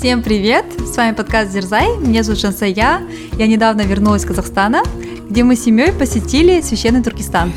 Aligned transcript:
Всем 0.00 0.22
привет! 0.22 0.64
С 0.78 0.96
вами 0.96 1.14
подкаст 1.14 1.52
Дерзай. 1.52 1.98
Меня 1.98 2.22
зовут 2.22 2.40
Жансая. 2.40 2.70
Я 2.72 3.46
недавно 3.46 3.82
вернулась 3.82 4.22
из 4.22 4.26
Казахстана, 4.28 4.82
где 5.28 5.44
мы 5.44 5.56
с 5.56 5.64
семьей 5.64 5.92
посетили 5.92 6.62
священный 6.62 7.02
Туркестан. 7.02 7.52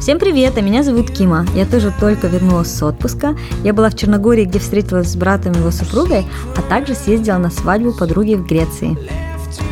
Всем 0.00 0.18
привет, 0.18 0.58
а 0.58 0.62
меня 0.62 0.82
зовут 0.82 1.12
Кима. 1.12 1.46
Я 1.54 1.64
тоже 1.64 1.94
только 2.00 2.26
вернулась 2.26 2.74
с 2.74 2.82
отпуска. 2.82 3.36
Я 3.62 3.72
была 3.72 3.90
в 3.90 3.94
Черногории, 3.94 4.46
где 4.46 4.58
встретилась 4.58 5.12
с 5.12 5.14
братом 5.14 5.52
и 5.52 5.58
его 5.58 5.70
супругой, 5.70 6.26
а 6.56 6.62
также 6.62 6.96
съездила 6.96 7.38
на 7.38 7.52
свадьбу 7.52 7.92
подруги 7.92 8.34
в 8.34 8.44
Греции. 8.44 8.98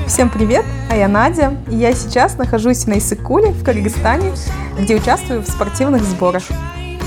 Всем 0.07 0.31
привет, 0.31 0.65
а 0.89 0.95
я 0.95 1.09
Надя, 1.09 1.57
и 1.69 1.75
я 1.75 1.95
сейчас 1.95 2.39
нахожусь 2.39 2.87
на 2.87 2.99
Иссык-Куле 2.99 3.51
в 3.51 3.65
Кыргызстане, 3.65 4.31
где 4.79 4.95
участвую 4.95 5.43
в 5.43 5.49
спортивных 5.49 6.05
сборах. 6.05 6.45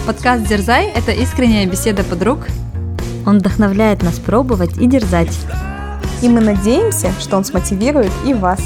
Подкаст 0.06 0.44
«Дерзай»— 0.44 0.88
это 0.96 1.14
искренняя 1.14 1.66
беседа 1.66 2.04
подруг. 2.04 2.40
Он 3.26 3.40
вдохновляет 3.40 4.04
нас 4.04 4.20
пробовать 4.20 4.78
и 4.78 4.86
дерзать. 4.86 5.36
И 6.22 6.30
мы 6.30 6.42
надеемся, 6.42 7.12
что 7.20 7.38
он 7.38 7.44
смотивирует 7.44 8.12
и 8.26 8.34
вас. 8.34 8.62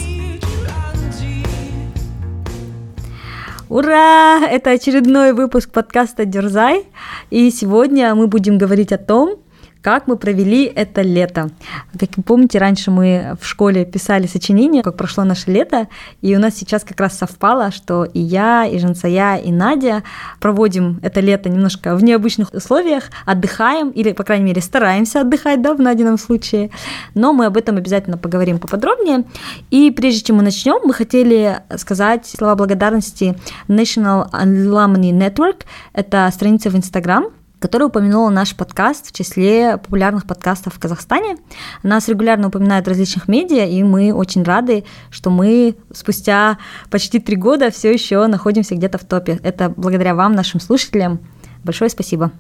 Ура! 3.70 4.42
Это 4.46 4.72
очередной 4.72 5.32
выпуск 5.34 5.70
подкаста 5.72 6.26
«Дерзай», 6.26 6.86
и 7.30 7.52
сегодня 7.52 8.16
мы 8.16 8.28
будем 8.28 8.58
говорить 8.58 8.92
о 8.92 8.98
том, 8.98 9.38
как 9.82 10.08
мы 10.08 10.18
провели 10.18 10.66
это 10.66 11.02
лето. 11.02 11.50
Как 11.98 12.10
вы 12.18 12.24
помните, 12.24 12.60
раньше 12.60 12.92
мы 12.92 13.38
в 13.40 13.46
школе 13.46 13.86
писали 13.86 14.28
сочинение, 14.28 14.84
как 14.84 14.98
прошло 14.98 15.24
наше 15.24 15.52
лето, 15.52 15.88
и 16.22 16.36
у 16.36 16.40
нас 16.40 16.56
сейчас 16.56 16.84
как 16.84 17.00
раз 17.00 17.18
совпало, 17.18 17.72
что 17.72 18.04
и 18.04 18.20
я, 18.20 18.66
и 18.66 18.78
Жансая, 18.78 19.38
и 19.38 19.52
Надя 19.52 20.04
проводим 20.40 21.00
это 21.02 21.20
лето 21.22 21.50
немножко 21.50 21.96
в 21.96 22.04
необычных 22.04 22.54
условиях, 22.54 23.06
отдыхаем, 23.26 23.90
или, 23.90 24.12
по 24.12 24.24
крайней 24.24 24.46
мере, 24.46 24.62
стараемся 24.62 25.22
отдыхать, 25.22 25.62
да, 25.62 25.74
в 25.74 25.80
Надином 25.80 26.18
случае, 26.18 26.72
но 27.16 27.34
мы 27.34 27.46
об 27.46 27.58
этом 27.58 27.78
обязательно 27.78 28.18
поговорим 28.18 28.60
поподробнее. 28.60 29.24
И 29.72 29.92
прежде 29.92 30.22
чем 30.22 30.38
мы 30.38 30.44
начнем, 30.44 30.80
мы 30.84 30.94
хотели 30.94 31.62
сказать 31.78 32.26
слова 32.26 32.56
благодарности 32.56 33.36
National 33.68 34.30
Alumni 34.32 35.12
Network, 35.12 35.64
это 35.94 36.30
страница 36.34 36.70
в 36.70 36.76
Инстаграм, 36.76 37.28
которая 37.60 37.90
упомянула 37.90 38.30
наш 38.30 38.56
подкаст 38.56 39.08
в 39.08 39.12
числе 39.12 39.78
популярных 39.78 40.26
подкастов 40.26 40.74
в 40.76 40.80
Казахстане. 40.80 41.38
Нас 41.84 42.08
регулярно 42.08 42.48
упоминают 42.48 42.86
в 42.86 42.90
различных 42.90 43.28
медиа, 43.28 43.66
и 43.66 43.84
мы 43.84 44.14
очень 44.14 44.44
рады, 44.44 44.86
что 45.10 45.30
мы 45.30 45.76
спустя 45.94 46.58
почти 46.90 47.20
три 47.20 47.36
года 47.36 47.70
все 47.72 47.92
еще 47.92 48.26
находимся 48.28 48.76
где-то 48.76 48.98
в 48.98 49.06
топе. 49.06 49.40
Это 49.44 49.70
благодаря 49.70 50.16
вам, 50.16 50.34
нашим 50.34 50.60
слушателям. 50.60 51.20
Большое 51.64 51.90
спасибо. 51.90 52.32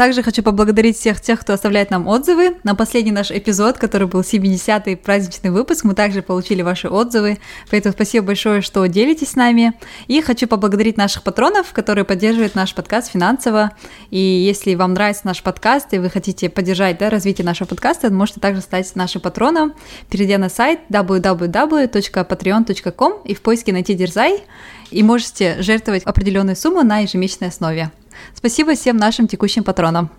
Также 0.00 0.22
хочу 0.22 0.42
поблагодарить 0.42 0.96
всех 0.96 1.20
тех, 1.20 1.40
кто 1.40 1.52
оставляет 1.52 1.90
нам 1.90 2.08
отзывы. 2.08 2.56
На 2.64 2.74
последний 2.74 3.12
наш 3.12 3.30
эпизод, 3.30 3.76
который 3.76 4.08
был 4.08 4.22
70-й 4.22 4.96
праздничный 4.96 5.50
выпуск, 5.50 5.84
мы 5.84 5.94
также 5.94 6.22
получили 6.22 6.62
ваши 6.62 6.88
отзывы. 6.88 7.38
Поэтому 7.70 7.92
спасибо 7.92 8.28
большое, 8.28 8.62
что 8.62 8.86
делитесь 8.86 9.32
с 9.32 9.36
нами. 9.36 9.74
И 10.06 10.22
хочу 10.22 10.48
поблагодарить 10.48 10.96
наших 10.96 11.22
патронов, 11.22 11.74
которые 11.74 12.06
поддерживают 12.06 12.54
наш 12.54 12.74
подкаст 12.74 13.12
финансово. 13.12 13.72
И 14.08 14.18
если 14.18 14.74
вам 14.74 14.94
нравится 14.94 15.26
наш 15.26 15.42
подкаст 15.42 15.92
и 15.92 15.98
вы 15.98 16.08
хотите 16.08 16.48
поддержать 16.48 16.96
да, 16.96 17.10
развитие 17.10 17.44
нашего 17.44 17.68
подкаста, 17.68 18.10
можете 18.10 18.40
также 18.40 18.62
стать 18.62 18.96
нашим 18.96 19.20
патроном, 19.20 19.74
перейдя 20.08 20.38
на 20.38 20.48
сайт 20.48 20.80
www.patreon.com 20.88 23.12
и 23.26 23.34
в 23.34 23.42
поиске 23.42 23.74
найти 23.74 23.92
Дерзай 23.92 24.44
и 24.90 25.02
можете 25.02 25.60
жертвовать 25.60 26.04
определенную 26.04 26.56
сумму 26.56 26.82
на 26.84 27.00
ежемесячной 27.00 27.48
основе. 27.48 27.90
Спасибо 28.34 28.74
всем 28.74 28.96
нашим 28.96 29.28
текущим 29.28 29.64
патронам. 29.64 30.10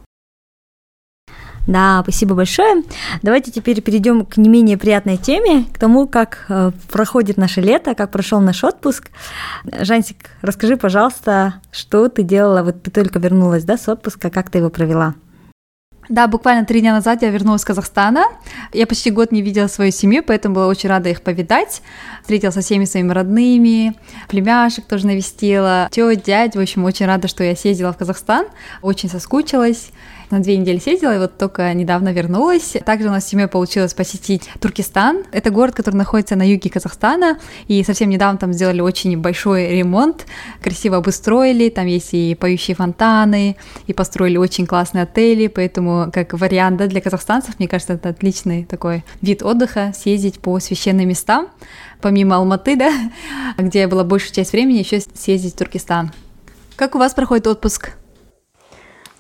Да, 1.68 2.02
спасибо 2.02 2.34
большое. 2.36 2.84
Давайте 3.22 3.52
теперь 3.52 3.82
перейдем 3.82 4.26
к 4.26 4.38
не 4.38 4.50
менее 4.50 4.78
приятной 4.78 5.18
теме, 5.18 5.66
к 5.72 5.78
тому, 5.78 6.08
как 6.08 6.46
э, 6.50 6.72
проходит 6.92 7.38
наше 7.38 7.62
лето, 7.62 7.94
как 7.94 8.12
прошел 8.12 8.40
наш 8.40 8.64
отпуск. 8.64 9.12
Жансик, 9.64 10.32
расскажи, 10.42 10.76
пожалуйста, 10.76 11.56
что 11.72 12.10
ты 12.10 12.24
делала, 12.24 12.64
вот 12.64 12.82
ты 12.82 12.90
только 12.90 13.20
вернулась, 13.20 13.64
да, 13.64 13.78
с 13.78 13.88
отпуска, 13.88 14.32
как 14.32 14.50
ты 14.50 14.58
его 14.58 14.70
провела? 14.70 15.14
Да, 16.12 16.28
буквально 16.28 16.66
три 16.66 16.82
дня 16.82 16.92
назад 16.92 17.22
я 17.22 17.30
вернулась 17.30 17.62
из 17.62 17.66
Казахстана. 17.66 18.26
Я 18.74 18.86
почти 18.86 19.12
год 19.12 19.32
не 19.32 19.42
видела 19.42 19.68
свою 19.68 19.94
семью, 19.94 20.24
поэтому 20.28 20.56
была 20.56 20.68
очень 20.68 20.90
рада 20.90 21.08
их 21.08 21.22
повидать. 21.22 21.82
Встретила 22.20 22.52
со 22.52 22.60
всеми 22.60 22.84
своими 22.84 23.14
родными, 23.14 23.96
племяшек 24.28 24.86
тоже 24.86 25.08
навестила, 25.08 25.88
тетя, 25.90 26.22
дядь. 26.22 26.56
В 26.58 26.60
общем, 26.60 26.84
очень 26.84 27.06
рада, 27.06 27.30
что 27.30 27.46
я 27.46 27.56
съездила 27.56 27.94
в 27.94 27.98
Казахстан. 27.98 28.48
Очень 28.82 29.08
соскучилась 29.08 29.92
на 30.32 30.40
две 30.40 30.58
недели 30.58 30.80
съездила, 30.80 31.16
и 31.16 31.20
вот 31.20 31.38
только 31.38 31.74
недавно 31.74 32.12
вернулась. 32.14 32.76
Также 32.86 33.08
у 33.08 33.12
нас 33.12 33.26
с 33.26 33.28
семьей 33.28 33.48
получилось 33.48 33.94
посетить 33.94 34.50
Туркестан. 34.60 35.24
Это 35.32 35.50
город, 35.50 35.76
который 35.76 35.96
находится 35.96 36.36
на 36.36 36.48
юге 36.48 36.70
Казахстана, 36.70 37.40
и 37.68 37.84
совсем 37.84 38.10
недавно 38.10 38.38
там 38.38 38.54
сделали 38.54 38.82
очень 38.82 39.18
большой 39.18 39.70
ремонт, 39.70 40.26
красиво 40.62 40.98
обустроили, 40.98 41.70
там 41.70 41.86
есть 41.86 42.14
и 42.14 42.36
поющие 42.36 42.76
фонтаны, 42.76 43.58
и 43.88 43.94
построили 43.94 44.38
очень 44.38 44.66
классные 44.66 45.04
отели, 45.04 45.48
поэтому 45.48 46.10
как 46.12 46.34
вариант 46.34 46.78
да, 46.78 46.88
для 46.88 47.02
казахстанцев, 47.02 47.60
мне 47.60 47.68
кажется, 47.68 47.94
это 47.94 48.10
отличный 48.10 48.66
такой 48.66 49.04
вид 49.22 49.44
отдыха, 49.44 49.94
съездить 49.96 50.40
по 50.40 50.60
священным 50.60 51.08
местам, 51.08 51.50
помимо 52.02 52.38
Алматы, 52.38 52.76
да, 52.76 52.92
где 53.58 53.82
я 53.82 53.88
была 53.88 54.04
большую 54.04 54.34
часть 54.34 54.52
времени, 54.52 54.80
еще 54.80 55.00
съездить 55.14 55.56
в 55.56 55.58
Туркестан. 55.58 56.12
Как 56.76 56.96
у 56.96 56.98
вас 56.98 57.14
проходит 57.14 57.48
отпуск? 57.48 57.92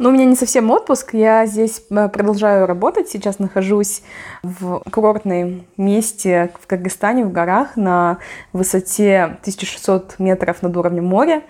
Но 0.01 0.09
у 0.09 0.11
меня 0.11 0.25
не 0.25 0.35
совсем 0.35 0.71
отпуск, 0.71 1.13
я 1.13 1.45
здесь 1.45 1.83
э, 1.91 2.09
продолжаю 2.09 2.65
работать. 2.65 3.07
Сейчас 3.07 3.37
нахожусь 3.37 4.01
в 4.41 4.81
курортном 4.91 5.63
месте 5.77 6.51
в 6.59 6.65
Кыргызстане, 6.65 7.23
в 7.23 7.31
горах, 7.31 7.75
на 7.75 8.17
высоте 8.51 9.25
1600 9.41 10.15
метров 10.17 10.63
над 10.63 10.75
уровнем 10.75 11.05
моря. 11.05 11.43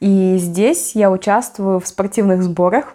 И 0.00 0.38
здесь 0.38 0.92
я 0.94 1.10
участвую 1.10 1.78
в 1.78 1.86
спортивных 1.86 2.42
сборах. 2.42 2.94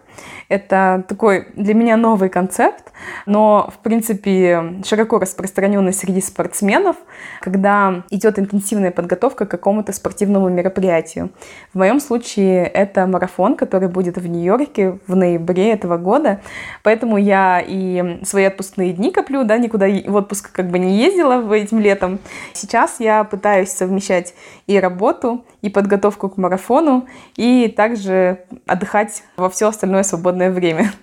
Это 0.49 1.03
такой 1.07 1.47
для 1.55 1.73
меня 1.73 1.97
новый 1.97 2.29
концепт, 2.29 2.91
но, 3.25 3.69
в 3.73 3.79
принципе, 3.79 4.81
широко 4.85 5.19
распространенный 5.19 5.93
среди 5.93 6.21
спортсменов, 6.21 6.95
когда 7.41 8.03
идет 8.09 8.37
интенсивная 8.37 8.91
подготовка 8.91 9.45
к 9.45 9.49
какому-то 9.49 9.91
спортивному 9.93 10.49
мероприятию. 10.49 11.31
В 11.73 11.77
моем 11.77 11.99
случае 11.99 12.65
это 12.65 13.07
марафон, 13.07 13.55
который 13.55 13.89
будет 13.89 14.17
в 14.17 14.27
Нью-Йорке 14.27 14.99
в 15.07 15.15
ноябре 15.15 15.71
этого 15.71 15.97
года, 15.97 16.41
поэтому 16.83 17.17
я 17.17 17.63
и 17.65 18.19
свои 18.23 18.45
отпускные 18.45 18.93
дни 18.93 19.11
коплю, 19.11 19.43
да, 19.43 19.57
никуда 19.57 19.87
в 19.87 20.15
отпуск 20.15 20.51
как 20.51 20.69
бы 20.69 20.79
не 20.79 20.97
ездила 20.97 21.51
этим 21.53 21.79
летом. 21.79 22.19
Сейчас 22.53 22.99
я 22.99 23.23
пытаюсь 23.23 23.69
совмещать 23.69 24.33
и 24.67 24.79
работу, 24.79 25.43
и 25.61 25.69
подготовку 25.69 26.29
к 26.29 26.37
марафону, 26.37 27.07
и 27.35 27.73
также 27.75 28.45
отдыхать 28.67 29.23
во 29.35 29.49
все 29.49 29.69
остальное 29.69 30.03
свободное 30.03 30.34
время. 30.51 30.93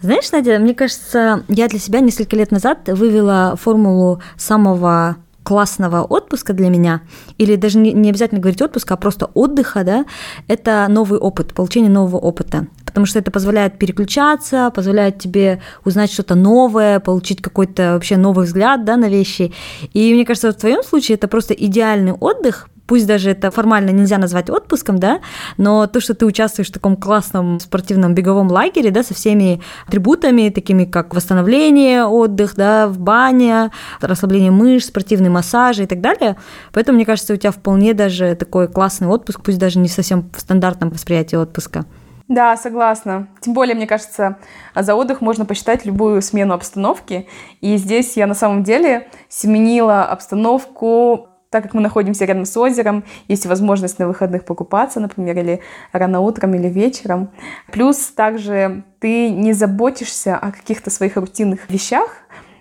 Знаешь, 0.00 0.30
Надя, 0.32 0.58
мне 0.58 0.74
кажется, 0.74 1.44
я 1.48 1.68
для 1.68 1.78
себя 1.78 2.00
несколько 2.00 2.36
лет 2.36 2.50
назад 2.50 2.88
вывела 2.88 3.56
формулу 3.56 4.22
самого 4.36 5.16
классного 5.48 6.02
отпуска 6.02 6.52
для 6.52 6.68
меня, 6.68 7.00
или 7.38 7.56
даже 7.56 7.78
не 7.78 8.10
обязательно 8.10 8.38
говорить 8.38 8.60
отпуска, 8.60 8.94
а 8.94 8.96
просто 8.98 9.30
отдыха, 9.32 9.82
да, 9.82 10.04
это 10.46 10.86
новый 10.90 11.18
опыт, 11.18 11.54
получение 11.54 11.90
нового 11.90 12.18
опыта. 12.18 12.66
Потому 12.84 13.06
что 13.06 13.18
это 13.18 13.30
позволяет 13.30 13.78
переключаться, 13.78 14.70
позволяет 14.74 15.18
тебе 15.18 15.62
узнать 15.86 16.12
что-то 16.12 16.34
новое, 16.34 17.00
получить 17.00 17.40
какой-то 17.40 17.94
вообще 17.94 18.18
новый 18.18 18.44
взгляд 18.44 18.84
да, 18.84 18.98
на 18.98 19.08
вещи. 19.08 19.54
И 19.94 20.12
мне 20.12 20.26
кажется, 20.26 20.52
в 20.52 20.56
твоем 20.56 20.82
случае 20.82 21.16
это 21.16 21.28
просто 21.28 21.54
идеальный 21.54 22.12
отдых, 22.12 22.68
пусть 22.88 23.06
даже 23.06 23.30
это 23.30 23.50
формально 23.50 23.90
нельзя 23.90 24.18
назвать 24.18 24.50
отпуском, 24.50 24.98
да, 24.98 25.20
но 25.58 25.86
то, 25.86 26.00
что 26.00 26.14
ты 26.14 26.26
участвуешь 26.26 26.70
в 26.70 26.72
таком 26.72 26.96
классном 26.96 27.60
спортивном 27.60 28.14
беговом 28.14 28.48
лагере, 28.48 28.90
да, 28.90 29.04
со 29.04 29.14
всеми 29.14 29.60
атрибутами, 29.86 30.48
такими 30.48 30.84
как 30.84 31.14
восстановление, 31.14 32.06
отдых, 32.06 32.54
да, 32.56 32.88
в 32.88 32.98
бане, 32.98 33.70
расслабление 34.00 34.50
мышц, 34.50 34.88
спортивный 34.88 35.28
массаж 35.28 35.78
и 35.78 35.86
так 35.86 36.00
далее. 36.00 36.36
Поэтому, 36.72 36.96
мне 36.96 37.04
кажется, 37.04 37.34
у 37.34 37.36
тебя 37.36 37.52
вполне 37.52 37.92
даже 37.92 38.34
такой 38.34 38.68
классный 38.68 39.06
отпуск, 39.06 39.42
пусть 39.42 39.58
даже 39.58 39.78
не 39.78 39.88
совсем 39.88 40.30
в 40.34 40.40
стандартном 40.40 40.88
восприятии 40.88 41.36
отпуска. 41.36 41.84
Да, 42.28 42.58
согласна. 42.58 43.28
Тем 43.40 43.54
более, 43.54 43.74
мне 43.74 43.86
кажется, 43.86 44.36
за 44.74 44.94
отдых 44.94 45.22
можно 45.22 45.46
посчитать 45.46 45.86
любую 45.86 46.20
смену 46.20 46.52
обстановки. 46.52 47.26
И 47.62 47.76
здесь 47.78 48.18
я 48.18 48.26
на 48.26 48.34
самом 48.34 48.64
деле 48.64 49.08
сменила 49.30 50.04
обстановку 50.04 51.27
так 51.50 51.62
как 51.64 51.74
мы 51.74 51.80
находимся 51.80 52.24
рядом 52.24 52.44
с 52.44 52.56
озером, 52.56 53.04
есть 53.28 53.46
возможность 53.46 53.98
на 53.98 54.06
выходных 54.06 54.44
покупаться, 54.44 55.00
например, 55.00 55.38
или 55.38 55.60
рано 55.92 56.20
утром, 56.20 56.54
или 56.54 56.68
вечером. 56.68 57.30
Плюс 57.72 57.98
также 58.08 58.84
ты 59.00 59.30
не 59.30 59.52
заботишься 59.52 60.36
о 60.36 60.52
каких-то 60.52 60.90
своих 60.90 61.16
рутинных 61.16 61.70
вещах, 61.70 62.08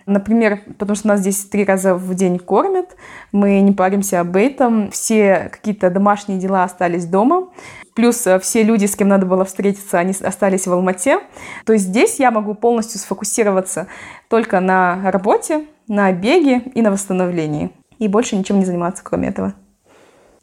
Например, 0.07 0.61
потому 0.79 0.95
что 0.95 1.09
нас 1.09 1.19
здесь 1.19 1.43
три 1.43 1.65
раза 1.65 1.93
в 1.93 2.15
день 2.15 2.39
кормят, 2.39 2.95
мы 3.33 3.59
не 3.59 3.73
паримся 3.73 4.21
об 4.21 4.37
этом, 4.37 4.89
все 4.89 5.49
какие-то 5.51 5.89
домашние 5.89 6.39
дела 6.39 6.63
остались 6.63 7.05
дома, 7.05 7.49
плюс 7.93 8.25
э, 8.25 8.39
все 8.39 8.63
люди, 8.63 8.85
с 8.85 8.95
кем 8.95 9.09
надо 9.09 9.25
было 9.25 9.43
встретиться, 9.43 9.99
они 9.99 10.13
остались 10.21 10.65
в 10.65 10.71
Алмате. 10.71 11.19
То 11.65 11.73
есть 11.73 11.87
здесь 11.87 12.19
я 12.19 12.31
могу 12.31 12.53
полностью 12.53 13.01
сфокусироваться 13.01 13.87
только 14.29 14.61
на 14.61 15.11
работе, 15.11 15.65
на 15.89 16.09
беге 16.13 16.59
и 16.73 16.81
на 16.81 16.91
восстановлении. 16.91 17.71
И 17.99 18.07
больше 18.07 18.35
ничем 18.35 18.59
не 18.59 18.65
заниматься, 18.65 19.03
кроме 19.03 19.29
этого. 19.29 19.53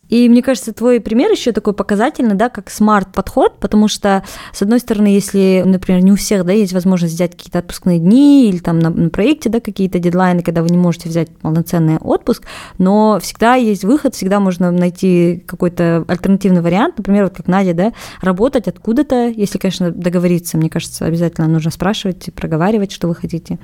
И 0.09 0.29
мне 0.29 0.43
кажется, 0.43 0.73
твой 0.73 1.01
пример 1.01 1.31
еще 1.31 1.53
такой 1.53 1.73
показательный, 1.73 2.35
да, 2.35 2.49
как 2.49 2.71
смарт-подход, 2.71 3.59
потому 3.59 3.89
что, 3.89 4.25
с 4.53 4.63
одной 4.63 4.81
стороны, 4.81 5.09
если, 5.09 5.63
например, 5.65 6.03
не 6.03 6.13
у 6.13 6.17
всех, 6.17 6.45
да, 6.45 6.53
есть 6.53 6.73
возможность 6.73 7.15
взять 7.15 7.33
какие-то 7.33 7.61
отпускные 7.61 7.99
дни 7.99 8.49
или 8.49 8.59
там 8.59 8.79
на, 8.79 8.91
на 8.91 9.11
проекте, 9.11 9.49
да, 9.49 9.61
какие-то 9.61 9.99
дедлайны, 9.99 10.43
когда 10.43 10.63
вы 10.63 10.71
не 10.71 10.79
можете 10.79 11.09
взять 11.09 11.31
полноценный 11.31 11.97
отпуск, 11.97 12.45
но 12.79 13.19
всегда 13.21 13.55
есть 13.55 13.85
выход, 13.85 14.15
всегда 14.15 14.41
можно 14.41 14.71
найти 14.71 15.43
какой-то 15.47 16.05
альтернативный 16.09 16.61
вариант, 16.61 16.99
например, 16.99 17.25
вот 17.25 17.35
как 17.35 17.47
Надя, 17.47 17.75
да, 17.75 17.93
работать 18.21 18.69
откуда-то, 18.69 19.29
если, 19.29 19.59
конечно, 19.59 19.91
договориться, 19.91 20.57
мне 20.57 20.71
кажется, 20.71 21.07
обязательно 21.07 21.49
нужно 21.49 21.71
спрашивать, 21.71 22.31
проговаривать, 22.35 22.93
что 22.93 23.09
вы 23.09 23.15
хотите. 23.15 23.59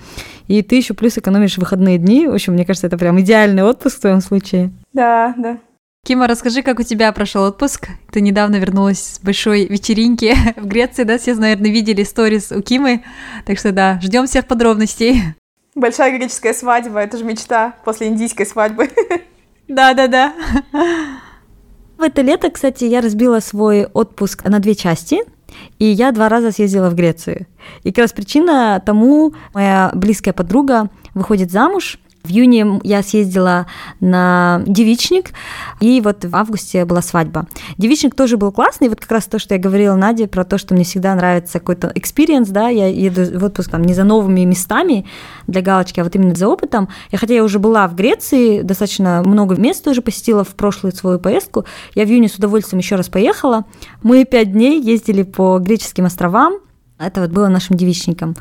И 0.49 0.63
ты 0.63 0.77
еще 0.77 0.95
плюс 0.95 1.19
экономишь 1.19 1.59
выходные 1.59 1.99
дни, 1.99 2.27
в 2.27 2.35
общем, 2.35 2.55
мне 2.55 2.65
кажется, 2.65 2.87
это 2.87 2.99
прям 2.99 3.21
идеальный 3.21 3.63
отпуск 3.63 3.99
в 3.99 4.01
твоем 4.01 4.21
случае. 4.21 4.73
Да, 4.93 5.35
да. 5.37 5.59
Кима, 6.03 6.27
расскажи, 6.27 6.63
как 6.63 6.81
у 6.81 6.83
тебя 6.83 7.13
прошел 7.13 7.45
отпуск? 7.45 7.89
Ты 8.11 8.23
недавно 8.23 8.57
вернулась 8.57 8.99
с 8.99 9.21
большой 9.21 9.67
вечеринки 9.67 10.35
в 10.57 10.67
Греции, 10.67 11.05
да? 11.05 11.19
Все, 11.19 11.35
наверное, 11.35 11.71
видели 11.71 12.05
сторис 12.05 12.51
у 12.53 12.63
Кимы. 12.63 13.05
Так 13.45 13.59
что 13.59 13.71
да, 13.71 14.01
ждем 14.03 14.27
всех 14.27 14.47
подробностей. 14.47 15.23
Большая 15.75 16.17
греческая 16.17 16.55
свадьба, 16.55 17.01
это 17.01 17.19
же 17.19 17.25
мечта 17.25 17.75
после 17.85 18.09
индийской 18.09 18.47
свадьбы. 18.47 18.91
Да-да-да. 19.69 20.33
В 21.99 22.03
это 22.03 22.23
лето, 22.23 22.51
кстати, 22.51 22.85
я 22.85 23.03
разбила 23.03 23.41
свой 23.41 23.85
отпуск 23.85 24.45
на 24.45 24.59
две 24.59 24.75
части. 24.75 25.19
И 25.79 25.85
я 25.85 26.13
два 26.13 26.29
раза 26.29 26.51
съездила 26.51 26.89
в 26.91 26.95
Грецию. 26.95 27.47
И 27.83 27.93
как 27.93 28.05
раз 28.05 28.13
причина 28.13 28.83
тому, 28.85 29.35
моя 29.53 29.91
близкая 29.95 30.33
подруга 30.33 30.89
выходит 31.13 31.51
замуж, 31.51 31.99
в 32.23 32.31
июне 32.31 32.81
я 32.83 33.03
съездила 33.03 33.67
на 34.01 34.63
девичник, 34.67 35.31
и 35.81 36.01
вот 36.01 36.25
в 36.25 36.37
августе 36.37 36.85
была 36.85 37.03
свадьба. 37.03 37.47
Девичник 37.79 38.15
тоже 38.15 38.37
был 38.37 38.53
классный, 38.53 38.89
вот 38.89 39.01
как 39.01 39.11
раз 39.11 39.27
то, 39.27 39.39
что 39.39 39.55
я 39.55 39.61
говорила 39.61 39.95
Наде 39.95 40.27
про 40.27 40.45
то, 40.45 40.59
что 40.59 40.75
мне 40.75 40.85
всегда 40.85 41.15
нравится 41.15 41.59
какой-то 41.59 41.91
experience, 41.95 42.49
да, 42.49 42.69
я 42.69 42.89
еду 42.89 43.39
в 43.39 43.45
отпуск 43.45 43.71
там 43.71 43.83
не 43.83 43.95
за 43.95 44.05
новыми 44.05 44.45
местами 44.45 45.07
для 45.47 45.63
галочки, 45.63 46.01
а 46.01 46.05
вот 46.05 46.15
именно 46.15 46.35
за 46.35 46.49
опытом. 46.49 46.89
И 47.11 47.17
хотя 47.17 47.35
я 47.35 47.45
уже 47.45 47.59
была 47.59 47.89
в 47.89 47.95
Греции, 47.95 48.63
достаточно 48.63 49.23
много 49.25 49.57
мест 49.57 49.87
уже 49.87 50.03
посетила 50.03 50.45
в 50.45 50.55
прошлую 50.55 50.95
свою 50.95 51.19
поездку, 51.19 51.65
я 51.95 52.05
в 52.05 52.09
июне 52.09 52.29
с 52.29 52.35
удовольствием 52.35 52.81
еще 52.81 52.97
раз 52.97 53.09
поехала. 53.09 53.65
Мы 54.03 54.25
пять 54.25 54.53
дней 54.53 54.81
ездили 54.81 55.23
по 55.23 55.59
греческим 55.59 56.05
островам, 56.05 56.59
это 57.07 57.21
вот 57.23 57.31
было 57.31 57.49
нашим 57.49 57.77
девичником. 57.77 58.37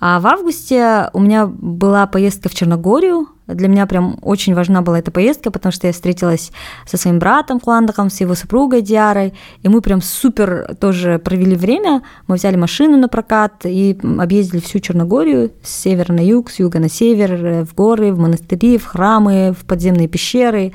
А 0.00 0.20
в 0.20 0.26
августе 0.26 1.10
у 1.12 1.20
меня 1.20 1.46
была 1.46 2.06
поездка 2.06 2.48
в 2.48 2.54
Черногорию, 2.54 3.28
для 3.48 3.68
меня 3.68 3.86
прям 3.86 4.18
очень 4.22 4.54
важна 4.54 4.82
была 4.82 4.98
эта 4.98 5.10
поездка, 5.10 5.50
потому 5.50 5.72
что 5.72 5.86
я 5.86 5.92
встретилась 5.92 6.52
со 6.86 6.96
своим 6.96 7.18
братом 7.18 7.60
Фландаком, 7.60 8.10
с 8.10 8.20
его 8.20 8.34
супругой 8.34 8.82
Диарой, 8.82 9.32
и 9.62 9.68
мы 9.68 9.80
прям 9.80 10.02
супер 10.02 10.76
тоже 10.78 11.18
провели 11.18 11.56
время. 11.56 12.02
Мы 12.26 12.36
взяли 12.36 12.56
машину 12.56 12.98
на 12.98 13.08
прокат 13.08 13.64
и 13.64 13.98
объездили 14.18 14.60
всю 14.60 14.80
Черногорию 14.80 15.50
с 15.62 15.70
севера 15.70 16.12
на 16.12 16.20
юг, 16.20 16.50
с 16.50 16.58
юга 16.58 16.78
на 16.78 16.90
север, 16.90 17.32
э, 17.32 17.64
в 17.64 17.74
горы, 17.74 18.12
в 18.12 18.18
монастыри, 18.18 18.76
в 18.76 18.84
храмы, 18.84 19.54
в 19.58 19.64
подземные 19.64 20.08
пещеры. 20.08 20.72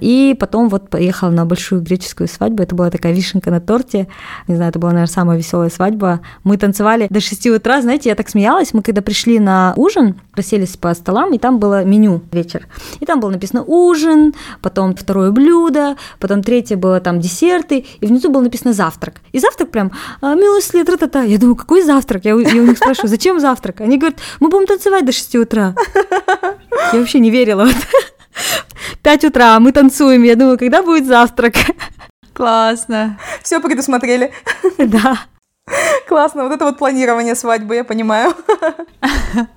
И 0.00 0.36
потом 0.38 0.68
вот 0.68 0.90
поехала 0.90 1.30
на 1.30 1.46
большую 1.46 1.80
греческую 1.80 2.28
свадьбу. 2.28 2.62
Это 2.62 2.74
была 2.74 2.90
такая 2.90 3.12
вишенка 3.12 3.50
на 3.50 3.60
торте. 3.60 4.08
Не 4.48 4.56
знаю, 4.56 4.70
это 4.70 4.78
была, 4.78 4.92
наверное, 4.92 5.12
самая 5.12 5.38
веселая 5.38 5.70
свадьба. 5.70 6.20
Мы 6.44 6.58
танцевали 6.58 7.06
до 7.08 7.20
6 7.20 7.46
утра. 7.46 7.80
Знаете, 7.80 8.10
я 8.10 8.14
так 8.14 8.28
смеялась. 8.28 8.74
Мы 8.74 8.82
когда 8.82 9.00
пришли 9.00 9.38
на 9.38 9.72
ужин, 9.76 10.16
расселись 10.34 10.76
по 10.76 10.92
столам, 10.94 11.32
и 11.32 11.38
там 11.38 11.58
было 11.58 11.84
меню 11.84 12.01
меню 12.02 12.22
вечер. 12.32 12.66
И 13.00 13.06
там 13.06 13.20
было 13.20 13.30
написано 13.30 13.62
ужин, 13.62 14.34
потом 14.60 14.94
второе 14.94 15.30
блюдо, 15.30 15.96
потом 16.18 16.42
третье 16.42 16.76
было 16.76 17.00
там 17.00 17.20
десерты, 17.20 17.86
и 18.00 18.06
внизу 18.06 18.30
было 18.30 18.42
написано 18.42 18.72
завтрак. 18.72 19.20
И 19.32 19.38
завтрак 19.38 19.70
прям 19.70 19.92
«А, 20.20 20.34
милостли, 20.34 20.84
тра-та-та. 20.84 21.22
Я 21.22 21.38
думаю, 21.38 21.56
какой 21.56 21.82
завтрак? 21.82 22.24
Я, 22.24 22.32
я 22.32 22.62
у 22.62 22.66
них 22.66 22.76
спрашиваю, 22.76 23.08
зачем 23.08 23.40
завтрак? 23.40 23.80
Они 23.80 23.98
говорят, 23.98 24.18
мы 24.40 24.48
будем 24.48 24.66
танцевать 24.66 25.04
до 25.04 25.12
6 25.12 25.36
утра. 25.36 25.74
Я 26.92 26.98
вообще 26.98 27.20
не 27.20 27.30
верила. 27.30 27.64
Вот. 27.64 27.74
5 29.02 29.24
утра, 29.24 29.60
мы 29.60 29.72
танцуем. 29.72 30.22
Я 30.22 30.36
думаю, 30.36 30.58
когда 30.58 30.82
будет 30.82 31.06
завтрак? 31.06 31.54
Классно. 32.32 33.18
Все 33.42 33.60
предусмотрели. 33.60 34.32
Да. 34.78 35.18
Классно, 36.08 36.44
вот 36.44 36.52
это 36.52 36.64
вот 36.64 36.78
планирование 36.78 37.34
свадьбы, 37.34 37.76
я 37.76 37.84
понимаю. 37.84 38.34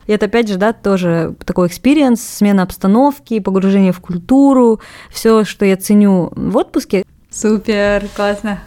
И 0.07 0.11
это 0.11 0.27
опять 0.27 0.47
же, 0.47 0.57
да, 0.57 0.73
тоже 0.73 1.35
такой 1.45 1.67
experience, 1.67 2.21
смена 2.21 2.63
обстановки, 2.63 3.39
погружение 3.39 3.91
в 3.91 3.99
культуру, 3.99 4.79
все, 5.09 5.43
что 5.43 5.65
я 5.65 5.75
ценю 5.75 6.31
в 6.35 6.55
отпуске. 6.55 7.03
Супер, 7.29 8.07
классно. 8.15 8.61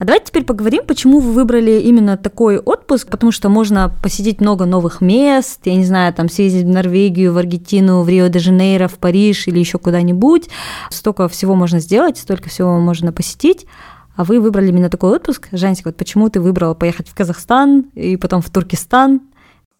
А 0.00 0.06
давайте 0.06 0.26
теперь 0.26 0.44
поговорим, 0.44 0.82
почему 0.86 1.20
вы 1.20 1.32
выбрали 1.32 1.80
именно 1.80 2.16
такой 2.16 2.58
отпуск, 2.58 3.08
потому 3.08 3.30
что 3.30 3.48
можно 3.48 3.92
посетить 4.02 4.40
много 4.40 4.64
новых 4.64 5.00
мест, 5.00 5.60
я 5.64 5.76
не 5.76 5.84
знаю, 5.84 6.12
там 6.12 6.28
съездить 6.28 6.64
в 6.64 6.68
Норвегию, 6.68 7.32
в 7.32 7.38
Аргентину, 7.38 8.02
в 8.02 8.08
Рио-де-Жанейро, 8.08 8.88
в 8.88 8.98
Париж 8.98 9.46
или 9.46 9.60
еще 9.60 9.78
куда-нибудь. 9.78 10.48
Столько 10.90 11.28
всего 11.28 11.54
можно 11.54 11.78
сделать, 11.78 12.18
столько 12.18 12.48
всего 12.48 12.78
можно 12.80 13.12
посетить 13.12 13.66
а 14.16 14.24
вы 14.24 14.40
выбрали 14.40 14.68
именно 14.68 14.90
такой 14.90 15.16
отпуск. 15.16 15.48
Женька, 15.52 15.82
вот 15.86 15.96
почему 15.96 16.28
ты 16.30 16.40
выбрала 16.40 16.74
поехать 16.74 17.08
в 17.08 17.14
Казахстан 17.14 17.90
и 17.94 18.16
потом 18.16 18.42
в 18.42 18.50
Туркестан? 18.50 19.20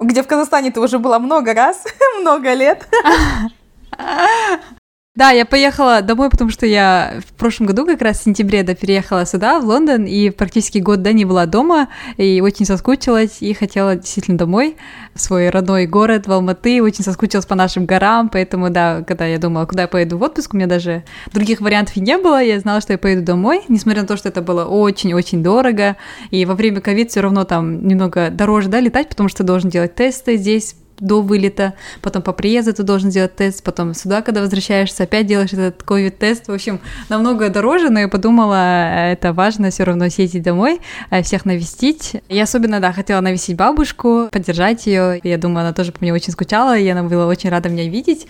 Где 0.00 0.22
в 0.22 0.26
Казахстане 0.26 0.70
ты 0.70 0.81
уже 0.81 0.98
была 0.98 1.19
много 1.19 1.54
раз, 1.54 1.84
много 2.20 2.52
лет. 2.54 2.88
Да, 5.16 5.31
я 5.31 5.46
поехала 5.46 6.02
домой, 6.02 6.28
потому 6.28 6.50
что 6.50 6.66
я 6.66 7.20
в 7.25 7.34
прошлом 7.34 7.69
году 7.69 7.87
как 7.87 8.02
раз 8.02 8.19
в 8.19 8.25
сентябре 8.25 8.64
да, 8.64 8.75
переехала 8.75 9.25
сюда, 9.25 9.61
в 9.61 9.64
Лондон, 9.64 10.06
и 10.06 10.31
практически 10.31 10.78
год 10.78 11.02
да, 11.02 11.12
не 11.12 11.25
была 11.25 11.46
дома, 11.46 11.88
и 12.16 12.40
очень 12.40 12.66
соскучилась, 12.66 13.37
и 13.40 13.55
хотела 13.55 13.94
действительно 13.94 14.37
домой, 14.37 14.76
в 15.14 15.20
свой 15.20 15.50
родной 15.50 15.87
город, 15.87 16.26
в 16.26 16.32
Алматы, 16.32 16.82
очень 16.82 17.05
соскучилась 17.05 17.46
по 17.46 17.55
нашим 17.55 17.87
горам, 17.87 18.28
поэтому, 18.28 18.70
да, 18.70 19.05
когда 19.06 19.25
я 19.25 19.38
думала, 19.38 19.66
куда 19.66 19.82
я 19.82 19.88
поеду 19.88 20.19
в 20.19 20.22
отпуск, 20.22 20.52
у 20.52 20.56
меня 20.56 20.66
даже 20.66 21.05
других 21.32 21.61
вариантов 21.61 21.96
и 21.96 22.00
не 22.00 22.19
было, 22.19 22.43
я 22.43 22.58
знала, 22.58 22.81
что 22.81 22.93
я 22.93 22.99
поеду 22.99 23.22
домой, 23.22 23.62
несмотря 23.69 24.02
на 24.02 24.08
то, 24.08 24.16
что 24.16 24.31
это 24.31 24.43
было 24.43 24.64
очень-очень 24.64 25.44
дорого, 25.44 25.96
и 26.32 26.44
во 26.44 26.56
время 26.56 26.81
ковид 26.81 27.12
все 27.12 27.20
равно 27.20 27.44
там 27.44 27.87
немного 27.87 28.31
дороже, 28.31 28.69
да, 28.69 28.81
летать, 28.81 29.11
потому 29.11 29.28
что 29.28 29.38
ты 29.38 29.44
должен 29.44 29.70
делать 29.70 29.94
тесты 29.94 30.37
здесь, 30.37 30.75
до 31.00 31.22
вылета, 31.22 31.74
потом 32.02 32.22
по 32.22 32.32
приезду 32.32 32.72
ты 32.72 32.82
должен 32.82 33.10
сделать 33.10 33.36
тест, 33.36 33.62
потом 33.62 33.94
сюда, 33.94 34.22
когда 34.22 34.40
возвращаешься, 34.40 35.04
опять 35.04 35.26
делаешь 35.26 35.52
этот 35.52 35.82
ковид-тест. 35.82 36.48
В 36.48 36.52
общем, 36.52 36.80
намного 37.08 37.48
дороже, 37.48 37.90
но 37.90 38.00
я 38.00 38.08
подумала, 38.08 39.10
это 39.10 39.32
важно 39.32 39.70
все 39.70 39.84
равно 39.84 40.08
съездить 40.08 40.42
домой, 40.42 40.80
э, 41.10 41.22
всех 41.22 41.44
навестить. 41.44 42.16
Я 42.28 42.44
особенно, 42.44 42.80
да, 42.80 42.92
хотела 42.92 43.20
навестить 43.20 43.56
бабушку, 43.56 44.28
поддержать 44.30 44.86
ее. 44.86 45.20
Я 45.22 45.38
думаю, 45.38 45.60
она 45.60 45.72
тоже 45.72 45.92
по 45.92 45.98
мне 46.00 46.12
очень 46.12 46.32
скучала, 46.32 46.78
и 46.78 46.86
она 46.88 47.02
была 47.02 47.26
очень 47.26 47.50
рада 47.50 47.68
меня 47.68 47.88
видеть. 47.88 48.26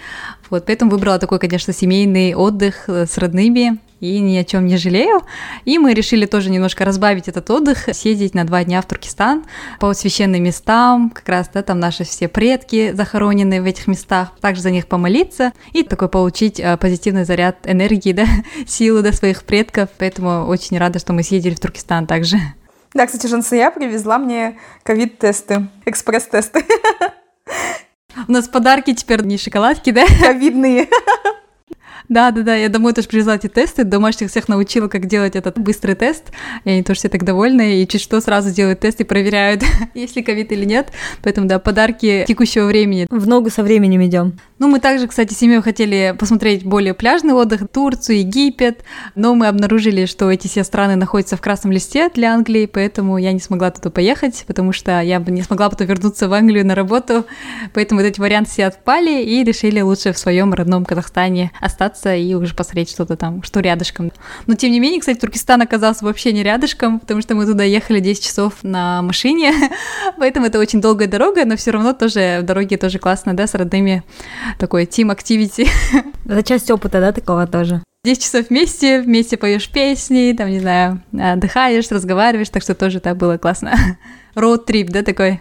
Вот, 0.51 0.67
поэтому 0.67 0.91
выбрала 0.91 1.19
такой, 1.19 1.39
конечно, 1.39 1.73
семейный 1.73 2.35
отдых 2.35 2.89
э, 2.89 3.07
с 3.07 3.19
родными 3.19 3.79
и 4.01 4.21
ни 4.21 4.37
о 4.37 4.45
чем 4.45 4.67
не 4.67 4.77
жалею. 4.77 5.23
И 5.65 5.79
мы 5.79 5.95
решили 5.95 6.27
тоже 6.27 6.51
немножко 6.51 6.85
разбавить 6.85 7.29
этот 7.29 7.49
отдых, 7.51 7.89
съездить 7.93 8.35
на 8.35 8.45
два 8.45 8.65
дня 8.65 8.81
в 8.83 8.87
Туркестан 8.87 9.45
по 9.81 9.93
священным 9.95 10.43
местам, 10.43 11.11
как 11.11 11.29
раз 11.29 11.51
да, 11.53 11.63
там 11.63 11.81
наши 11.81 12.05
все 12.05 12.29
предки 12.29 12.93
захоронены 12.93 13.63
в 13.63 13.65
этих 13.65 13.87
местах, 13.87 14.31
также 14.41 14.63
за 14.63 14.71
них 14.71 14.87
помолиться 14.87 15.53
и 15.73 15.83
такой 15.83 16.09
получить 16.09 16.61
э, 16.61 16.77
позитивный 16.77 17.25
заряд 17.25 17.59
энергии, 17.65 18.13
да, 18.13 18.27
силы 18.67 19.03
до 19.03 19.11
да, 19.11 19.17
своих 19.17 19.45
предков. 19.45 19.89
Поэтому 19.99 20.47
очень 20.47 20.79
рада, 20.79 20.99
что 20.99 21.13
мы 21.13 21.23
съездили 21.23 21.55
в 21.55 21.61
Туркестан 21.61 22.07
также. 22.07 22.39
Да, 22.95 23.07
кстати, 23.07 23.27
Жансия 23.27 23.71
привезла 23.71 24.19
мне 24.19 24.57
ковид-тесты, 24.85 25.69
экспресс-тесты. 25.85 26.65
У 28.29 28.33
нас 28.33 28.47
подарки 28.47 28.95
теперь 28.95 29.25
не 29.25 29.37
шоколадки, 29.37 29.91
да? 29.91 30.07
Ковидные. 30.23 30.89
Да, 32.09 32.31
да, 32.31 32.43
да, 32.43 32.55
я 32.55 32.69
домой 32.69 32.93
тоже 32.93 33.09
привезла 33.09 33.37
эти 33.37 33.47
тесты, 33.47 33.85
домашних 33.85 34.31
всех 34.31 34.49
научила, 34.49 34.89
как 34.89 35.07
делать 35.07 35.37
этот 35.37 35.59
быстрый 35.59 35.95
тест, 35.95 36.25
и 36.65 36.71
они 36.71 36.83
тоже 36.83 36.99
все 37.01 37.09
так 37.09 37.25
довольны, 37.25 37.83
и 37.83 37.89
чуть 37.89 38.03
что 38.03 38.21
сразу 38.21 38.51
делают 38.51 38.81
тест 38.81 39.01
и 39.01 39.05
проверяют, 39.05 39.63
есть 39.95 40.17
ли 40.17 40.23
ковид 40.23 40.53
или 40.53 40.65
нет, 40.65 40.93
поэтому, 41.23 41.47
да, 41.47 41.59
подарки 41.59 42.25
текущего 42.29 42.67
времени. 42.67 43.07
В 43.09 43.27
ногу 43.27 43.51
со 43.51 43.63
временем 43.63 44.05
идем. 44.05 44.39
Ну, 44.65 44.71
мы 44.71 44.81
также, 44.81 45.07
кстати, 45.07 45.35
семьей 45.35 45.61
хотели 45.61 46.17
посмотреть 46.19 46.65
более 46.65 46.95
пляжный 46.95 47.35
отдых, 47.35 47.69
Турцию, 47.71 48.21
Египет, 48.21 48.83
но 49.15 49.35
мы 49.35 49.49
обнаружили, 49.49 50.07
что 50.07 50.33
эти 50.33 50.49
все 50.49 50.65
страны 50.65 50.97
находятся 50.97 51.37
в 51.37 51.43
красном 51.43 51.71
листе 51.71 52.09
для 52.09 52.33
Англии, 52.33 52.65
поэтому 52.65 53.19
я 53.19 53.33
не 53.33 53.41
смогла 53.41 53.71
туда 53.71 53.91
поехать, 53.91 54.45
потому 54.47 54.73
что 54.73 55.03
я 55.03 55.21
бы 55.21 55.33
не 55.33 55.43
смогла 55.43 55.69
потом 55.69 55.87
вернуться 55.87 56.31
в 56.31 56.33
Англию 56.33 56.65
на 56.65 56.75
работу, 56.75 57.27
поэтому 57.75 58.01
вот 58.01 58.07
эти 58.07 58.19
варианты 58.19 58.53
все 58.53 58.65
отпали 58.65 59.23
и 59.23 59.45
решили 59.45 59.83
лучше 59.83 60.15
в 60.15 60.19
своем 60.19 60.55
родном 60.55 60.87
Казахстане 60.87 61.51
остаться 61.61 62.15
и 62.15 62.33
уже 62.33 62.55
посмотреть 62.55 62.89
что-то 62.89 63.17
там, 63.17 63.43
что 63.43 63.61
рядышком. 63.61 64.13
Но 64.47 64.55
тем 64.55 64.73
не 64.73 64.81
менее, 64.81 65.01
кстати, 65.01 65.19
Туркестан 65.19 65.61
оказался 65.61 66.07
вообще 66.07 66.33
не 66.33 66.43
рядышком, 66.43 67.01
потому 67.01 67.21
что 67.21 67.35
мы 67.35 67.45
туда 67.45 67.65
ехали 67.65 68.01
10 68.01 68.25
часов 68.25 68.55
на 68.63 69.03
машине, 69.03 69.53
поэтому 70.19 70.47
это 70.47 70.59
очень 70.59 70.81
долгая 70.81 71.07
дорога, 71.07 71.45
но 71.45 71.55
все 71.59 71.71
равно 71.71 71.93
тоже 71.93 72.39
в 72.41 72.45
дороге 72.45 72.79
тоже 72.79 72.99
классно, 72.99 73.37
да, 73.37 73.47
с 73.47 73.53
родными 73.53 74.03
такой 74.59 74.85
team 74.85 75.15
activity. 75.15 75.69
Это 76.27 76.43
часть 76.43 76.71
опыта, 76.71 77.01
да, 77.01 77.13
такого 77.13 77.47
тоже? 77.47 77.83
10 78.05 78.23
часов 78.23 78.51
вместе, 78.51 79.01
вместе 79.01 79.39
поешь 79.39 79.71
песни, 79.71 80.35
там, 80.37 80.51
не 80.51 80.61
знаю, 80.61 81.01
отдыхаешь, 81.13 81.91
разговариваешь, 81.91 82.51
так 82.51 82.63
что 82.63 82.75
тоже 82.75 83.01
так 83.01 83.17
было 83.17 83.39
классно. 83.39 83.75
Роуд-трип, 84.35 84.91
да, 84.91 85.03
такой? 85.03 85.41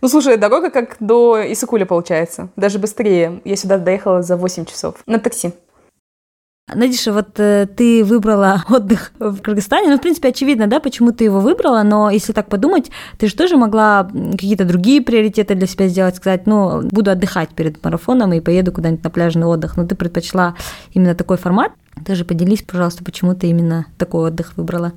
Ну, 0.00 0.08
слушай, 0.08 0.36
дорога 0.36 0.70
как 0.70 0.96
до 1.00 1.40
Исыкуля 1.52 1.86
получается, 1.86 2.48
даже 2.56 2.78
быстрее. 2.78 3.40
Я 3.44 3.56
сюда 3.56 3.78
доехала 3.78 4.22
за 4.22 4.36
8 4.36 4.66
часов 4.66 4.96
на 5.06 5.18
такси. 5.18 5.52
Надиша, 6.72 7.12
вот 7.12 7.38
э, 7.38 7.66
ты 7.66 8.02
выбрала 8.04 8.64
отдых 8.70 9.12
в 9.18 9.40
Кыргызстане. 9.40 9.90
Ну, 9.90 9.98
в 9.98 10.00
принципе, 10.00 10.28
очевидно, 10.28 10.66
да, 10.66 10.80
почему 10.80 11.12
ты 11.12 11.24
его 11.24 11.40
выбрала, 11.40 11.82
но 11.82 12.10
если 12.10 12.32
так 12.32 12.48
подумать, 12.48 12.90
ты 13.18 13.28
же 13.28 13.36
тоже 13.36 13.56
могла 13.56 14.08
какие-то 14.32 14.64
другие 14.64 15.02
приоритеты 15.02 15.54
для 15.54 15.66
себя 15.66 15.88
сделать, 15.88 16.16
сказать, 16.16 16.46
ну, 16.46 16.82
буду 16.82 17.10
отдыхать 17.10 17.50
перед 17.50 17.82
марафоном 17.84 18.32
и 18.32 18.40
поеду 18.40 18.72
куда-нибудь 18.72 19.04
на 19.04 19.10
пляжный 19.10 19.46
отдых. 19.46 19.76
Но 19.76 19.86
ты 19.86 19.94
предпочла 19.94 20.54
именно 20.92 21.14
такой 21.14 21.36
формат. 21.36 21.72
Тоже 22.06 22.24
поделись, 22.24 22.62
пожалуйста, 22.62 23.04
почему 23.04 23.34
ты 23.34 23.48
именно 23.48 23.86
такой 23.98 24.28
отдых 24.28 24.56
выбрала. 24.56 24.92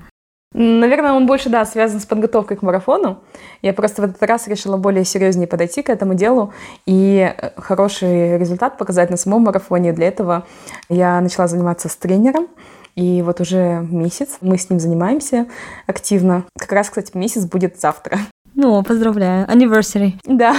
Наверное, 0.54 1.13
он 1.13 1.25
больше, 1.27 1.50
да, 1.50 1.66
связан 1.66 2.00
с 2.00 2.06
подготовкой 2.06 2.58
к 2.58 2.62
марафону. 2.62 3.20
Я 3.62 3.74
просто 3.74 4.01
в 4.01 4.06
этот 4.06 4.24
раз 4.24 4.48
решила 4.48 4.77
более 4.77 5.04
серьезнее 5.04 5.48
подойти 5.48 5.84
к 5.84 5.89
этому 5.89 6.13
делу 6.13 6.54
и 6.86 7.34
э, 7.38 7.51
хороший 7.58 8.38
результат 8.38 8.77
показать 8.77 9.10
на 9.10 9.18
самом 9.18 9.44
марафоне. 9.44 9.92
Для 9.92 10.08
этого 10.08 10.48
я 10.89 11.20
начала 11.22 11.48
заниматься 11.48 11.89
с 11.89 11.96
тренером. 11.96 12.48
И 12.96 13.22
вот 13.22 13.42
уже 13.42 13.86
месяц 13.92 14.38
мы 14.42 14.58
с 14.58 14.70
ним 14.70 14.80
занимаемся 14.80 15.48
активно. 15.86 16.46
Как 16.58 16.72
раз, 16.72 16.89
кстати, 16.89 17.16
месяц 17.16 17.46
будет 17.46 17.80
завтра. 17.80 18.18
Ну, 18.56 18.82
поздравляю. 18.82 19.46
Anniversary. 19.48 20.13
Да. 20.25 20.56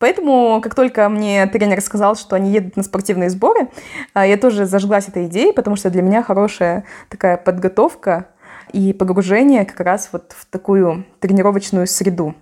Поэтому, 0.00 0.60
как 0.62 0.74
только 0.74 1.08
мне 1.10 1.46
тренер 1.46 1.80
сказал, 1.82 2.16
что 2.16 2.34
они 2.34 2.50
едут 2.50 2.74
на 2.76 2.82
спортивные 2.82 3.28
сборы, 3.28 3.68
а, 4.14 4.26
я 4.26 4.38
тоже 4.38 4.64
зажглась 4.64 5.08
этой 5.08 5.26
идеей, 5.26 5.52
потому 5.52 5.76
что 5.76 5.90
для 5.90 6.00
меня 6.00 6.22
хорошая 6.22 6.84
такая 7.10 7.36
подготовка 7.36 8.26
и 8.72 8.94
погружение 8.94 9.66
как 9.66 9.80
раз 9.80 10.08
вот 10.10 10.34
в 10.36 10.46
такую 10.46 11.04
тренировочную 11.20 11.86
среду. 11.86 12.34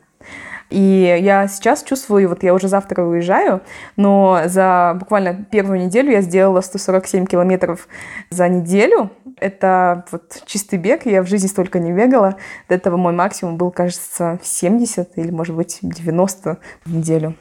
И 0.70 1.18
я 1.20 1.48
сейчас 1.48 1.82
чувствую, 1.82 2.28
вот 2.28 2.44
я 2.44 2.54
уже 2.54 2.68
завтра 2.68 3.02
уезжаю, 3.02 3.62
но 3.96 4.42
за 4.44 4.96
буквально 4.96 5.44
первую 5.50 5.80
неделю 5.80 6.12
я 6.12 6.20
сделала 6.20 6.60
147 6.60 7.26
километров 7.26 7.88
за 8.30 8.48
неделю. 8.48 9.10
Это 9.40 10.04
вот 10.12 10.42
чистый 10.46 10.78
бег, 10.78 11.06
я 11.06 11.22
в 11.22 11.26
жизни 11.26 11.48
столько 11.48 11.80
не 11.80 11.90
бегала. 11.90 12.36
До 12.68 12.76
этого 12.76 12.96
мой 12.96 13.12
максимум 13.12 13.56
был, 13.56 13.72
кажется, 13.72 14.38
70 14.44 15.18
или, 15.18 15.30
может 15.32 15.56
быть, 15.56 15.78
90 15.82 16.58
в 16.84 16.94
неделю. 16.94 17.34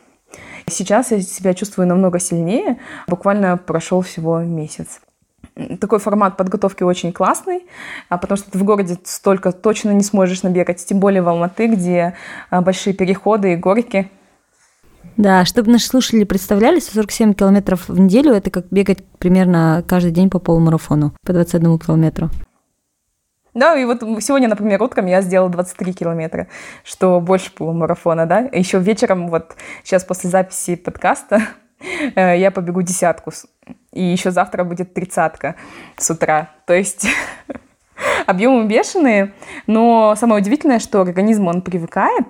Сейчас 0.69 1.11
я 1.11 1.21
себя 1.21 1.53
чувствую 1.53 1.87
намного 1.87 2.19
сильнее. 2.19 2.77
Буквально 3.07 3.57
прошел 3.57 4.01
всего 4.01 4.39
месяц. 4.39 4.99
Такой 5.79 5.99
формат 5.99 6.37
подготовки 6.37 6.83
очень 6.83 7.11
классный, 7.11 7.65
а 8.09 8.17
потому 8.17 8.37
что 8.37 8.51
ты 8.51 8.57
в 8.59 8.63
городе 8.63 8.97
столько 9.03 9.51
точно 9.51 9.91
не 9.91 10.03
сможешь 10.03 10.43
набегать, 10.43 10.85
тем 10.85 10.99
более 10.99 11.21
в 11.21 11.29
Алматы, 11.29 11.67
где 11.67 12.15
а, 12.49 12.61
большие 12.61 12.93
переходы 12.93 13.53
и 13.53 13.55
горки. 13.55 14.11
Да, 15.15 15.45
чтобы 15.45 15.71
наши 15.71 15.87
слушатели 15.87 16.25
представляли, 16.25 16.79
147 16.79 17.33
километров 17.33 17.87
в 17.87 17.99
неделю– 17.99 18.33
это 18.33 18.51
как 18.51 18.67
бегать 18.69 19.03
примерно 19.17 19.83
каждый 19.87 20.11
день 20.11 20.29
по 20.29 20.37
полумарафону, 20.37 21.13
по 21.25 21.33
21 21.33 21.79
километру. 21.79 22.29
Да, 23.57 23.75
и 23.75 23.85
вот 23.85 24.03
сегодня, 24.21 24.47
например, 24.47 24.83
утром 24.83 25.07
я 25.07 25.19
сделала 25.23 25.49
23 25.49 25.91
километра, 25.93 26.47
что 26.83 27.19
больше 27.19 27.51
полумарафона, 27.51 28.27
да. 28.27 28.41
Еще 28.51 28.77
вечером, 28.77 29.29
вот 29.29 29.55
сейчас 29.83 30.03
после 30.03 30.29
записи 30.29 30.75
подкаста, 30.75 31.41
э, 32.15 32.37
я 32.37 32.51
побегу 32.51 32.83
десятку. 32.83 33.31
И 33.91 34.03
еще 34.03 34.29
завтра 34.29 34.63
будет 34.63 34.93
тридцатка 34.93 35.55
с 35.97 36.07
утра. 36.11 36.51
То 36.67 36.75
есть 36.75 37.07
объемы 38.27 38.67
бешеные, 38.67 39.33
но 39.65 40.13
самое 40.15 40.43
удивительное, 40.43 40.77
что 40.77 41.01
организм, 41.01 41.47
он 41.47 41.63
привыкает, 41.63 42.27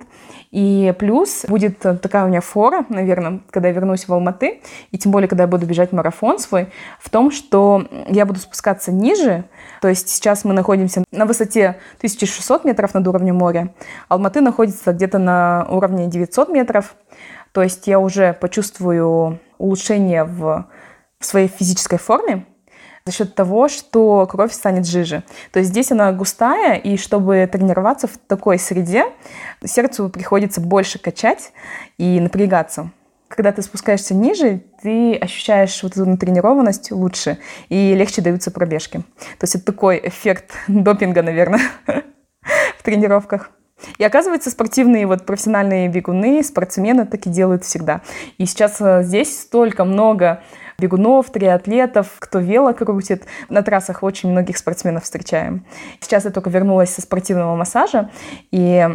и 0.52 0.94
плюс 0.98 1.46
будет 1.48 1.80
такая 1.80 2.26
у 2.26 2.28
меня 2.28 2.42
фора, 2.42 2.86
наверное, 2.90 3.42
когда 3.50 3.68
я 3.70 3.74
вернусь 3.74 4.08
в 4.08 4.14
Алматы, 4.14 4.62
и 4.92 4.98
тем 4.98 5.12
более, 5.12 5.28
когда 5.28 5.44
я 5.44 5.48
буду 5.48 5.66
бежать 5.66 5.92
марафон 5.92 6.40
свой, 6.40 6.70
в 7.00 7.10
том, 7.10 7.32
что 7.32 7.88
я 8.08 8.26
буду 8.26 8.40
спускаться 8.40 8.92
ниже, 8.92 9.46
то 9.82 9.88
есть 9.88 10.10
сейчас 10.10 10.46
мы 10.46 10.54
находимся 10.54 11.04
на 11.12 11.26
высоте 11.26 11.78
1600 11.98 12.66
метров 12.66 12.94
над 12.94 13.08
уровнем 13.08 13.36
моря, 13.36 13.74
Алматы 14.08 14.42
находится 14.42 14.94
где-то 14.94 15.18
на 15.18 15.68
уровне 15.70 16.08
900 16.08 16.50
метров, 16.50 16.96
то 17.52 17.62
есть 17.62 17.88
я 17.88 18.00
уже 18.00 18.34
почувствую 18.34 19.40
улучшение 19.58 20.24
в, 20.24 20.68
в 21.20 21.26
своей 21.26 21.48
физической 21.48 21.98
форме, 21.98 22.46
за 23.08 23.14
счет 23.14 23.36
того, 23.36 23.70
что 23.70 24.28
кровь 24.30 24.52
станет 24.52 24.86
жиже. 24.86 25.24
То 25.54 25.60
есть 25.60 25.72
здесь 25.72 25.94
она 25.94 26.12
густая, 26.12 26.76
и 26.76 26.98
чтобы 26.98 27.48
тренироваться 27.50 28.08
в 28.08 28.18
такой 28.18 28.60
среде, 28.60 29.06
сердцу 29.64 30.10
приходится 30.10 30.60
больше 30.60 31.00
качать 31.00 31.54
и 31.98 32.20
напрягаться. 32.20 32.92
Когда 33.30 33.54
ты 33.54 33.62
спускаешься 33.62 34.14
ниже, 34.14 34.62
ты 34.82 35.16
ощущаешь 35.16 35.82
вот 35.84 35.94
эту 35.94 36.06
натренированность 36.06 36.92
лучше 36.92 37.38
и 37.70 37.96
легче 37.96 38.22
даются 38.22 38.52
пробежки. 38.52 38.98
То 38.98 39.44
есть 39.44 39.56
это 39.56 39.64
такой 39.64 40.02
эффект 40.04 40.52
допинга, 40.68 41.24
наверное, 41.24 41.62
в 42.78 42.84
тренировках. 42.84 43.52
И 44.00 44.04
оказывается, 44.04 44.50
спортивные 44.50 45.08
вот 45.08 45.26
профессиональные 45.26 45.88
бегуны, 45.88 46.44
спортсмены 46.44 47.06
так 47.06 47.26
и 47.26 47.30
делают 47.30 47.64
всегда. 47.64 48.02
И 48.38 48.46
сейчас 48.46 48.82
э, 48.82 49.04
здесь 49.04 49.40
столько 49.40 49.86
много 49.86 50.42
бегунов, 50.80 51.32
триатлетов, 51.32 52.08
кто 52.20 52.40
вело 52.40 52.74
крутит. 52.74 53.26
На 53.50 53.64
трассах 53.64 54.04
очень 54.04 54.32
многих 54.32 54.58
спортсменов 54.58 55.04
встречаем. 55.04 55.66
Сейчас 56.00 56.26
я 56.26 56.32
только 56.32 56.50
вернулась 56.50 56.94
со 56.94 57.02
спортивного 57.02 57.56
массажа, 57.56 58.12
и 58.52 58.88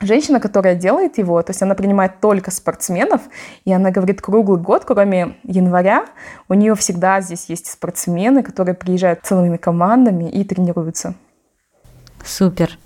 женщина, 0.00 0.40
которая 0.40 0.74
делает 0.74 1.18
его, 1.18 1.40
то 1.42 1.50
есть 1.50 1.62
она 1.62 1.74
принимает 1.74 2.20
только 2.20 2.50
спортсменов, 2.50 3.22
и 3.64 3.72
она 3.72 3.90
говорит, 3.90 4.20
круглый 4.20 4.60
год, 4.60 4.84
кроме 4.84 5.36
января, 5.44 6.06
у 6.48 6.54
нее 6.54 6.74
всегда 6.74 7.20
здесь 7.20 7.46
есть 7.48 7.70
спортсмены, 7.70 8.42
которые 8.42 8.74
приезжают 8.74 9.20
целыми 9.22 9.56
командами 9.56 10.28
и 10.28 10.44
тренируются. 10.44 11.14
Супер. 12.24 12.78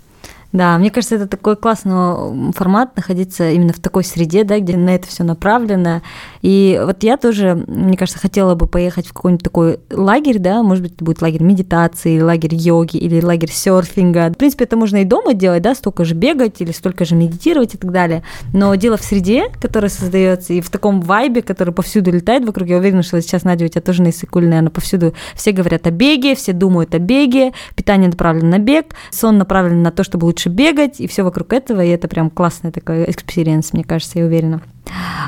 Да, 0.51 0.79
мне 0.79 0.89
кажется, 0.89 1.15
это 1.15 1.27
такой 1.27 1.55
классный 1.55 2.51
формат 2.53 2.95
находиться 2.95 3.51
именно 3.51 3.71
в 3.71 3.79
такой 3.79 4.03
среде, 4.03 4.43
да, 4.43 4.59
где 4.59 4.75
на 4.77 4.95
это 4.95 5.07
все 5.07 5.23
направлено. 5.23 6.01
И 6.41 6.81
вот 6.83 7.03
я 7.03 7.17
тоже, 7.17 7.63
мне 7.67 7.95
кажется, 7.95 8.19
хотела 8.19 8.55
бы 8.55 8.65
поехать 8.65 9.05
в 9.07 9.13
какой-нибудь 9.13 9.43
такой 9.43 9.79
лагерь, 9.91 10.39
да, 10.39 10.63
может 10.63 10.81
быть, 10.81 10.95
будет 10.95 11.21
лагерь 11.21 11.43
медитации, 11.43 12.19
лагерь 12.19 12.55
йоги, 12.55 12.97
или 12.97 13.21
лагерь 13.21 13.51
серфинга. 13.51 14.29
В 14.29 14.37
принципе, 14.37 14.63
это 14.63 14.75
можно 14.75 14.97
и 14.97 15.05
дома 15.05 15.35
делать, 15.35 15.61
да, 15.61 15.75
столько 15.75 16.03
же 16.03 16.15
бегать 16.15 16.61
или 16.61 16.71
столько 16.71 17.05
же 17.05 17.13
медитировать 17.13 17.75
и 17.75 17.77
так 17.77 17.91
далее. 17.91 18.23
Но 18.51 18.73
дело 18.73 18.97
в 18.97 19.03
среде, 19.03 19.49
которая 19.61 19.89
создается, 19.89 20.53
и 20.53 20.61
в 20.61 20.71
таком 20.71 21.01
вайбе, 21.01 21.43
который 21.43 21.75
повсюду 21.75 22.11
летает 22.11 22.43
вокруг. 22.43 22.67
Я 22.67 22.77
уверена, 22.77 23.03
что 23.03 23.21
сейчас, 23.21 23.43
Надя, 23.43 23.65
у 23.65 23.67
тебя 23.67 23.81
тоже 23.81 24.01
на 24.01 24.09
Иссыкуле, 24.09 24.47
наверное, 24.47 24.71
повсюду 24.71 25.13
все 25.35 25.51
говорят 25.51 25.85
о 25.85 25.91
беге, 25.91 26.33
все 26.33 26.53
думают 26.53 26.95
о 26.95 26.99
беге, 26.99 27.53
питание 27.75 28.09
направлено 28.09 28.49
на 28.49 28.59
бег, 28.59 28.95
сон 29.11 29.37
направлен 29.37 29.83
на 29.83 29.91
то, 29.91 30.03
чтобы 30.03 30.25
лучше 30.25 30.38
бегать, 30.47 31.01
и 31.01 31.07
все 31.07 31.23
вокруг 31.23 31.51
этого, 31.51 31.83
и 31.83 31.89
это 31.89 32.07
прям 32.07 32.29
классный 32.29 32.71
такой 32.71 33.03
experience, 33.09 33.73
мне 33.73 33.83
кажется, 33.83 34.19
я 34.19 34.25
уверена. 34.25 34.61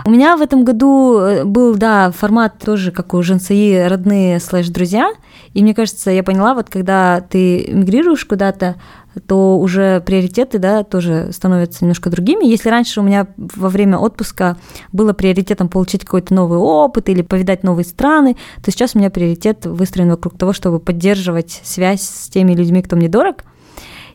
У 0.06 0.10
меня 0.10 0.38
в 0.38 0.42
этом 0.42 0.64
году 0.64 1.20
э, 1.20 1.44
был, 1.44 1.76
да, 1.76 2.12
формат 2.12 2.58
тоже, 2.60 2.92
как 2.92 3.14
у 3.14 3.22
Жансаи, 3.22 3.88
родные 3.88 4.40
слэш-друзья, 4.40 5.12
и 5.54 5.62
мне 5.62 5.76
кажется, 5.76 6.12
я 6.12 6.24
поняла, 6.24 6.54
вот 6.54 6.70
когда 6.70 7.22
ты 7.22 7.70
мигрируешь 7.72 8.26
куда-то, 8.26 8.76
то 9.28 9.60
уже 9.60 10.00
приоритеты, 10.02 10.58
да, 10.58 10.84
тоже 10.84 11.30
становятся 11.34 11.84
немножко 11.84 12.10
другими. 12.10 12.46
Если 12.46 12.70
раньше 12.70 13.02
у 13.02 13.04
меня 13.04 13.28
во 13.38 13.68
время 13.68 13.98
отпуска 13.98 14.58
было 14.94 15.12
приоритетом 15.12 15.68
получить 15.68 16.06
какой-то 16.06 16.34
новый 16.34 16.60
опыт 16.60 17.10
или 17.10 17.22
повидать 17.22 17.64
новые 17.64 17.84
страны, 17.84 18.38
то 18.64 18.72
сейчас 18.72 18.96
у 18.96 19.00
меня 19.00 19.10
приоритет 19.10 19.66
выстроен 19.66 20.10
вокруг 20.10 20.38
того, 20.38 20.54
чтобы 20.54 20.80
поддерживать 20.80 21.60
связь 21.64 22.04
с 22.04 22.30
теми 22.30 22.54
людьми, 22.54 22.82
кто 22.82 22.96
мне 22.96 23.10
дорог– 23.10 23.44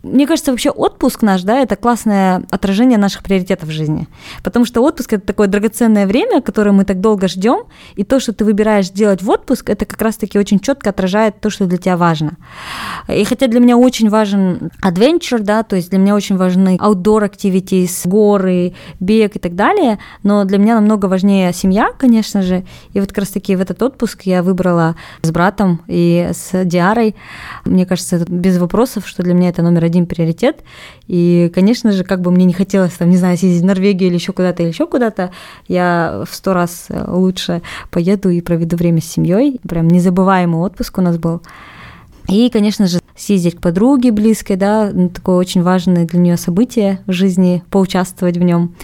Мне 0.03 0.27
кажется, 0.27 0.51
вообще 0.51 0.71
отпуск 0.71 1.23
наш, 1.23 1.43
да, 1.43 1.59
это 1.59 1.77
классное 1.77 2.43
отражение 2.51 2.99
наших 2.99 3.23
приоритетов 3.23 3.69
в 3.69 3.73
жизни. 3.73 4.09
Потому 4.43 4.65
что 4.65 4.83
отпуск 4.83 5.15
это 5.15 5.27
такое 5.27 5.49
драгоценное 5.49 6.07
время, 6.07 6.41
которое 6.41 6.73
мы 6.73 6.85
так 6.85 7.01
долго 7.01 7.29
ждем, 7.29 7.65
и 7.95 8.05
то, 8.05 8.21
что 8.21 8.33
ты 8.33 8.45
выбираешь 8.45 8.91
делать 8.91 9.23
в 9.23 9.31
отпуск, 9.31 9.71
это 9.71 9.85
как 9.85 10.01
раз-таки 10.01 10.39
очень 10.39 10.61
четко 10.61 10.91
отражает 10.91 11.41
то, 11.41 11.51
что 11.51 11.67
для 11.67 11.79
тебя 11.79 11.97
важно. 11.97 12.37
И 13.09 13.25
хотя 13.25 13.47
для 13.47 13.61
меня 13.61 13.77
очень 13.77 14.09
важен 14.09 14.71
adventure, 14.83 15.41
да, 15.41 15.63
то 15.63 15.77
есть 15.77 15.91
для 15.91 15.99
меня 15.99 16.15
очень 16.15 16.37
важны 16.37 16.77
outdoor 16.77 17.31
activities, 17.31 18.09
горы, 18.09 18.75
бег 19.01 19.37
и 19.37 19.39
так 19.39 19.55
далее, 19.55 19.99
но 20.23 20.45
для 20.45 20.59
меня 20.59 20.75
намного 20.77 21.07
важнее 21.07 21.53
семья, 21.53 21.91
конечно 21.99 22.43
же. 22.43 22.65
И 22.93 23.01
вот 23.01 23.09
как 23.09 23.19
раз-таки 23.19 23.57
в 23.57 23.61
этот 23.61 23.83
отпуск 23.83 24.23
я 24.23 24.43
выбрала 24.43 24.97
с 25.23 25.31
братом 25.31 25.83
и 25.87 26.31
с 26.33 26.65
Диарой. 26.65 27.17
Мне 27.65 27.87
кажется, 27.87 28.25
без 28.29 28.59
вопросов, 28.59 29.07
что 29.07 29.23
для 29.23 29.35
меня 29.35 29.51
это 29.51 29.63
номер 29.63 29.86
один 29.87 30.07
приоритет. 30.07 30.63
И, 31.07 31.51
конечно 31.55 31.93
же, 31.93 32.05
как 32.05 32.21
бы 32.21 32.31
мне 32.31 32.45
не 32.45 32.53
хотелось, 32.53 32.93
там, 32.93 33.11
не 33.11 33.17
знаю, 33.17 33.39
съездить 33.39 33.63
в 33.63 33.67
Норвегию 33.67 34.09
или 34.09 34.17
еще 34.17 34.33
куда-то, 34.33 34.63
или 34.63 34.71
еще 34.71 34.87
куда-то, 34.87 35.31
я 35.69 36.25
в 36.29 36.35
сто 36.35 36.53
раз 36.53 36.89
лучше 37.07 37.63
поеду 37.91 38.31
и 38.31 38.41
проведу 38.41 38.77
время 38.77 39.01
с 39.01 39.07
семьей. 39.07 39.61
Прям 39.69 39.89
незабываемый 39.89 40.61
отпуск 40.61 40.99
у 40.99 41.03
нас 41.03 41.19
был. 41.19 41.43
И, 42.29 42.51
конечно 42.51 42.87
же, 42.87 42.99
съездить 43.17 43.57
к 43.57 43.61
подруге 43.61 44.13
близкой, 44.13 44.57
да, 44.57 44.93
такое 45.15 45.37
очень 45.37 45.63
важное 45.63 46.05
для 46.05 46.21
нее 46.21 46.37
событие 46.37 47.01
в 47.07 47.13
жизни, 47.13 47.63
поучаствовать 47.71 48.37
в 48.37 48.43
нем. 48.43 48.75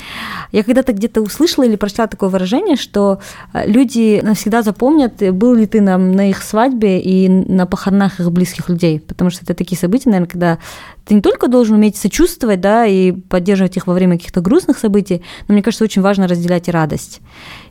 Я 0.53 0.63
когда-то 0.63 0.93
где-то 0.93 1.21
услышала 1.21 1.65
или 1.65 1.77
прочла 1.77 2.07
такое 2.07 2.31
выражение, 2.31 2.77
что 2.77 3.21
э, 3.53 3.67
люди 3.67 4.21
навсегда 4.23 4.63
запомнят, 4.63 5.15
был 5.35 5.55
ли 5.55 5.67
ты 5.67 5.81
на, 5.81 5.99
на 5.99 6.31
их 6.31 6.43
свадьбе 6.43 7.01
и 7.01 7.29
на 7.29 7.67
похоронах 7.67 8.21
их 8.21 8.31
близких 8.33 8.69
людей, 8.69 9.01
потому 9.01 9.31
что 9.31 9.45
это 9.45 9.55
такие 9.55 9.79
события, 9.79 10.11
наверное, 10.11 10.31
когда 10.31 10.59
ты 11.05 11.15
не 11.15 11.21
только 11.21 11.49
должен 11.49 11.77
уметь 11.77 11.97
сочувствовать, 11.97 12.61
да, 12.61 12.87
и 12.87 13.13
поддерживать 13.13 13.77
их 13.77 13.87
во 13.87 13.95
время 13.95 14.17
каких-то 14.17 14.41
грустных 14.41 14.79
событий, 14.79 15.23
но 15.49 15.55
мне 15.55 15.63
кажется, 15.63 15.85
очень 15.85 16.03
важно 16.03 16.29
разделять 16.29 16.69
и 16.69 16.71
радость. 16.71 17.21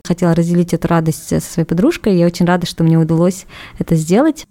Хотела 0.06 0.34
разделить 0.34 0.74
эту 0.74 0.86
радость 0.88 1.28
со 1.28 1.40
своей 1.40 1.66
подружкой, 1.66 2.16
я 2.16 2.26
очень 2.26 2.46
рада, 2.46 2.66
что 2.66 2.84
мне 2.84 2.98
удалось 2.98 3.46
это 3.78 3.96
сделать. 3.96 4.46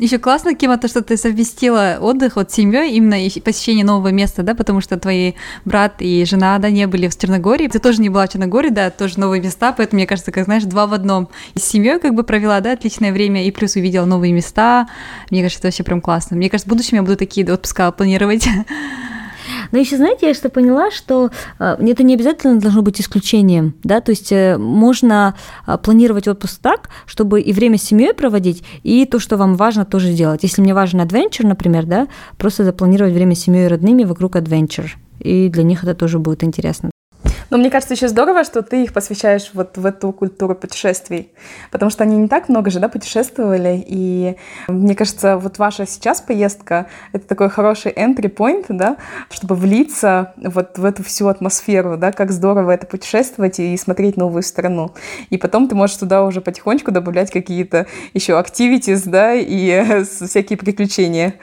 Еще 0.00 0.18
классно, 0.18 0.54
Кима, 0.54 0.78
то, 0.78 0.88
что 0.88 1.02
ты 1.02 1.18
совместила 1.18 1.98
отдых 2.00 2.36
вот 2.36 2.50
с 2.50 2.54
семьей, 2.54 2.92
именно 2.92 3.18
посещение 3.44 3.84
нового 3.84 4.08
места, 4.08 4.42
да, 4.42 4.54
потому 4.54 4.80
что 4.80 4.98
твои 4.98 5.34
брат 5.66 5.96
и 5.98 6.24
жена, 6.24 6.56
да, 6.56 6.70
не 6.70 6.86
были 6.86 7.06
в 7.06 7.18
Черногории, 7.18 7.68
ты 7.68 7.80
тоже 7.80 8.00
не 8.00 8.08
была 8.08 8.26
в 8.26 8.32
Черногории, 8.32 8.70
да, 8.70 8.88
тоже 8.88 9.20
новые 9.20 9.42
места, 9.42 9.74
поэтому, 9.76 9.98
мне 9.98 10.06
кажется, 10.06 10.32
как 10.32 10.46
знаешь, 10.46 10.62
два 10.64 10.86
в 10.86 10.94
одном. 10.94 11.28
И 11.52 11.58
с 11.58 11.64
семьей 11.64 12.00
как 12.00 12.14
бы 12.14 12.22
провела, 12.22 12.60
да, 12.60 12.72
отличное 12.72 13.12
время, 13.12 13.46
и 13.46 13.50
плюс 13.50 13.76
увидела 13.76 14.06
новые 14.06 14.32
места. 14.32 14.88
Мне 15.30 15.42
кажется, 15.42 15.60
это 15.60 15.68
вообще 15.68 15.82
прям 15.82 16.00
классно. 16.00 16.34
Мне 16.34 16.48
кажется, 16.48 16.66
в 16.66 16.70
будущем 16.70 16.96
я 16.96 17.02
буду 17.02 17.18
такие 17.18 17.46
отпуска 17.52 17.92
планировать. 17.92 18.48
Но 19.72 19.78
еще, 19.78 19.96
знаете, 19.96 20.28
я 20.28 20.34
что 20.34 20.48
поняла, 20.48 20.90
что 20.90 21.30
э, 21.58 21.76
это 21.78 22.02
не 22.02 22.14
обязательно 22.14 22.60
должно 22.60 22.82
быть 22.82 23.00
исключением, 23.00 23.74
да, 23.82 24.00
то 24.00 24.10
есть 24.10 24.32
э, 24.32 24.58
можно 24.58 25.34
э, 25.66 25.78
планировать 25.78 26.28
отпуск 26.28 26.60
так, 26.60 26.88
чтобы 27.06 27.40
и 27.40 27.52
время 27.52 27.78
с 27.78 27.82
семьей 27.82 28.14
проводить, 28.14 28.62
и 28.82 29.04
то, 29.06 29.18
что 29.18 29.36
вам 29.36 29.56
важно, 29.56 29.84
тоже 29.84 30.12
делать. 30.12 30.42
Если 30.42 30.62
мне 30.62 30.74
важен 30.74 31.00
adventure, 31.00 31.46
например, 31.46 31.86
да, 31.86 32.08
просто 32.36 32.64
запланировать 32.64 33.14
время 33.14 33.34
с 33.34 33.40
семьей 33.40 33.66
и 33.66 33.68
родными 33.68 34.04
вокруг 34.04 34.36
adventure, 34.36 34.88
и 35.18 35.48
для 35.48 35.62
них 35.62 35.84
это 35.84 35.94
тоже 35.94 36.18
будет 36.18 36.44
интересно. 36.44 36.90
Но 37.50 37.58
мне 37.58 37.68
кажется, 37.68 37.94
еще 37.94 38.08
здорово, 38.08 38.44
что 38.44 38.62
ты 38.62 38.84
их 38.84 38.92
посвящаешь 38.92 39.50
вот 39.52 39.76
в 39.76 39.84
эту 39.84 40.12
культуру 40.12 40.54
путешествий, 40.54 41.30
потому 41.72 41.90
что 41.90 42.04
они 42.04 42.16
не 42.16 42.28
так 42.28 42.48
много 42.48 42.70
же, 42.70 42.78
да, 42.78 42.88
путешествовали, 42.88 43.84
и 43.86 44.36
мне 44.68 44.94
кажется, 44.94 45.36
вот 45.36 45.58
ваша 45.58 45.86
сейчас 45.86 46.20
поездка— 46.20 46.86
это 47.12 47.26
такой 47.26 47.50
хороший 47.50 47.92
entry 47.92 48.32
point, 48.32 48.66
да, 48.68 48.96
чтобы 49.30 49.56
влиться 49.56 50.32
вот 50.36 50.78
в 50.78 50.84
эту 50.84 51.02
всю 51.02 51.26
атмосферу, 51.26 51.96
да, 51.96 52.12
как 52.12 52.30
здорово 52.30 52.70
это 52.70 52.86
путешествовать 52.86 53.58
и 53.58 53.76
смотреть 53.76 54.16
новую 54.16 54.42
страну. 54.42 54.92
И 55.30 55.36
потом 55.36 55.68
ты 55.68 55.74
можешь 55.74 55.96
туда 55.96 56.24
уже 56.24 56.40
потихонечку 56.40 56.92
добавлять 56.92 57.32
какие-то 57.32 57.86
еще 58.14 58.32
activities, 58.34 59.02
да, 59.08 59.34
и 59.34 60.04
всякие 60.04 60.56
приключения. 60.56 61.34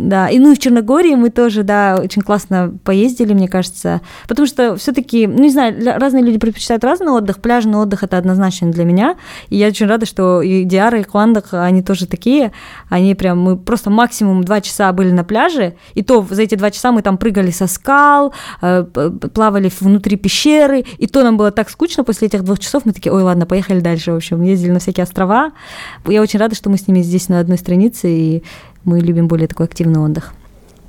Да, 0.00 0.28
и 0.28 0.38
ну 0.38 0.52
и 0.52 0.54
в 0.54 0.58
Черногории 0.58 1.14
мы 1.14 1.30
тоже, 1.30 1.62
да, 1.62 1.98
очень 2.02 2.22
классно 2.22 2.74
поездили, 2.84 3.34
мне 3.34 3.48
кажется, 3.48 4.00
потому 4.26 4.46
что 4.46 4.76
все 4.76 4.92
таки 4.92 5.26
ну 5.26 5.42
не 5.42 5.50
знаю, 5.50 5.76
разные 6.00 6.24
люди 6.24 6.38
предпочитают 6.38 6.84
разный 6.84 7.12
отдых, 7.12 7.40
пляжный 7.40 7.78
отдых 7.78 8.02
это 8.02 8.16
однозначно 8.16 8.70
для 8.70 8.84
меня, 8.84 9.16
и 9.50 9.56
я 9.56 9.68
очень 9.68 9.86
рада, 9.86 10.06
что 10.06 10.40
и 10.40 10.64
Диара, 10.64 11.00
и 11.00 11.04
Куандах, 11.04 11.52
они 11.52 11.82
тоже 11.82 12.06
такие, 12.06 12.52
они 12.88 13.14
прям, 13.14 13.40
мы 13.40 13.56
просто 13.58 13.90
максимум 13.90 14.42
два 14.42 14.60
часа 14.60 14.90
были 14.92 15.10
на 15.10 15.22
пляже, 15.22 15.74
и 15.94 16.02
то 16.02 16.26
за 16.28 16.42
эти 16.42 16.54
два 16.54 16.70
часа 16.70 16.92
мы 16.92 17.02
там 17.02 17.18
прыгали 17.18 17.50
со 17.50 17.66
скал, 17.66 18.32
э, 18.62 18.84
плавали 19.34 19.70
внутри 19.80 20.16
пещеры, 20.16 20.84
и 20.96 21.06
то 21.06 21.22
нам 21.22 21.36
было 21.36 21.50
так 21.50 21.68
скучно 21.68 22.04
после 22.04 22.28
этих 22.28 22.42
двух 22.42 22.58
часов, 22.58 22.86
мы 22.86 22.92
такие, 22.92 23.12
ой, 23.12 23.22
ладно, 23.22 23.44
поехали 23.44 23.80
дальше, 23.80 24.12
в 24.12 24.16
общем, 24.16 24.42
ездили 24.42 24.70
на 24.70 24.78
всякие 24.78 25.04
острова, 25.04 25.52
я 26.06 26.22
очень 26.22 26.38
рада, 26.38 26.54
что 26.54 26.70
мы 26.70 26.78
с 26.78 26.88
ними 26.88 27.02
здесь 27.02 27.28
на 27.28 27.40
одной 27.40 27.58
странице, 27.58 28.08
и 28.10 28.42
мы 28.84 29.00
любим 29.00 29.28
более 29.28 29.48
такой 29.48 29.66
активный 29.66 30.00
отдых. 30.00 30.34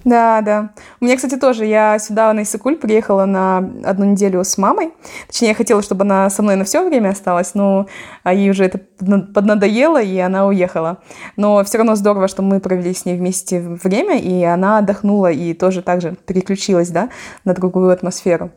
Да, 0.04 0.42
да. 0.42 0.72
У 1.00 1.06
меня, 1.06 1.16
кстати, 1.16 1.36
тоже. 1.38 1.66
Я 1.66 2.00
сюда 2.00 2.34
на 2.34 2.44
Исыкуль 2.44 2.76
приехала 2.76 3.26
на 3.26 3.58
одну 3.84 4.06
неделю 4.06 4.44
с 4.44 4.58
мамой. 4.58 4.92
Точнее, 5.28 5.50
я 5.50 5.54
хотела, 5.54 5.82
чтобы 5.84 6.04
она 6.04 6.30
со 6.30 6.42
мной 6.42 6.56
на 6.56 6.64
все 6.64 6.88
время 6.88 7.10
осталась, 7.10 7.54
но 7.54 7.88
ей 8.26 8.50
уже 8.50 8.66
это 8.66 8.80
поднадоело, 9.00 10.02
и 10.02 10.18
она 10.18 10.48
уехала. 10.48 10.98
Но 11.36 11.64
все 11.64 11.78
равно 11.78 11.96
здорово, 11.96 12.28
что 12.28 12.42
мы 12.42 12.60
провели 12.60 12.94
с 12.94 13.06
ней 13.06 13.16
вместе 13.16 13.60
время, 13.60 14.18
и 14.18 14.44
она 14.44 14.80
отдохнула 14.80 15.32
и 15.32 15.54
тоже 15.54 15.82
так 15.82 16.02
же 16.02 16.16
переключилась, 16.26 16.90
да, 16.90 17.10
на 17.46 17.54
другую 17.54 17.92
атмосферу. 17.92 18.52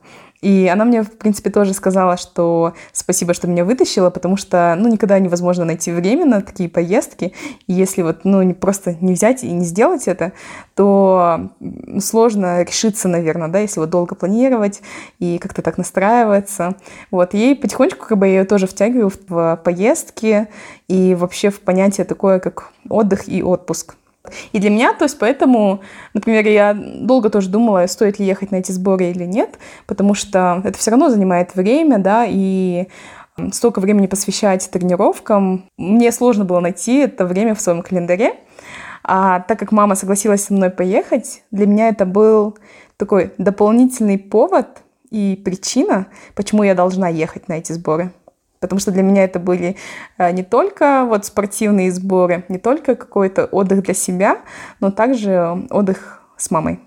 И 0.44 0.68
она 0.68 0.84
мне, 0.84 1.02
в 1.02 1.12
принципе, 1.12 1.48
тоже 1.48 1.72
сказала, 1.72 2.18
что 2.18 2.74
спасибо, 2.92 3.32
что 3.32 3.48
меня 3.48 3.64
вытащила, 3.64 4.10
потому 4.10 4.36
что, 4.36 4.74
ну, 4.78 4.90
никогда 4.90 5.18
невозможно 5.18 5.64
найти 5.64 5.90
время 5.90 6.26
на 6.26 6.42
такие 6.42 6.68
поездки. 6.68 7.32
И 7.66 7.72
если 7.72 8.02
вот, 8.02 8.26
ну, 8.26 8.52
просто 8.52 8.94
не 9.00 9.14
взять 9.14 9.42
и 9.42 9.50
не 9.50 9.64
сделать 9.64 10.06
это, 10.06 10.32
то 10.74 11.48
сложно 11.98 12.62
решиться, 12.62 13.08
наверное, 13.08 13.48
да, 13.48 13.60
если 13.60 13.80
вот 13.80 13.88
долго 13.88 14.14
планировать 14.14 14.82
и 15.18 15.38
как-то 15.38 15.62
так 15.62 15.78
настраиваться. 15.78 16.74
Вот, 17.10 17.32
и 17.32 17.54
потихонечку 17.54 18.04
как 18.06 18.18
бы 18.18 18.26
я 18.26 18.40
ее 18.40 18.44
тоже 18.44 18.66
втягиваю 18.66 19.10
в 19.26 19.58
поездки 19.64 20.48
и 20.88 21.14
вообще 21.14 21.48
в 21.48 21.60
понятие 21.60 22.04
такое, 22.04 22.38
как 22.38 22.70
отдых 22.90 23.28
и 23.28 23.42
отпуск. 23.42 23.94
И 24.52 24.58
для 24.58 24.70
меня, 24.70 24.94
то 24.94 25.04
есть 25.04 25.18
поэтому, 25.18 25.82
например, 26.14 26.46
я 26.46 26.74
долго 26.74 27.28
тоже 27.28 27.50
думала, 27.50 27.86
стоит 27.86 28.18
ли 28.18 28.26
ехать 28.26 28.50
на 28.50 28.56
эти 28.56 28.72
сборы 28.72 29.06
или 29.10 29.24
нет, 29.24 29.58
потому 29.86 30.14
что 30.14 30.62
это 30.64 30.78
все 30.78 30.90
равно 30.90 31.10
занимает 31.10 31.54
время, 31.54 31.98
да, 31.98 32.24
и 32.26 32.88
столько 33.52 33.80
времени 33.80 34.06
посвящать 34.06 34.68
тренировкам. 34.70 35.68
Мне 35.76 36.12
сложно 36.12 36.44
было 36.44 36.60
найти 36.60 36.98
это 37.00 37.26
время 37.26 37.54
в 37.54 37.60
своем 37.60 37.82
календаре. 37.82 38.36
А 39.02 39.40
так 39.40 39.58
как 39.58 39.72
мама 39.72 39.96
согласилась 39.96 40.44
со 40.44 40.54
мной 40.54 40.70
поехать, 40.70 41.42
для 41.50 41.66
меня 41.66 41.88
это 41.88 42.06
был 42.06 42.56
такой 42.96 43.32
дополнительный 43.36 44.18
повод 44.18 44.82
и 45.10 45.40
причина, 45.44 46.06
почему 46.34 46.62
я 46.62 46.74
должна 46.74 47.08
ехать 47.08 47.48
на 47.48 47.54
эти 47.54 47.72
сборы 47.72 48.12
потому 48.64 48.80
что 48.80 48.92
для 48.92 49.02
меня 49.02 49.24
это 49.24 49.38
были 49.38 49.76
э, 50.16 50.32
не 50.32 50.42
только 50.42 51.04
вот 51.04 51.26
спортивные 51.26 51.92
сборы, 51.92 52.44
не 52.48 52.58
только 52.58 52.94
какой-то 52.94 53.44
отдых 53.44 53.82
для 53.82 53.94
себя, 53.94 54.38
но 54.80 54.90
также 54.90 55.66
отдых 55.70 56.22
с 56.38 56.50
мамой. 56.50 56.80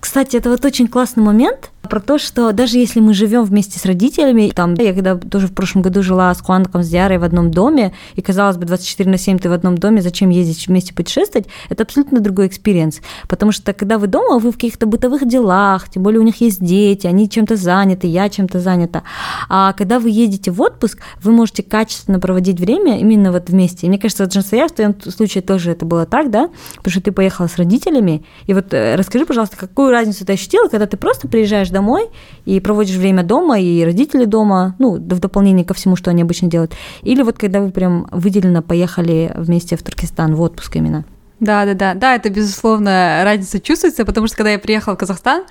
Кстати, 0.00 0.36
это 0.36 0.50
вот 0.50 0.64
очень 0.64 0.88
классный 0.88 1.22
момент, 1.22 1.70
про 1.86 2.00
то, 2.00 2.18
что 2.18 2.52
даже 2.52 2.78
если 2.78 3.00
мы 3.00 3.14
живем 3.14 3.44
вместе 3.44 3.78
с 3.78 3.86
родителями, 3.86 4.52
там, 4.54 4.74
я 4.74 4.92
когда 4.92 5.16
тоже 5.16 5.46
в 5.46 5.52
прошлом 5.54 5.82
году 5.82 6.02
жила 6.02 6.34
с 6.34 6.42
Куанком, 6.42 6.82
с 6.82 6.88
Диарой 6.88 7.18
в 7.18 7.24
одном 7.24 7.50
доме, 7.50 7.92
и 8.14 8.22
казалось 8.22 8.56
бы, 8.56 8.66
24 8.66 9.10
на 9.10 9.18
7 9.18 9.38
ты 9.38 9.48
в 9.48 9.52
одном 9.52 9.78
доме, 9.78 10.02
зачем 10.02 10.30
ездить 10.30 10.66
вместе 10.66 10.94
путешествовать, 10.94 11.48
это 11.68 11.82
абсолютно 11.82 12.20
другой 12.20 12.48
experience. 12.48 13.00
Потому 13.28 13.52
что 13.52 13.72
когда 13.72 13.98
вы 13.98 14.06
дома, 14.06 14.38
вы 14.38 14.50
в 14.50 14.54
каких-то 14.54 14.86
бытовых 14.86 15.26
делах, 15.26 15.88
тем 15.88 16.02
более 16.02 16.20
у 16.20 16.24
них 16.24 16.40
есть 16.40 16.62
дети, 16.62 17.06
они 17.06 17.28
чем-то 17.28 17.56
заняты, 17.56 18.06
я 18.06 18.28
чем-то 18.28 18.60
занята. 18.60 19.02
А 19.48 19.72
когда 19.72 19.98
вы 19.98 20.10
едете 20.10 20.50
в 20.50 20.60
отпуск, 20.60 20.98
вы 21.22 21.32
можете 21.32 21.62
качественно 21.62 22.20
проводить 22.20 22.58
время 22.60 22.98
именно 22.98 23.32
вот 23.32 23.48
вместе. 23.48 23.86
И 23.86 23.88
мне 23.88 23.98
кажется, 23.98 24.24
Джансая 24.24 24.68
в 24.68 24.72
твоем 24.72 24.94
случае 25.00 25.42
тоже 25.42 25.72
это 25.72 25.84
было 25.84 26.06
так, 26.06 26.30
да? 26.30 26.50
Потому 26.76 26.92
что 26.92 27.00
ты 27.00 27.12
поехала 27.12 27.46
с 27.46 27.56
родителями. 27.56 28.24
И 28.46 28.54
вот 28.54 28.72
э, 28.72 28.96
расскажи, 28.96 29.26
пожалуйста, 29.26 29.56
какую 29.56 29.90
разницу 29.90 30.24
ты 30.24 30.32
ощутила, 30.32 30.68
когда 30.68 30.86
ты 30.86 30.96
просто 30.96 31.28
приезжаешь 31.28 31.70
домой 31.76 32.08
и 32.46 32.60
проводишь 32.60 32.96
время 32.96 33.22
дома, 33.22 33.60
и 33.60 33.84
родители 33.84 34.24
дома, 34.24 34.74
ну, 34.78 34.94
в 34.94 35.20
дополнение 35.20 35.64
ко 35.64 35.74
всему, 35.74 35.96
что 35.96 36.10
они 36.10 36.22
обычно 36.22 36.48
делают. 36.48 36.72
Или 37.02 37.22
вот 37.22 37.36
когда 37.36 37.60
вы 37.60 37.70
прям 37.70 38.06
выделенно 38.10 38.62
поехали 38.62 39.32
вместе 39.36 39.76
в 39.76 39.82
Туркестан 39.82 40.34
в 40.34 40.40
отпуск 40.40 40.76
именно. 40.76 41.04
Да, 41.38 41.66
да, 41.66 41.74
да, 41.74 41.92
да, 41.92 42.14
это 42.14 42.30
безусловно 42.30 43.20
разница 43.22 43.60
чувствуется, 43.60 44.06
потому 44.06 44.26
что 44.26 44.38
когда 44.38 44.52
я 44.52 44.58
приехала 44.58 44.94
в 44.94 44.98
Казахстан, 44.98 45.44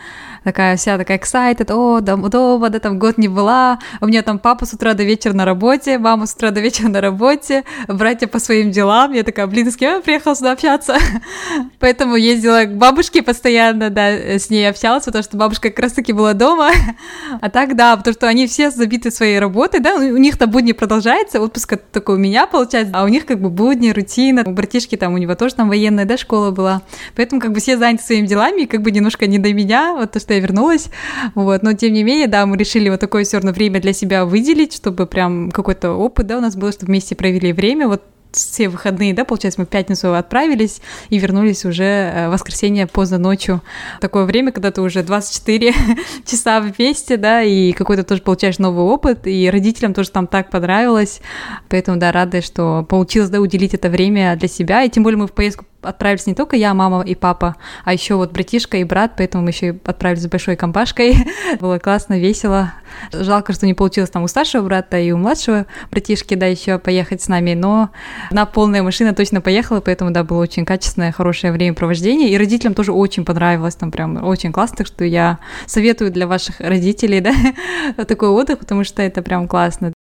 такая 0.43 0.78
вся 0.78 0.98
такая 0.98 1.19
excited, 1.19 1.71
о, 1.71 2.02
дома, 2.02 2.30
дома, 2.30 2.69
да, 2.69 2.80
там 2.80 2.98
год 2.98 3.19
не 3.19 3.28
была, 3.28 3.78
у 4.02 4.08
меня 4.08 4.24
там 4.24 4.39
папа 4.39 4.65
с 4.65 4.74
утра 4.74 4.95
до 4.95 5.04
вечера 5.04 5.34
на 5.34 5.45
работе, 5.45 6.00
мама 6.00 6.26
с 6.26 6.34
утра 6.34 6.50
до 6.50 6.60
вечера 6.60 6.88
на 6.88 7.02
работе, 7.02 7.65
братья 7.88 8.26
по 8.26 8.39
своим 8.39 8.71
делам, 8.71 9.13
я 9.13 9.21
такая, 9.21 9.45
блин, 9.45 9.71
с 9.71 9.76
кем 9.76 9.98
я 9.98 10.02
приехала 10.02 10.34
сюда 10.34 10.54
общаться? 10.54 10.98
Поэтому 11.80 12.15
ездила 12.15 12.63
к 12.63 12.76
бабушке 12.76 13.21
постоянно, 13.21 13.91
да, 13.91 14.10
с 14.10 14.50
ней 14.50 14.67
общалась, 14.67 15.06
потому 15.06 15.24
что 15.24 15.38
бабушка 15.38 15.69
как 15.69 15.80
раз-таки 15.80 16.13
была 16.13 16.34
дома, 16.34 16.71
а 17.41 17.50
так, 17.52 17.76
да, 17.76 17.95
потому 17.95 18.15
что 18.15 18.28
они 18.28 18.48
все 18.48 18.71
забиты 18.71 19.12
своей 19.12 19.38
работой, 19.38 19.82
да, 19.82 19.93
у 19.98 20.17
них-то 20.17 20.48
будни 20.48 20.71
продолжается, 20.71 21.39
отпуск 21.39 21.78
такой 21.91 22.15
у 22.15 22.19
меня 22.19 22.48
получается, 22.48 22.91
а 22.95 23.04
у 23.04 23.08
них 23.08 23.28
как 23.28 23.39
бы 23.39 23.52
будни, 23.52 23.91
рутина, 23.91 24.41
у 24.48 24.52
братишки 24.52 24.98
там, 24.98 25.13
у 25.13 25.17
него 25.19 25.36
тоже 25.36 25.54
там 25.54 25.75
военная, 25.76 26.06
да, 26.06 26.18
школа 26.18 26.52
была. 26.52 26.82
Поэтому 27.16 27.42
как 27.42 27.52
бы 27.52 27.60
все 27.60 27.78
заняты 27.78 28.04
своими 28.04 28.26
делами, 28.26 28.62
и 28.62 28.66
как 28.66 28.82
бы 28.82 28.92
немножко 28.92 29.28
не 29.28 29.38
до 29.38 29.54
меня, 29.54 29.94
вот 29.94 30.12
то, 30.12 30.20
что 30.20 30.34
я 30.34 30.40
вернулась. 30.40 30.88
Вот, 31.36 31.64
но 31.64 31.74
тем 31.74 31.94
не 31.94 32.04
менее, 32.04 32.28
да, 32.28 32.46
мы 32.46 32.58
решили 32.58 32.90
вот 32.90 33.00
такое 33.00 33.24
все 33.24 33.38
равно 33.38 33.52
время 33.52 33.82
для 33.82 33.94
себя 33.94 34.26
выделить, 34.26 34.74
чтобы 34.74 35.06
прям 35.06 35.52
какой-то 35.52 35.92
опыт, 35.92 36.28
да, 36.28 36.38
у 36.38 36.42
нас 36.42 36.56
был, 36.56 36.72
чтобы 36.72 36.88
вместе 36.88 37.16
провели 37.16 37.52
время. 37.52 37.88
Вот 37.88 38.02
все 38.36 38.69
выходные, 38.69 39.13
да, 39.13 39.26
получается, 39.26 39.62
мы 39.62 39.65
в 39.65 39.69
пятницу 39.69 40.13
отправились 40.13 40.82
и 41.10 41.17
вернулись 41.17 41.65
уже 41.65 41.84
э, 41.84 42.28
в 42.28 42.32
воскресенье 42.32 42.88
поздно 42.88 43.17
ночью. 43.17 43.62
Такое 44.02 44.26
время, 44.26 44.52
когда 44.52 44.71
ты 44.71 44.82
уже 44.82 45.04
24 45.04 45.74
часа 46.26 46.60
вместе, 46.60 47.17
да, 47.17 47.41
и 47.41 47.71
какой-то 47.71 48.04
тоже 48.04 48.21
получаешь 48.21 48.60
новый 48.60 48.86
опыт, 48.86 49.26
и 49.28 49.50
родителям 49.50 49.93
тоже 49.93 50.12
там 50.12 50.28
так 50.28 50.50
понравилось, 50.50 51.21
поэтому, 51.69 51.98
да, 51.98 52.12
рада, 52.12 52.41
что 52.41 52.86
получилось, 52.88 53.30
да, 53.30 53.39
уделить 53.39 53.74
это 53.74 53.89
время 53.89 54.36
для 54.36 54.48
себя, 54.48 54.84
и 54.84 54.89
тем 54.89 55.04
более 55.04 55.17
мы 55.17 55.28
в 55.28 55.32
поездку 55.34 55.65
отправились 55.86 56.28
не 56.28 56.34
только 56.34 56.56
я, 56.56 56.74
мама 56.74 57.02
и 57.02 57.15
папа, 57.15 57.56
а 57.84 57.93
еще 57.93 58.15
вот 58.15 58.32
братишка 58.32 58.78
и 58.78 58.84
брат, 58.84 59.13
поэтому 59.17 59.43
мы 59.43 59.50
еще 59.50 59.67
и 59.69 59.80
отправились 59.86 60.24
с 60.24 60.28
большой 60.28 60.56
компашкой. 60.56 61.15
Было 61.60 61.80
классно, 61.80 62.19
весело. 62.19 62.74
Жалко, 63.12 63.54
что 63.54 63.65
не 63.65 63.74
получилось 63.74 64.10
там 64.10 64.24
у 64.24 64.28
старшего 64.28 64.63
брата 64.63 64.98
и 64.98 65.12
у 65.12 65.17
младшего 65.17 65.65
братишки, 65.91 66.36
да, 66.36 66.45
еще 66.45 66.80
поехать 66.80 67.21
с 67.21 67.28
нами, 67.28 67.54
но 67.54 67.89
на 68.32 68.45
полная 68.45 68.84
машина 68.84 69.13
точно 69.13 69.41
поехала, 69.41 69.82
поэтому, 69.82 70.12
да, 70.12 70.24
было 70.24 70.41
очень 70.41 70.65
качественное, 70.65 71.12
хорошее 71.12 71.52
времяпровождение, 71.54 72.30
и 72.30 72.38
родителям 72.38 72.74
тоже 72.74 72.91
очень 72.91 73.26
понравилось, 73.26 73.76
там 73.76 73.91
прям 73.91 74.24
очень 74.24 74.52
классно, 74.52 74.78
так 74.78 74.88
что 74.88 75.06
я 75.06 75.39
советую 75.65 76.12
для 76.12 76.28
ваших 76.28 76.60
родителей, 76.60 77.21
да, 77.95 78.06
такой 78.06 78.30
отдых, 78.30 78.60
потому 78.60 78.84
что 78.84 79.02
это 79.02 79.21
прям 79.21 79.48
классно. 79.48 79.95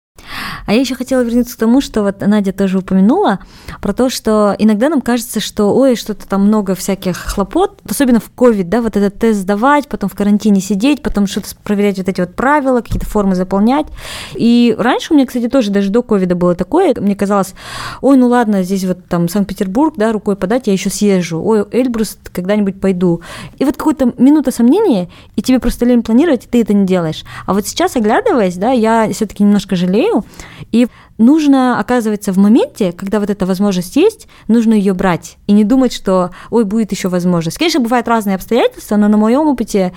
А 0.67 0.73
я 0.73 0.81
еще 0.81 0.95
хотела 0.95 1.23
вернуться 1.23 1.57
к 1.57 1.59
тому, 1.59 1.81
что 1.81 2.03
вот 2.03 2.21
Надя 2.21 2.53
тоже 2.53 2.79
упомянула, 2.79 3.41
про 3.81 3.93
то, 3.93 4.11
что 4.11 4.55
иногда 4.59 4.89
нам 4.89 5.01
кажется, 5.01 5.41
что 5.41 5.75
ой, 5.75 5.97
что-то 5.97 6.29
там 6.29 6.47
много 6.47 6.75
всяких 6.75 7.17
хлопот, 7.17 7.81
особенно 7.89 8.21
в 8.21 8.31
ковид, 8.31 8.69
да, 8.69 8.81
вот 8.81 8.97
этот 8.97 9.19
тест 9.19 9.41
сдавать, 9.41 9.89
потом 9.89 10.09
в 10.09 10.15
карантине 10.15 10.61
сидеть, 10.61 11.03
потом 11.03 11.27
что-то 11.27 11.49
проверять 11.63 11.99
вот 11.99 12.09
эти 12.09 12.21
вот 12.21 12.35
правила, 12.35 12.81
какие-то 12.81 13.07
формы 13.07 13.35
заполнять. 13.35 13.87
И 14.35 14.75
раньше 14.79 15.13
у 15.13 15.17
меня, 15.17 15.27
кстати, 15.27 15.49
тоже 15.49 15.71
даже 15.71 15.91
до 15.91 16.03
ковида 16.03 16.35
было 16.35 16.55
такое, 16.55 16.95
мне 16.99 17.17
казалось, 17.17 17.55
ой, 18.01 18.17
ну 18.17 18.29
ладно, 18.29 18.63
здесь 18.63 18.85
вот 18.85 19.07
там 19.07 19.29
Санкт-Петербург, 19.29 19.95
да, 19.97 20.13
рукой 20.13 20.37
подать, 20.37 20.67
я 20.67 20.73
еще 20.73 20.91
съезжу, 20.91 21.43
ой, 21.43 21.65
Эльбрус 21.71 22.19
когда-нибудь 22.33 22.81
пойду. 22.81 23.21
И 23.59 23.65
вот 23.65 23.77
какая-то 23.77 24.13
минута 24.19 24.51
сомнения, 24.51 25.09
и 25.37 25.43
тебе 25.43 25.59
просто 25.59 25.85
лень 25.85 26.03
планировать, 26.03 26.45
и 26.45 26.49
ты 26.49 26.63
это 26.63 26.75
не 26.75 26.87
делаешь. 26.87 27.25
А 27.47 27.55
вот 27.55 27.67
сейчас, 27.67 27.97
оглядываясь, 27.97 28.57
да, 28.57 28.71
я 28.71 29.11
все-таки 29.13 29.43
немножко 29.43 29.77
жалею, 29.77 30.25
и 30.71 30.89
нужно, 31.19 31.79
оказывается, 31.79 32.33
в 32.33 32.39
моменте, 32.39 32.93
когда 32.93 33.21
вот 33.21 33.31
эта 33.31 33.47
возможность 33.47 33.97
есть, 33.97 34.29
нужно 34.49 34.75
ее 34.75 34.95
брать 34.95 35.39
и 35.47 35.53
не 35.53 35.65
думать, 35.65 35.93
что, 35.93 36.31
ой, 36.51 36.65
будет 36.65 36.93
еще 36.93 37.09
возможность. 37.09 37.59
Конечно, 37.59 37.81
бывают 37.81 38.09
разные 38.09 38.37
обстоятельства, 38.37 38.97
но 38.97 39.09
на 39.09 39.17
моем 39.17 39.47
опыте 39.49 39.93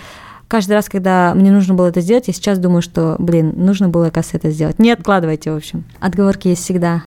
каждый 0.47 0.73
раз, 0.73 0.89
когда 0.89 1.33
мне 1.35 1.51
нужно 1.51 1.73
было 1.73 1.87
это 1.87 2.01
сделать, 2.01 2.27
я 2.27 2.33
сейчас 2.33 2.59
думаю, 2.59 2.81
что, 2.81 3.15
блин, 3.19 3.53
нужно 3.55 3.89
было, 3.89 4.07
оказывается, 4.07 4.37
это 4.37 4.51
сделать. 4.51 4.79
Не 4.79 4.91
откладывайте, 4.91 5.51
в 5.51 5.55
общем. 5.55 5.85
Отговорки 5.99 6.49
есть 6.49 6.63
всегда. 6.63 7.03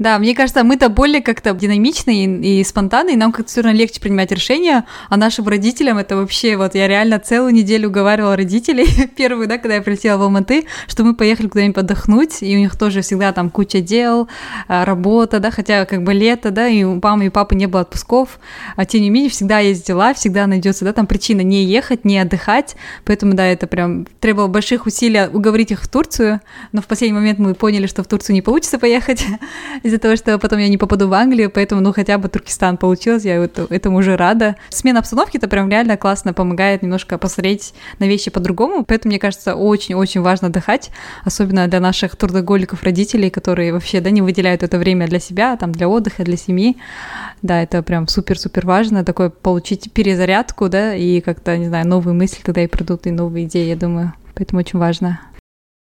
Да, 0.00 0.18
мне 0.18 0.34
кажется, 0.34 0.64
мы-то 0.64 0.88
более 0.88 1.20
как-то 1.20 1.52
динамичные 1.52 2.24
и, 2.24 2.60
и 2.60 2.64
спонтанные, 2.64 3.18
нам 3.18 3.32
как-то 3.32 3.50
все 3.50 3.60
равно 3.60 3.78
легче 3.78 4.00
принимать 4.00 4.32
решения, 4.32 4.86
а 5.10 5.18
нашим 5.18 5.46
родителям 5.46 5.98
это 5.98 6.16
вообще, 6.16 6.56
вот 6.56 6.74
я 6.74 6.88
реально 6.88 7.18
целую 7.18 7.52
неделю 7.52 7.90
уговаривала 7.90 8.34
родителей, 8.34 8.86
первую, 9.16 9.46
да, 9.46 9.58
когда 9.58 9.74
я 9.74 9.82
прилетела 9.82 10.16
в 10.16 10.22
Алматы, 10.22 10.64
что 10.88 11.04
мы 11.04 11.14
поехали 11.14 11.48
куда-нибудь 11.48 11.76
отдохнуть, 11.76 12.38
и 12.40 12.56
у 12.56 12.58
них 12.58 12.78
тоже 12.78 13.02
всегда 13.02 13.34
там 13.34 13.50
куча 13.50 13.82
дел, 13.82 14.26
а, 14.68 14.86
работа, 14.86 15.38
да, 15.38 15.50
хотя 15.50 15.84
как 15.84 16.02
бы 16.02 16.14
лето, 16.14 16.50
да, 16.50 16.66
и 16.66 16.82
у 16.82 16.98
мамы 16.98 17.26
и 17.26 17.28
папы 17.28 17.54
не 17.54 17.66
было 17.66 17.82
отпусков, 17.82 18.40
а 18.76 18.86
тем 18.86 19.02
не 19.02 19.10
менее 19.10 19.28
всегда 19.28 19.58
есть 19.58 19.86
дела, 19.86 20.14
всегда 20.14 20.46
найдется, 20.46 20.86
да, 20.86 20.94
там 20.94 21.06
причина 21.06 21.42
не 21.42 21.64
ехать, 21.64 22.06
не 22.06 22.16
отдыхать, 22.16 22.74
поэтому, 23.04 23.34
да, 23.34 23.44
это 23.44 23.66
прям 23.66 24.06
требовало 24.18 24.48
больших 24.48 24.86
усилий 24.86 25.28
уговорить 25.30 25.72
их 25.72 25.82
в 25.82 25.88
Турцию, 25.88 26.40
но 26.72 26.80
в 26.80 26.86
последний 26.86 27.18
момент 27.18 27.38
мы 27.38 27.52
поняли, 27.52 27.86
что 27.86 28.02
в 28.02 28.06
Турцию 28.06 28.32
не 28.32 28.40
получится 28.40 28.78
поехать, 28.78 29.26
из-за 29.90 29.98
того, 29.98 30.16
что 30.16 30.38
потом 30.38 30.58
я 30.58 30.68
не 30.68 30.78
попаду 30.78 31.08
в 31.08 31.14
Англию, 31.14 31.50
поэтому, 31.50 31.80
ну, 31.80 31.92
хотя 31.92 32.16
бы 32.18 32.28
Туркестан 32.28 32.76
получилось, 32.76 33.24
я 33.24 33.36
это, 33.44 33.66
этому 33.68 33.98
уже 33.98 34.16
рада. 34.16 34.56
Смена 34.70 35.00
обстановки 35.00 35.36
это 35.36 35.48
прям 35.48 35.68
реально 35.68 35.96
классно 35.96 36.32
помогает 36.32 36.82
немножко 36.82 37.18
посмотреть 37.18 37.74
на 37.98 38.04
вещи 38.04 38.30
по-другому, 38.30 38.84
поэтому, 38.84 39.10
мне 39.10 39.18
кажется, 39.18 39.54
очень-очень 39.54 40.20
важно 40.20 40.48
отдыхать, 40.48 40.90
особенно 41.24 41.66
для 41.66 41.80
наших 41.80 42.16
трудоголиков 42.16 42.82
родителей, 42.82 43.30
которые 43.30 43.72
вообще, 43.72 44.00
да, 44.00 44.10
не 44.10 44.22
выделяют 44.22 44.62
это 44.62 44.78
время 44.78 45.06
для 45.08 45.18
себя, 45.18 45.56
там, 45.56 45.72
для 45.72 45.88
отдыха, 45.88 46.24
для 46.24 46.36
семьи. 46.36 46.76
Да, 47.42 47.62
это 47.62 47.82
прям 47.82 48.06
супер-супер 48.06 48.66
важно, 48.66 49.04
такое 49.04 49.30
получить 49.30 49.92
перезарядку, 49.92 50.68
да, 50.68 50.94
и 50.94 51.20
как-то, 51.20 51.56
не 51.56 51.66
знаю, 51.66 51.86
новые 51.86 52.14
мысли 52.14 52.40
тогда 52.42 52.62
и 52.62 52.66
придут, 52.66 53.06
и 53.06 53.10
новые 53.10 53.46
идеи, 53.46 53.68
я 53.68 53.76
думаю. 53.76 54.12
Поэтому 54.34 54.60
очень 54.60 54.78
важно. 54.78 55.20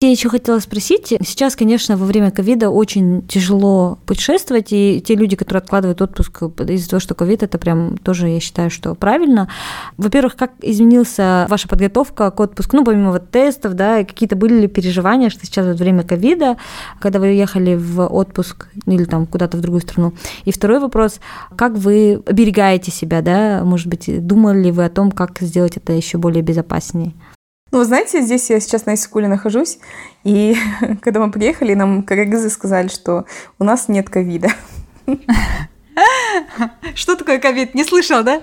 Я 0.02 0.12
еще 0.12 0.30
хотела 0.30 0.60
спросить, 0.60 1.08
сейчас, 1.08 1.58
конечно, 1.58 1.98
во 1.98 2.06
время 2.06 2.32
ковида 2.32 2.70
очень 2.70 3.22
тяжело 3.28 4.00
путешествовать, 4.06 4.68
и 4.72 5.04
те 5.06 5.14
люди, 5.14 5.36
которые 5.36 5.60
откладывают 5.60 6.02
отпуск 6.02 6.42
из-за 6.70 6.90
того, 6.90 7.02
что 7.02 7.16
ковид, 7.16 7.44
это 7.44 7.58
прям 7.58 7.98
тоже, 7.98 8.30
я 8.30 8.40
считаю, 8.40 8.70
что 8.72 8.96
правильно. 8.96 9.50
Во-первых, 9.98 10.38
как 10.38 10.54
изменилась 10.62 11.18
ваша 11.18 11.68
подготовка 11.68 12.32
к 12.32 12.40
отпуску, 12.40 12.78
ну, 12.78 12.86
помимо 12.86 13.12
вот 13.12 13.30
тестов, 13.30 13.74
да, 13.74 14.06
какие-то 14.06 14.38
были 14.38 14.62
ли 14.62 14.68
переживания, 14.70 15.30
что 15.30 15.46
сейчас 15.46 15.66
вот 15.66 15.80
время 15.80 16.04
ковида, 16.04 16.56
когда 17.02 17.20
вы 17.20 17.28
ехали 17.34 17.76
в 17.76 18.08
отпуск 18.08 18.70
или 18.86 19.04
там 19.04 19.26
куда-то 19.26 19.58
в 19.58 19.60
другую 19.60 19.82
страну? 19.82 20.14
И 20.46 20.54
второй 20.54 20.80
вопрос, 20.80 21.20
как 21.58 21.74
вы 21.74 22.24
оберегаете 22.26 22.90
себя, 22.90 23.22
да, 23.22 23.66
может 23.66 23.88
быть, 23.88 24.06
думали 24.26 24.64
ли 24.64 24.72
вы 24.72 24.86
о 24.86 24.90
том, 24.90 25.12
как 25.12 25.42
сделать 25.42 25.76
это 25.76 25.92
еще 25.92 26.18
более 26.18 26.42
безопаснее? 26.42 27.12
Ну, 27.71 27.84
знаете, 27.84 28.21
здесь 28.21 28.49
я 28.49 28.60
сейчас 28.60 28.86
на 28.86 28.95
Исикуле 28.95 29.27
нахожусь, 29.27 29.79
и 30.23 30.55
когда 31.01 31.19
мы 31.19 31.32
приехали, 31.32 31.73
нам 31.73 32.03
кыргызы 32.03 32.49
сказали, 32.49 32.88
что 32.88 33.25
у 33.60 33.63
нас 33.63 33.88
нет 33.88 34.10
ковида. 34.10 34.49
Что 36.95 37.15
такое 37.15 37.39
ковид? 37.39 37.75
Не 37.75 37.84
слышал, 37.84 38.23
да? 38.23 38.41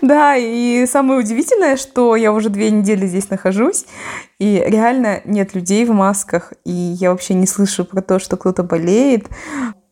Да, 0.00 0.36
и 0.36 0.86
самое 0.86 1.20
удивительное, 1.20 1.76
что 1.76 2.16
я 2.16 2.32
уже 2.32 2.48
две 2.48 2.70
недели 2.70 3.06
здесь 3.06 3.28
нахожусь, 3.30 3.84
и 4.38 4.62
реально 4.66 5.20
нет 5.24 5.54
людей 5.54 5.84
в 5.84 5.92
масках, 5.92 6.52
и 6.64 6.70
я 6.70 7.10
вообще 7.10 7.34
не 7.34 7.46
слышу 7.46 7.84
про 7.84 8.00
то, 8.00 8.18
что 8.18 8.36
кто-то 8.36 8.62
болеет 8.62 9.26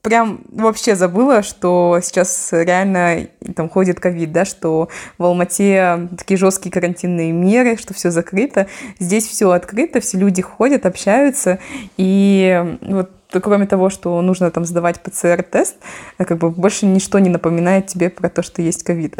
прям 0.02 0.40
вообще 0.50 0.94
забыла, 0.94 1.42
что 1.42 1.98
сейчас 2.02 2.50
реально 2.52 3.28
там 3.54 3.68
ходит 3.68 4.00
ковид, 4.00 4.32
да, 4.32 4.44
что 4.44 4.88
в 5.18 5.24
Алмате 5.24 6.08
такие 6.16 6.38
жесткие 6.38 6.72
карантинные 6.72 7.32
меры, 7.32 7.76
что 7.76 7.94
все 7.94 8.10
закрыто. 8.10 8.68
Здесь 8.98 9.26
все 9.26 9.50
открыто, 9.50 10.00
все 10.00 10.18
люди 10.18 10.42
ходят, 10.42 10.86
общаются, 10.86 11.58
и 11.96 12.78
вот 12.82 13.10
кроме 13.42 13.66
того, 13.66 13.90
что 13.90 14.20
нужно 14.22 14.50
там 14.50 14.64
сдавать 14.64 15.02
ПЦР-тест, 15.02 15.76
как 16.16 16.38
бы 16.38 16.50
больше 16.50 16.86
ничто 16.86 17.18
не 17.18 17.28
напоминает 17.28 17.86
тебе 17.86 18.08
про 18.08 18.30
то, 18.30 18.42
что 18.42 18.62
есть 18.62 18.84
ковид. 18.84 19.16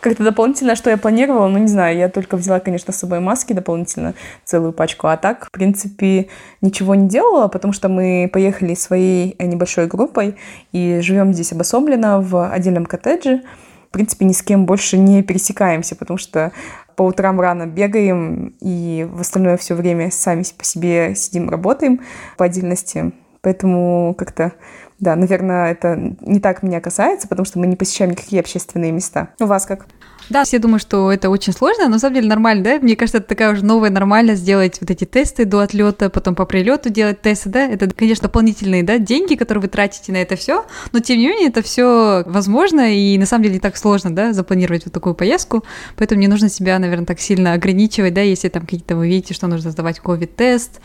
Как-то 0.00 0.22
дополнительно, 0.22 0.76
что 0.76 0.90
я 0.90 0.96
планировала, 0.96 1.48
ну, 1.48 1.58
не 1.58 1.66
знаю, 1.66 1.96
я 1.96 2.08
только 2.08 2.36
взяла, 2.36 2.60
конечно, 2.60 2.92
с 2.92 2.98
собой 2.98 3.20
маски 3.20 3.52
дополнительно, 3.52 4.14
целую 4.44 4.72
пачку, 4.72 5.08
а 5.08 5.16
так, 5.16 5.46
в 5.46 5.50
принципе, 5.50 6.28
ничего 6.60 6.94
не 6.94 7.08
делала, 7.08 7.48
потому 7.48 7.72
что 7.72 7.88
мы 7.88 8.30
поехали 8.32 8.74
своей 8.74 9.36
небольшой 9.40 9.86
группой 9.86 10.36
и 10.72 11.00
живем 11.02 11.32
здесь 11.32 11.52
обособленно 11.52 12.20
в 12.20 12.50
отдельном 12.50 12.86
коттедже. 12.86 13.42
В 13.88 13.90
принципе, 13.90 14.26
ни 14.26 14.32
с 14.32 14.42
кем 14.42 14.66
больше 14.66 14.98
не 14.98 15.22
пересекаемся, 15.22 15.96
потому 15.96 16.18
что 16.18 16.52
по 16.94 17.02
утрам 17.04 17.40
рано 17.40 17.66
бегаем 17.66 18.54
и 18.60 19.08
в 19.10 19.20
остальное 19.20 19.56
все 19.56 19.74
время 19.74 20.10
сами 20.10 20.44
по 20.56 20.64
себе 20.64 21.14
сидим, 21.14 21.48
работаем 21.48 22.00
по 22.36 22.44
отдельности. 22.44 23.12
Поэтому 23.40 24.14
как-то 24.18 24.52
Да, 24.98 25.14
наверное, 25.14 25.70
это 25.70 25.96
не 26.20 26.40
так 26.40 26.62
меня 26.62 26.80
касается, 26.80 27.28
потому 27.28 27.46
что 27.46 27.58
мы 27.58 27.66
не 27.66 27.76
посещаем 27.76 28.10
никакие 28.10 28.40
общественные 28.40 28.90
места. 28.90 29.30
У 29.40 29.46
вас 29.46 29.64
как? 29.64 29.86
Да, 30.30 30.44
все 30.44 30.58
думают, 30.58 30.82
что 30.82 31.10
это 31.10 31.30
очень 31.30 31.52
сложно, 31.52 31.84
но 31.84 31.90
на 31.92 31.98
самом 31.98 32.16
деле 32.16 32.28
нормально, 32.28 32.64
да? 32.64 32.78
Мне 32.78 32.96
кажется, 32.96 33.18
это 33.18 33.28
такая 33.28 33.52
уже 33.52 33.64
новая 33.64 33.90
нормальность 33.90 34.42
сделать 34.42 34.78
вот 34.80 34.90
эти 34.90 35.04
тесты 35.04 35.44
до 35.44 35.60
отлета, 35.60 36.10
потом 36.10 36.34
по 36.34 36.44
прилету 36.44 36.90
делать 36.90 37.22
тесты, 37.22 37.48
да? 37.48 37.66
Это, 37.66 37.88
конечно, 37.90 38.24
дополнительные, 38.24 38.82
да, 38.82 38.98
деньги, 38.98 39.34
которые 39.36 39.62
вы 39.62 39.68
тратите 39.68 40.12
на 40.12 40.18
это 40.18 40.36
все, 40.36 40.66
но 40.92 41.00
тем 41.00 41.18
не 41.18 41.28
менее 41.28 41.48
это 41.48 41.62
все 41.62 42.24
возможно 42.26 42.94
и 42.94 43.16
на 43.16 43.26
самом 43.26 43.44
деле 43.44 43.54
не 43.54 43.60
так 43.60 43.76
сложно, 43.76 44.14
да, 44.14 44.32
запланировать 44.32 44.84
вот 44.84 44.92
такую 44.92 45.14
поездку, 45.14 45.64
поэтому 45.96 46.20
не 46.20 46.28
нужно 46.28 46.48
себя, 46.48 46.78
наверное, 46.78 47.06
так 47.06 47.20
сильно 47.20 47.54
ограничивать, 47.54 48.14
да, 48.14 48.20
если 48.20 48.48
там 48.48 48.62
какие-то 48.62 48.96
вы 48.96 49.08
видите, 49.08 49.34
что 49.34 49.46
нужно 49.46 49.70
сдавать 49.70 50.00
ковид-тест, 50.00 50.80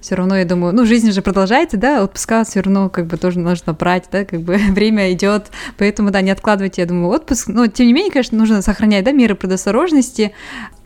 все 0.00 0.14
равно, 0.14 0.36
я 0.36 0.44
думаю, 0.44 0.74
ну, 0.74 0.86
жизнь 0.86 1.10
же 1.12 1.22
продолжается, 1.22 1.76
да, 1.76 2.02
отпуска 2.02 2.44
все 2.44 2.60
равно 2.60 2.88
как 2.88 3.06
бы 3.06 3.16
тоже 3.16 3.38
нужно 3.38 3.72
брать, 3.72 4.04
да, 4.10 4.24
как 4.24 4.40
бы 4.40 4.56
время 4.70 5.12
идет, 5.12 5.46
поэтому, 5.76 6.10
да, 6.10 6.20
не 6.20 6.30
откладывайте, 6.30 6.82
я 6.82 6.86
думаю, 6.86 7.08
отпуск, 7.08 7.48
но, 7.48 7.66
тем 7.66 7.86
не 7.86 7.92
менее, 7.92 8.12
конечно, 8.12 8.38
нужно 8.38 8.62
сохранять, 8.88 9.04
да, 9.04 9.12
меры 9.12 9.34
предосторожности, 9.34 10.32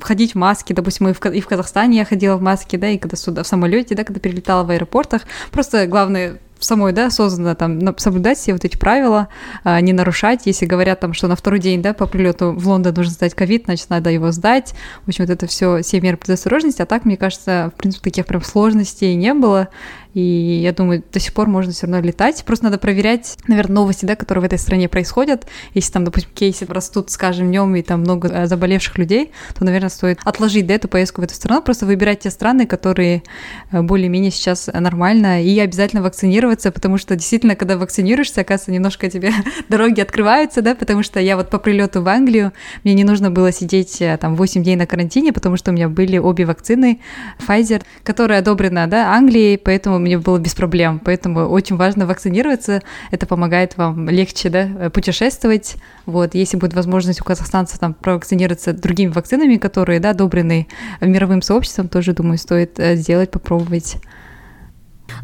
ходить 0.00 0.32
в 0.32 0.34
маске, 0.34 0.74
допустим, 0.74 1.08
и 1.08 1.12
в, 1.12 1.24
и 1.26 1.40
в 1.40 1.46
Казахстане 1.46 1.98
я 1.98 2.04
ходила 2.04 2.36
в 2.36 2.42
маске, 2.42 2.78
да, 2.78 2.88
и 2.88 2.98
когда 2.98 3.16
сюда 3.16 3.42
в 3.42 3.46
самолете, 3.46 3.94
да, 3.94 4.04
когда 4.04 4.20
перелетала 4.20 4.64
в 4.64 4.70
аэропортах, 4.70 5.22
просто 5.50 5.86
главное 5.86 6.38
самой, 6.64 6.92
да, 6.92 7.06
осознанно 7.06 7.54
там 7.54 7.96
соблюдать 7.98 8.38
все 8.38 8.52
вот 8.52 8.64
эти 8.64 8.76
правила, 8.76 9.28
а, 9.64 9.80
не 9.80 9.92
нарушать. 9.92 10.42
Если 10.44 10.66
говорят 10.66 11.00
там, 11.00 11.12
что 11.12 11.28
на 11.28 11.36
второй 11.36 11.60
день, 11.60 11.82
да, 11.82 11.94
по 11.94 12.06
прилету 12.06 12.52
в 12.52 12.68
Лондон 12.68 12.94
нужно 12.94 13.12
сдать 13.12 13.34
ковид, 13.34 13.64
значит, 13.66 13.90
надо 13.90 14.10
его 14.10 14.32
сдать. 14.32 14.74
В 15.04 15.08
общем, 15.08 15.24
вот 15.24 15.30
это 15.30 15.46
все, 15.46 15.82
все 15.82 16.00
меры 16.00 16.16
предосторожности. 16.16 16.82
А 16.82 16.86
так, 16.86 17.04
мне 17.04 17.16
кажется, 17.16 17.72
в 17.74 17.78
принципе, 17.78 18.10
таких 18.10 18.26
прям 18.26 18.42
сложностей 18.42 19.14
не 19.14 19.34
было. 19.34 19.68
И 20.14 20.20
я 20.20 20.72
думаю, 20.72 21.02
до 21.10 21.20
сих 21.20 21.32
пор 21.32 21.48
можно 21.48 21.72
все 21.72 21.86
равно 21.86 22.06
летать. 22.06 22.44
Просто 22.44 22.66
надо 22.66 22.78
проверять, 22.78 23.38
наверное, 23.48 23.76
новости, 23.76 24.04
да, 24.04 24.14
которые 24.14 24.42
в 24.42 24.44
этой 24.44 24.58
стране 24.58 24.88
происходят. 24.88 25.46
Если 25.72 25.92
там, 25.92 26.04
допустим, 26.04 26.30
кейсы 26.34 26.66
растут 26.66 27.10
скажем, 27.10 27.48
днем 27.48 27.74
и 27.76 27.82
там 27.82 28.00
много 28.00 28.28
э, 28.28 28.46
заболевших 28.46 28.98
людей, 28.98 29.32
то, 29.54 29.64
наверное, 29.64 29.88
стоит 29.88 30.18
отложить 30.24 30.66
да, 30.66 30.74
эту 30.74 30.88
поездку 30.88 31.20
в 31.20 31.24
эту 31.24 31.34
страну, 31.34 31.62
просто 31.62 31.86
выбирать 31.86 32.20
те 32.20 32.30
страны, 32.30 32.66
которые 32.66 33.22
э, 33.70 33.80
более-менее 33.80 34.30
сейчас 34.30 34.68
нормально, 34.72 35.42
и 35.42 35.58
обязательно 35.58 36.02
вакцинироваться, 36.52 36.70
потому 36.70 36.98
что 36.98 37.16
действительно, 37.16 37.56
когда 37.56 37.76
вакцинируешься, 37.76 38.40
оказывается, 38.40 38.72
немножко 38.72 39.10
тебе 39.10 39.32
дороги 39.68 40.00
открываются, 40.00 40.62
да, 40.62 40.74
потому 40.74 41.02
что 41.02 41.20
я 41.20 41.36
вот 41.36 41.50
по 41.50 41.58
прилету 41.58 42.02
в 42.02 42.08
Англию, 42.08 42.52
мне 42.84 42.94
не 42.94 43.04
нужно 43.04 43.30
было 43.30 43.52
сидеть 43.52 44.00
э, 44.00 44.16
там 44.18 44.36
8 44.36 44.62
дней 44.62 44.76
на 44.76 44.86
карантине, 44.86 45.32
потому 45.32 45.56
что 45.56 45.70
у 45.70 45.74
меня 45.74 45.88
были 45.88 46.18
обе 46.18 46.44
вакцины 46.44 47.00
Pfizer, 47.38 47.82
которая 48.04 48.40
одобрена, 48.40 48.86
да, 48.86 49.14
Англией, 49.14 49.58
поэтому 49.58 49.98
мне 49.98 50.18
было 50.18 50.38
без 50.38 50.54
проблем. 50.54 51.00
Поэтому 51.04 51.48
очень 51.48 51.76
важно 51.76 52.06
вакцинироваться. 52.06 52.80
Это 53.10 53.26
помогает 53.26 53.76
вам 53.76 54.08
легче 54.08 54.50
да, 54.50 54.90
путешествовать. 54.90 55.76
Вот, 56.06 56.34
если 56.34 56.58
будет 56.58 56.74
возможность 56.74 57.20
у 57.20 57.24
казахстанцев 57.24 57.78
там 57.78 57.94
провакцинироваться 57.94 58.72
другими 58.72 59.10
вакцинами, 59.12 59.56
которые 59.56 60.00
да, 60.00 60.10
одобрены 60.10 60.66
мировым 61.00 61.42
сообществом, 61.42 61.88
тоже, 61.88 62.12
думаю, 62.12 62.38
стоит 62.38 62.78
э, 62.78 62.96
сделать, 62.96 63.30
попробовать. 63.30 63.96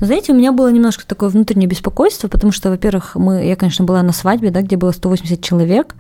Знаете, 0.01 0.33
у 0.33 0.37
меня 0.37 0.53
было 0.53 0.71
немножко 0.71 1.07
такое 1.07 1.29
внутреннее 1.29 1.69
беспокойство, 1.69 2.29
потому 2.29 2.53
что, 2.53 2.71
во-первых, 2.71 3.15
мы, 3.15 3.45
я, 3.45 3.57
конечно, 3.57 3.85
была 3.85 4.03
на 4.03 4.13
свадьбе, 4.13 4.51
да, 4.51 4.63
где 4.63 4.77
было 4.77 4.93
180 4.93 5.41
человек, 5.43 5.95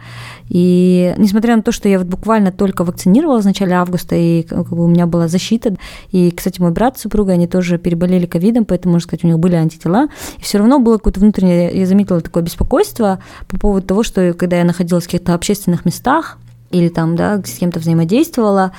и 0.48 1.14
несмотря 1.16 1.56
на 1.56 1.62
то, 1.62 1.72
что 1.72 1.88
я 1.88 1.98
вот 1.98 2.06
буквально 2.06 2.52
только 2.52 2.84
вакцинировалась 2.84 3.44
в 3.44 3.48
начале 3.48 3.74
августа, 3.74 4.14
и 4.16 4.42
как 4.42 4.68
бы 4.68 4.84
у 4.84 4.88
меня 4.88 5.06
была 5.06 5.28
защита, 5.28 5.74
и, 6.10 6.30
кстати, 6.30 6.60
мой 6.60 6.70
брат 6.70 6.98
с 6.98 7.02
супругой, 7.02 7.34
они 7.34 7.46
тоже 7.46 7.78
переболели 7.78 8.26
ковидом, 8.26 8.64
поэтому, 8.64 8.92
можно 8.92 9.06
сказать, 9.06 9.24
у 9.24 9.26
них 9.26 9.38
были 9.38 9.54
антитела, 9.54 10.08
и 10.38 10.42
все 10.42 10.58
равно 10.58 10.78
было 10.78 10.98
какое-то 10.98 11.20
внутреннее, 11.20 11.70
я 11.78 11.86
заметила 11.86 12.20
такое 12.20 12.42
беспокойство 12.42 13.20
по 13.48 13.58
поводу 13.58 13.86
того, 13.86 14.02
что 14.02 14.32
когда 14.34 14.58
я 14.58 14.64
находилась 14.64 15.04
в 15.04 15.06
каких-то 15.06 15.34
общественных 15.34 15.84
местах, 15.84 16.38
или 16.70 16.88
там, 16.88 17.16
да, 17.16 17.40
с 17.44 17.58
кем-то 17.58 17.80
взаимодействовала. 17.80 18.72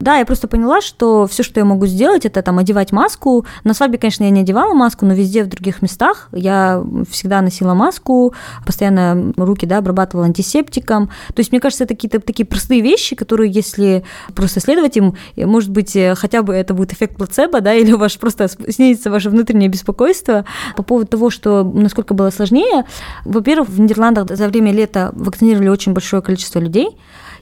Да, 0.00 0.16
я 0.16 0.24
просто 0.24 0.48
поняла, 0.48 0.80
что 0.80 1.26
все, 1.26 1.42
что 1.42 1.60
я 1.60 1.64
могу 1.64 1.86
сделать, 1.86 2.24
это 2.24 2.42
там 2.42 2.58
одевать 2.58 2.92
маску. 2.92 3.44
На 3.64 3.74
свадьбе, 3.74 3.98
конечно, 3.98 4.24
я 4.24 4.30
не 4.30 4.40
одевала 4.40 4.74
маску, 4.74 5.04
но 5.04 5.14
везде 5.14 5.44
в 5.44 5.48
других 5.48 5.82
местах 5.82 6.28
я 6.32 6.82
всегда 7.10 7.42
носила 7.42 7.74
маску, 7.74 8.34
постоянно 8.64 9.32
руки, 9.36 9.66
да, 9.66 9.78
обрабатывала 9.78 10.26
антисептиком. 10.26 11.08
То 11.34 11.40
есть, 11.40 11.52
мне 11.52 11.60
кажется, 11.60 11.84
это 11.84 11.94
какие-то 11.94 12.20
такие 12.20 12.46
простые 12.46 12.80
вещи, 12.80 13.16
которые, 13.16 13.50
если 13.50 14.04
просто 14.34 14.60
следовать 14.60 14.96
им, 14.96 15.14
может 15.36 15.70
быть, 15.70 15.96
хотя 16.16 16.42
бы 16.42 16.54
это 16.54 16.74
будет 16.74 16.92
эффект 16.92 17.16
плацебо, 17.16 17.60
да, 17.60 17.74
или 17.74 17.92
у 17.92 17.98
вас 17.98 18.16
просто 18.16 18.48
снизится 18.48 19.10
ваше 19.10 19.30
внутреннее 19.30 19.68
беспокойство 19.68 20.44
по 20.76 20.82
поводу 20.82 21.08
того, 21.08 21.30
что 21.30 21.64
насколько 21.64 22.14
было 22.14 22.30
сложнее. 22.30 22.84
Во-первых, 23.24 23.68
в 23.68 23.80
Нидерландах 23.80 24.36
за 24.36 24.48
время 24.48 24.72
лета 24.72 25.10
вакцинировали 25.14 25.68
очень 25.68 25.92
большое 25.92 26.22
количество 26.22 26.58
людей, 26.60 26.96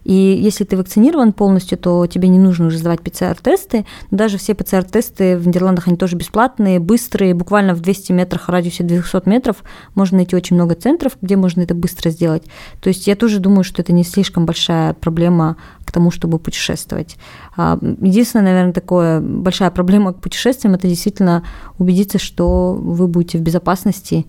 и 0.05 0.13
если 0.13 0.65
ты 0.65 0.77
вакцинирован 0.77 1.33
полностью, 1.33 1.79
то 1.79 2.07
тебе 2.07 2.29
не 2.29 2.39
нужно 2.39 2.67
уже 2.67 2.79
сдавать 2.79 3.01
ПЦР-тесты. 3.01 3.87
Даже 4.11 4.39
все 4.39 4.55
ПЦР-тесты 4.55 5.37
в 5.39 5.47
Нидерландах, 5.47 5.89
они 5.89 5.97
тоже 5.97 6.17
бесплатные, 6.17 6.79
быстрые, 6.79 7.35
буквально 7.35 7.75
в 7.75 7.81
200 7.81 8.13
метрах, 8.13 8.49
в 8.49 8.51
радиусе 8.51 8.85
200 8.85 9.29
метров 9.29 9.65
можно 9.95 10.19
найти 10.19 10.37
очень 10.37 10.57
много 10.57 10.75
центров, 10.75 11.17
где 11.23 11.37
можно 11.37 11.63
это 11.63 11.75
быстро 11.75 12.11
сделать. 12.11 12.45
То 12.81 12.89
есть 12.89 13.07
я 13.07 13.17
тоже 13.17 13.41
думаю, 13.41 13.65
что 13.65 13.83
это 13.83 13.93
не 13.93 14.05
слишком 14.05 14.45
большая 14.45 14.93
проблема 14.93 15.57
к 15.85 15.93
тому, 15.93 16.11
чтобы 16.11 16.39
путешествовать. 16.39 17.17
А, 17.57 17.79
единственное, 18.01 18.47
наверное, 18.47 18.73
такое 18.73 19.21
большая 19.21 19.71
проблема 19.71 20.13
к 20.13 20.21
путешествиям– 20.21 20.75
это 20.75 20.87
действительно 20.87 21.45
убедиться, 21.79 22.19
что 22.19 22.75
вы 22.75 23.09
будете 23.09 23.39
в 23.39 23.43
безопасности, 23.43 24.27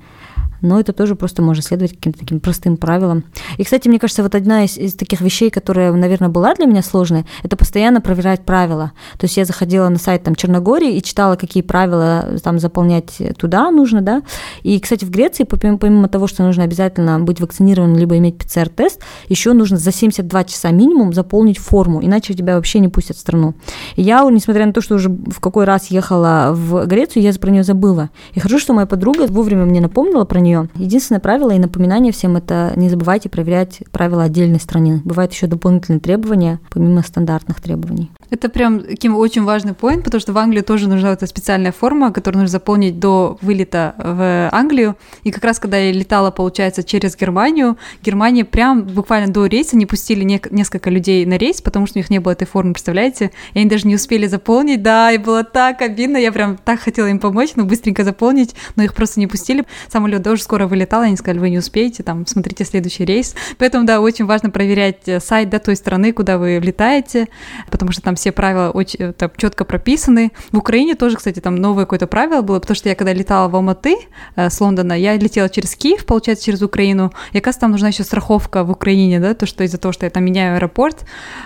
но 0.65 0.80
это 0.80 0.93
тоже 0.93 1.15
просто 1.15 1.41
можно 1.41 1.63
следовать 1.63 1.93
каким-то 1.93 2.19
таким 2.19 2.39
простым 2.39 2.78
правилам. 2.78 3.23
И, 3.58 3.63
кстати, 3.63 3.88
мне 3.88 3.99
кажется, 3.99 4.23
вот 4.23 4.36
одна 4.36 4.65
из, 4.65 4.78
из 4.78 4.95
таких 4.95 5.21
вещей, 5.21 5.49
которая, 5.49 5.91
наверное, 5.93 6.30
была 6.30 6.54
для 6.56 6.65
меня 6.65 6.82
сложной, 6.82 7.25
это 7.43 7.56
постоянно 7.56 8.01
проверять 8.01 8.43
правила. 8.45 8.91
То 9.17 9.25
есть 9.25 9.38
я 9.38 9.45
заходила 9.45 9.88
на 9.89 9.97
сайт 9.97 10.23
там 10.23 10.36
Черногории 10.36 10.95
и 10.95 11.04
читала, 11.04 11.36
какие 11.36 11.63
правила 11.63 12.38
там 12.43 12.60
заполнять 12.60 13.21
туда 13.38 13.71
нужно, 13.71 14.01
да. 14.01 14.23
И, 14.63 14.80
кстати, 14.80 15.06
в 15.06 15.10
Греции, 15.10 15.43
помимо, 15.43 15.78
помимо 15.78 16.10
того, 16.10 16.28
что 16.28 16.43
нужно 16.43 16.63
обязательно 16.63 17.19
быть 17.19 17.39
вакцинированным 17.39 17.97
либо 17.97 18.17
иметь 18.17 18.38
ПЦР-тест, 18.38 19.01
еще 19.30 19.54
нужно 19.54 19.78
за 19.78 19.91
72 19.91 20.43
часа 20.45 20.71
минимум 20.71 21.13
заполнить 21.13 21.58
форму, 21.58 22.04
иначе 22.04 22.34
тебя 22.34 22.56
вообще 22.56 22.80
не 22.80 22.89
пустят 22.89 23.17
в 23.17 23.19
страну. 23.19 23.54
И 23.95 24.01
я, 24.01 24.23
несмотря 24.30 24.65
на 24.65 24.73
то, 24.73 24.82
что 24.82 24.95
уже 24.95 25.10
в 25.10 25.39
какой 25.39 25.65
раз 25.65 25.88
ехала 25.88 26.51
в 26.54 26.86
Грецию, 26.86 27.23
я 27.23 27.34
про 27.34 27.51
нее 27.51 27.63
забыла. 27.63 28.10
И 28.34 28.39
хорошо, 28.39 28.60
что 28.60 28.73
моя 28.73 28.88
подруга 28.88 29.28
вовремя 29.28 29.65
мне 29.65 29.82
напомнила 29.82 30.25
про 30.25 30.39
нее. 30.39 30.55
Единственное 30.76 31.20
правило 31.20 31.52
и 31.52 31.60
напоминание 31.60 32.12
всем 32.12 32.36
это 32.36 32.74
не 32.76 32.89
забывайте 32.89 33.30
проверять 33.30 33.84
правила 33.91 34.24
отдельной 34.24 34.60
страны. 34.60 35.02
Бывают 35.04 35.34
еще 35.34 35.48
дополнительные 35.48 36.00
требования, 36.00 36.60
помимо 36.72 37.02
стандартных 37.02 37.62
требований. 37.62 38.12
Это 38.30 38.50
прям 38.50 38.82
таким 38.82 39.15
очень 39.15 39.44
важный 39.44 39.74
поинт, 39.74 40.04
потому 40.04 40.20
что 40.20 40.34
в 40.34 40.38
Англию 40.38 40.63
тоже 40.63 40.89
нужна 40.89 41.12
эта 41.12 41.28
специальная 41.28 41.72
форма, 41.72 42.12
которую 42.12 42.41
нужно 42.41 42.52
заполнить 42.52 43.00
до 43.00 43.38
вылета 43.41 43.94
в 43.98 44.50
Англию. 44.52 44.96
И 45.24 45.32
как 45.32 45.44
раз 45.44 45.60
когда 45.60 45.78
я 45.78 45.91
летала, 45.91 46.32
получается, 46.32 46.84
через 46.84 47.15
Германию, 47.18 47.78
Германия 48.04 48.46
прям 48.46 48.84
буквально 48.84 49.32
до 49.32 49.46
рейса 49.46 49.78
не 49.78 49.86
пустили 49.86 50.24
не- 50.24 50.41
несколько 50.52 50.89
людей 50.89 51.26
на 51.26 51.38
рейс, 51.38 51.62
потому 51.62 51.88
что 51.88 51.98
у 51.98 52.00
них 52.00 52.10
не 52.10 52.20
было 52.20 52.34
этой 52.34 52.48
формы, 52.48 52.74
представляете? 52.74 53.32
И 53.54 53.60
они 53.60 53.70
даже 53.70 53.88
не 53.88 53.96
успели 53.96 54.28
заполнить, 54.28 54.82
да, 54.82 55.12
и 55.12 55.18
было 55.18 55.44
так 55.44 55.82
обидно, 55.82 56.18
я 56.18 56.32
прям 56.32 56.58
так 56.58 56.80
хотела 56.80 57.08
им 57.08 57.20
помочь, 57.20 57.52
но 57.56 57.63
быстренько 57.63 58.04
заполнить, 58.04 58.56
но 58.76 58.84
их 58.84 58.94
просто 58.94 59.20
не 59.20 59.28
пустили. 59.28 59.65
Самолет 59.89 60.22
тоже 60.36 60.43
скоро 60.43 60.67
вылетал, 60.67 61.02
они 61.02 61.15
сказали, 61.15 61.39
вы 61.39 61.50
не 61.50 61.60
успеете, 61.60 62.04
там, 62.04 62.28
смотрите 62.28 62.65
следующий 62.65 63.06
рейс. 63.06 63.36
Поэтому, 63.58 63.86
да, 63.86 64.02
очень 64.02 64.26
важно 64.26 64.50
проверять 64.50 65.08
э, 65.08 65.21
сайт, 65.21 65.50
да, 65.50 65.60
той 65.60 65.78
страны, 65.78 66.12
куда 66.12 66.38
вы 66.38 66.60
летаете, 66.62 67.30
потому 67.71 67.93
что 67.93 68.02
там 68.02 68.15
все 68.15 68.34
правила 68.34 68.69
очень 68.71 69.00
э, 69.00 69.13
там, 69.13 69.32
четко 69.38 69.63
прописаны. 69.63 70.34
В 70.52 70.58
Украине 70.58 70.95
тоже, 70.95 71.15
кстати, 71.15 71.39
там 71.39 71.56
новое 71.56 71.86
какое-то 71.86 72.08
правило 72.08 72.41
было, 72.41 72.60
потому 72.60 72.76
что 72.76 72.89
я 72.89 72.95
когда 72.95 73.13
летала 73.13 73.48
в 73.48 73.56
Алматы 73.56 73.95
э, 74.36 74.50
с 74.50 74.60
Лондона, 74.60 74.91
я 74.91 75.15
летела 75.15 75.48
через 75.48 75.74
Киев, 75.74 76.06
получается, 76.06 76.43
через 76.43 76.62
Украину, 76.62 77.13
и, 77.32 77.38
оказывается, 77.38 77.62
там 77.62 77.71
нужна 77.71 77.88
еще 77.88 78.04
страховка 78.04 78.65
в 78.65 78.71
Украине, 78.71 79.21
да, 79.21 79.36
то, 79.36 79.45
что 79.45 79.63
из-за 79.63 79.78
того, 79.78 79.93
что 79.93 80.06
я 80.06 80.10
там 80.10 80.26
меняю 80.26 80.58
аэропорт, 80.58 81.06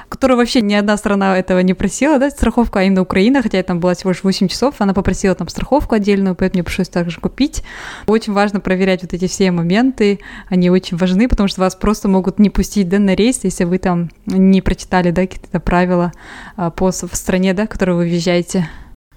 которую 0.10 0.38
вообще 0.39 0.62
ни 0.62 0.73
одна 0.73 0.97
страна 0.97 1.38
этого 1.38 1.60
не 1.60 1.75
просила, 1.75 2.17
да, 2.17 2.32
страховка, 2.32 2.80
а 2.80 2.84
именно 2.84 3.04
Украина, 3.04 3.43
хотя 3.43 3.58
я 3.58 3.63
там 3.63 3.80
была 3.80 3.93
всего 3.93 4.10
лишь 4.10 4.23
8 4.23 4.47
часов, 4.47 4.75
она 4.80 4.95
попросила 4.95 5.36
там 5.36 5.47
страховку 5.47 5.93
отдельную, 5.93 6.34
поэтому 6.34 6.58
мне 6.58 6.63
пришлось 6.63 6.89
также 6.89 7.19
купить. 7.19 7.63
Очень 8.08 8.34
важно 8.34 8.60
проверять 8.60 8.78
вот 9.01 9.13
эти 9.13 9.27
все 9.27 9.51
моменты, 9.51 10.19
они 10.47 10.69
очень 10.69 10.97
важны, 10.97 11.27
потому 11.27 11.47
что 11.47 11.61
вас 11.61 11.75
просто 11.75 12.07
могут 12.07 12.39
не 12.39 12.49
пустить, 12.49 12.89
да, 12.89 12.99
на 12.99 13.15
рейс, 13.15 13.39
если 13.43 13.63
вы 13.63 13.77
там 13.77 14.09
не 14.25 14.61
прочитали, 14.61 15.11
да, 15.11 15.21
какие-то 15.23 15.59
правила 15.59 16.11
а, 16.55 16.71
по 16.71 16.91
в 16.91 17.15
стране, 17.15 17.53
да, 17.53 17.65
в 17.65 17.69
которую 17.69 17.97
вы 17.97 18.03
въезжаете. 18.03 18.69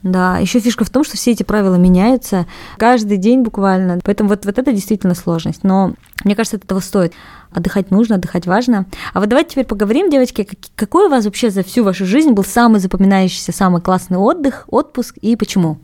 Да, 0.03 0.38
еще 0.38 0.59
фишка 0.59 0.85
в 0.85 0.90
том, 0.90 1.05
что 1.05 1.16
все 1.16 1.31
эти 1.31 1.44
правила 1.44 1.77
меняются 1.77 2.46
каждый 2.77 3.18
день 3.18 3.42
буквально. 3.42 4.01
Поэтому 4.03 4.31
вот, 4.31 4.44
вот 4.44 4.59
это 4.59 4.72
действительно 4.72 5.14
сложность. 5.14 5.62
Но 5.62 5.94
мне 6.25 6.35
кажется, 6.35 6.57
это 6.57 6.66
того 6.66 6.81
стоит. 6.81 7.12
Отдыхать 7.53 7.90
нужно, 7.90 8.16
отдыхать 8.16 8.46
важно. 8.46 8.87
А 9.12 9.20
вот 9.20 9.29
давайте 9.29 9.51
теперь 9.51 9.64
поговорим, 9.64 10.11
девочки, 10.11 10.48
какой 10.75 11.07
у 11.07 11.09
вас 11.09 11.25
вообще 11.25 11.51
за 11.51 11.62
всю 11.62 11.85
вашу 11.85 12.05
жизнь 12.05 12.33
был 12.33 12.42
самый 12.42 12.81
запоминающийся, 12.81 13.53
самый 13.53 13.81
классный 13.81 14.18
отдых, 14.18 14.64
отпуск 14.68 15.18
и 15.18 15.37
почему? 15.37 15.79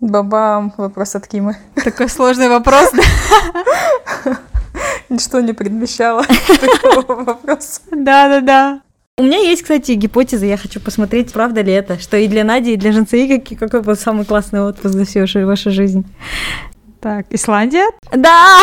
Бабам, 0.00 0.72
вопрос 0.76 1.14
от 1.14 1.26
Кимы. 1.26 1.56
Такой 1.82 2.08
сложный 2.08 2.48
вопрос, 2.48 2.90
да? 2.92 4.38
Ничто 5.08 5.40
не 5.40 5.52
предвещало 5.52 6.24
такого 6.60 7.24
вопроса. 7.24 7.80
Да-да-да. 7.90 8.80
У 9.16 9.22
меня 9.22 9.38
есть, 9.38 9.62
кстати, 9.62 9.92
гипотеза, 9.92 10.44
я 10.44 10.56
хочу 10.56 10.80
посмотреть, 10.80 11.32
правда 11.32 11.60
ли 11.60 11.72
это, 11.72 12.00
что 12.00 12.16
и 12.16 12.26
для 12.26 12.42
Нади, 12.42 12.72
и 12.72 12.76
для 12.76 12.90
Жансеи 12.90 13.38
какой, 13.38 13.56
какой 13.56 13.82
был 13.82 13.94
самый 13.94 14.24
классный 14.24 14.60
отпуск 14.60 14.94
за 14.94 15.04
всю 15.04 15.46
вашу 15.46 15.70
жизнь. 15.70 16.04
Так, 17.00 17.26
Исландия? 17.30 17.86
Да! 18.12 18.58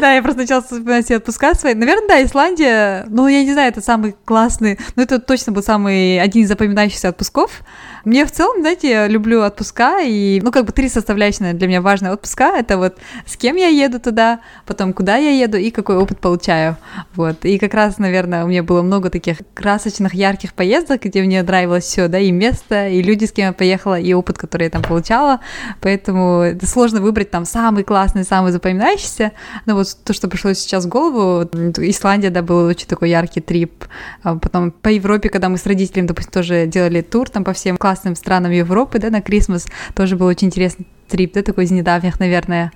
Да, 0.00 0.14
я 0.14 0.22
просто 0.22 0.40
начала 0.40 0.62
вспоминать 0.62 1.04
все 1.04 1.18
отпуска 1.18 1.54
свои. 1.54 1.74
Наверное, 1.74 2.08
да, 2.08 2.24
Исландия, 2.24 3.04
ну, 3.08 3.28
я 3.28 3.44
не 3.44 3.52
знаю, 3.52 3.70
это 3.70 3.80
самый 3.80 4.16
классный, 4.24 4.78
ну, 4.96 5.02
это 5.02 5.18
точно 5.18 5.52
был 5.52 5.62
самый 5.62 6.20
один 6.20 6.42
из 6.42 6.48
запоминающихся 6.48 7.10
отпусков. 7.10 7.60
Мне 8.04 8.24
в 8.24 8.32
целом, 8.32 8.60
знаете, 8.60 8.90
я 8.90 9.08
люблю 9.08 9.42
отпуска, 9.42 10.00
и, 10.00 10.40
ну, 10.42 10.50
как 10.50 10.64
бы 10.64 10.72
три 10.72 10.88
составляющие 10.88 11.52
для 11.52 11.68
меня 11.68 11.80
важные 11.82 12.12
отпуска. 12.12 12.56
Это 12.56 12.78
вот 12.78 12.96
с 13.26 13.36
кем 13.36 13.56
я 13.56 13.68
еду 13.68 14.00
туда, 14.00 14.40
потом 14.66 14.92
куда 14.92 15.16
я 15.16 15.30
еду 15.30 15.58
и 15.58 15.70
какой 15.70 15.96
опыт 15.96 16.18
получаю. 16.18 16.76
Вот. 17.14 17.44
И 17.44 17.58
как 17.58 17.74
раз, 17.74 17.98
наверное, 17.98 18.44
у 18.44 18.48
меня 18.48 18.62
было 18.62 18.82
много 18.82 19.10
таких 19.10 19.38
красочных, 19.54 20.14
ярких 20.14 20.54
поездок, 20.54 21.02
где 21.02 21.22
мне 21.22 21.42
нравилось 21.42 21.84
все, 21.84 22.08
да, 22.08 22.18
и 22.18 22.30
место, 22.30 22.88
и 22.88 23.02
люди, 23.02 23.26
с 23.26 23.32
кем 23.32 23.46
я 23.48 23.52
поехала, 23.52 23.98
и 23.98 24.12
опыт, 24.14 24.38
который 24.38 24.64
я 24.64 24.70
там 24.70 24.82
получала. 24.82 25.40
Поэтому 25.80 26.40
это 26.40 26.66
сложно 26.66 27.00
выбрать 27.00 27.30
там 27.30 27.44
самый 27.44 27.84
классный, 27.84 28.24
самый 28.24 28.52
запоминающийся. 28.52 29.32
Но 29.66 29.74
вот 29.74 29.88
то, 30.04 30.12
что 30.12 30.28
пришло 30.28 30.52
сейчас 30.54 30.86
в 30.86 30.88
голову, 30.88 31.48
Исландия, 31.78 32.30
да, 32.30 32.42
был 32.42 32.64
очень 32.64 32.86
такой 32.86 33.10
яркий 33.10 33.40
трип. 33.40 33.84
А 34.22 34.36
потом 34.36 34.70
по 34.70 34.88
Европе, 34.88 35.28
когда 35.28 35.48
мы 35.48 35.58
с 35.58 35.66
родителями, 35.66 36.06
допустим, 36.06 36.32
тоже 36.32 36.66
делали 36.66 37.02
тур 37.02 37.28
там 37.28 37.44
по 37.44 37.52
всем 37.52 37.76
классным 37.76 37.89
странам 37.94 38.52
Европы, 38.52 38.98
да, 38.98 39.10
на 39.10 39.22
Крисмас, 39.22 39.66
тоже 39.94 40.16
был 40.16 40.26
очень 40.26 40.48
интересный 40.48 40.86
трип, 41.10 41.34
да, 41.34 41.42
такой 41.42 41.64
из 41.64 41.70
недавних, 41.70 42.20
наверное. 42.20 42.72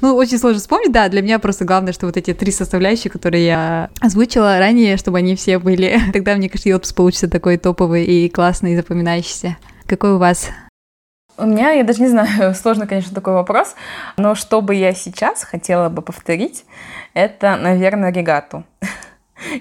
Ну, 0.00 0.14
очень 0.14 0.38
сложно 0.38 0.60
вспомнить, 0.60 0.92
да, 0.92 1.08
для 1.08 1.22
меня 1.22 1.38
просто 1.38 1.64
главное, 1.64 1.92
что 1.92 2.06
вот 2.06 2.16
эти 2.16 2.34
три 2.34 2.52
составляющие, 2.52 3.10
которые 3.10 3.46
я 3.46 3.90
озвучила 4.00 4.58
ранее, 4.58 4.96
чтобы 4.96 5.18
они 5.18 5.34
все 5.34 5.58
были. 5.58 5.98
Тогда, 6.12 6.36
мне 6.36 6.48
кажется, 6.48 6.74
отпуск 6.74 6.94
получится 6.94 7.28
такой 7.28 7.56
топовый 7.56 8.04
и 8.04 8.28
классный, 8.28 8.74
и 8.74 8.76
запоминающийся. 8.76 9.56
Какой 9.86 10.12
у 10.12 10.18
вас? 10.18 10.50
У 11.38 11.46
меня, 11.46 11.70
я 11.70 11.84
даже 11.84 12.02
не 12.02 12.08
знаю, 12.08 12.54
сложно, 12.60 12.86
конечно, 12.86 13.14
такой 13.14 13.32
вопрос, 13.32 13.74
но 14.16 14.34
что 14.34 14.60
бы 14.60 14.74
я 14.74 14.92
сейчас 14.92 15.44
хотела 15.44 15.88
бы 15.88 16.02
повторить, 16.02 16.64
это, 17.14 17.56
наверное, 17.56 18.12
регату. 18.12 18.64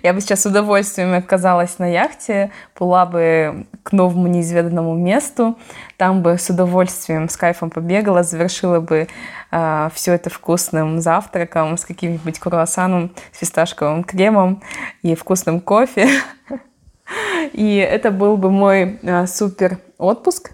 Я 0.03 0.13
бы 0.13 0.21
сейчас 0.21 0.41
с 0.41 0.45
удовольствием 0.45 1.13
оказалась 1.13 1.79
на 1.79 1.85
яхте, 1.85 2.51
была 2.77 3.05
бы 3.05 3.67
к 3.83 3.91
новому 3.91 4.27
неизведанному 4.27 4.95
месту, 4.95 5.57
там 5.97 6.21
бы 6.21 6.37
с 6.37 6.49
удовольствием, 6.49 7.29
с 7.29 7.37
кайфом 7.37 7.69
побегала, 7.69 8.23
завершила 8.23 8.79
бы 8.79 8.97
э, 8.97 9.07
а, 9.51 9.89
все 9.93 10.13
это 10.13 10.29
вкусным 10.29 10.99
завтраком 10.99 11.77
с 11.77 11.85
каким-нибудь 11.85 12.39
круассаном 12.39 13.11
с 13.31 13.39
фисташковым 13.39 14.03
кремом 14.03 14.61
и 15.03 15.15
вкусным 15.15 15.61
кофе. 15.61 16.07
И 17.53 17.77
это 17.77 18.11
был 18.11 18.35
бы 18.35 18.51
мой 18.51 18.99
э, 19.01 19.27
супер 19.27 19.77
отпуск. 19.97 20.51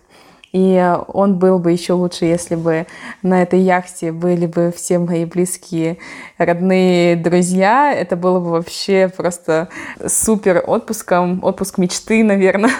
И 0.53 0.95
он 1.07 1.39
был 1.39 1.57
бы 1.57 1.71
еще 1.71 1.93
лучше, 1.93 2.25
если 2.25 2.55
бы 2.55 2.85
на 3.23 3.41
этой 3.41 3.59
яхте 3.59 4.11
были 4.11 4.45
бы 4.45 4.71
все 4.75 4.99
мои 4.99 5.25
близкие, 5.25 5.97
родные 6.37 7.15
друзья. 7.15 7.91
Это 7.91 8.15
было 8.15 8.39
бы 8.39 8.51
вообще 8.51 9.11
просто 9.15 9.69
супер 10.07 10.63
отпуском, 10.65 11.43
отпуск 11.43 11.79
мечты, 11.79 12.23
наверное. 12.23 12.71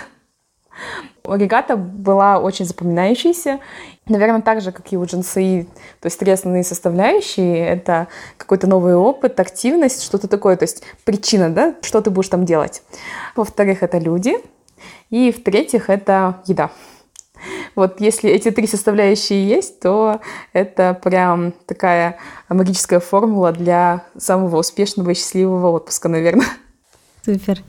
Регата 1.27 1.75
была 1.75 2.38
очень 2.39 2.65
запоминающейся. 2.65 3.59
Наверное, 4.07 4.41
так 4.41 4.62
же, 4.62 4.71
как 4.71 4.91
и 4.91 4.97
у 4.97 5.05
джинсы, 5.05 5.67
то 5.99 6.07
есть 6.07 6.19
три 6.19 6.31
основные 6.31 6.63
составляющие— 6.63 7.65
это 7.67 8.07
какой-то 8.38 8.67
новый 8.67 8.95
опыт, 8.95 9.39
активность, 9.39 10.03
что-то 10.03 10.27
такое, 10.27 10.57
то 10.57 10.63
есть 10.63 10.83
причина, 11.05 11.49
да, 11.49 11.75
что 11.81 12.01
ты 12.01 12.09
будешь 12.12 12.27
там 12.27 12.45
делать. 12.45 12.83
Во-вторых, 13.36 13.81
это 13.81 13.97
люди. 13.97 14.36
И 15.09 15.31
в-третьих, 15.31 15.89
это 15.89 16.41
еда. 16.45 16.71
Вот 17.75 18.01
если 18.01 18.29
эти 18.29 18.51
три 18.51 18.67
составляющие 18.67 19.47
есть, 19.47 19.79
то 19.79 20.21
это 20.53 20.99
прям 21.01 21.53
такая 21.65 22.17
магическая 22.49 22.99
формула 22.99 23.51
для 23.51 24.06
самого 24.17 24.60
успешного 24.60 25.10
и 25.12 25.13
счастливого 25.13 25.71
отпуска, 25.71 26.10
наверное. 26.10 26.47
Супер. 27.25 27.59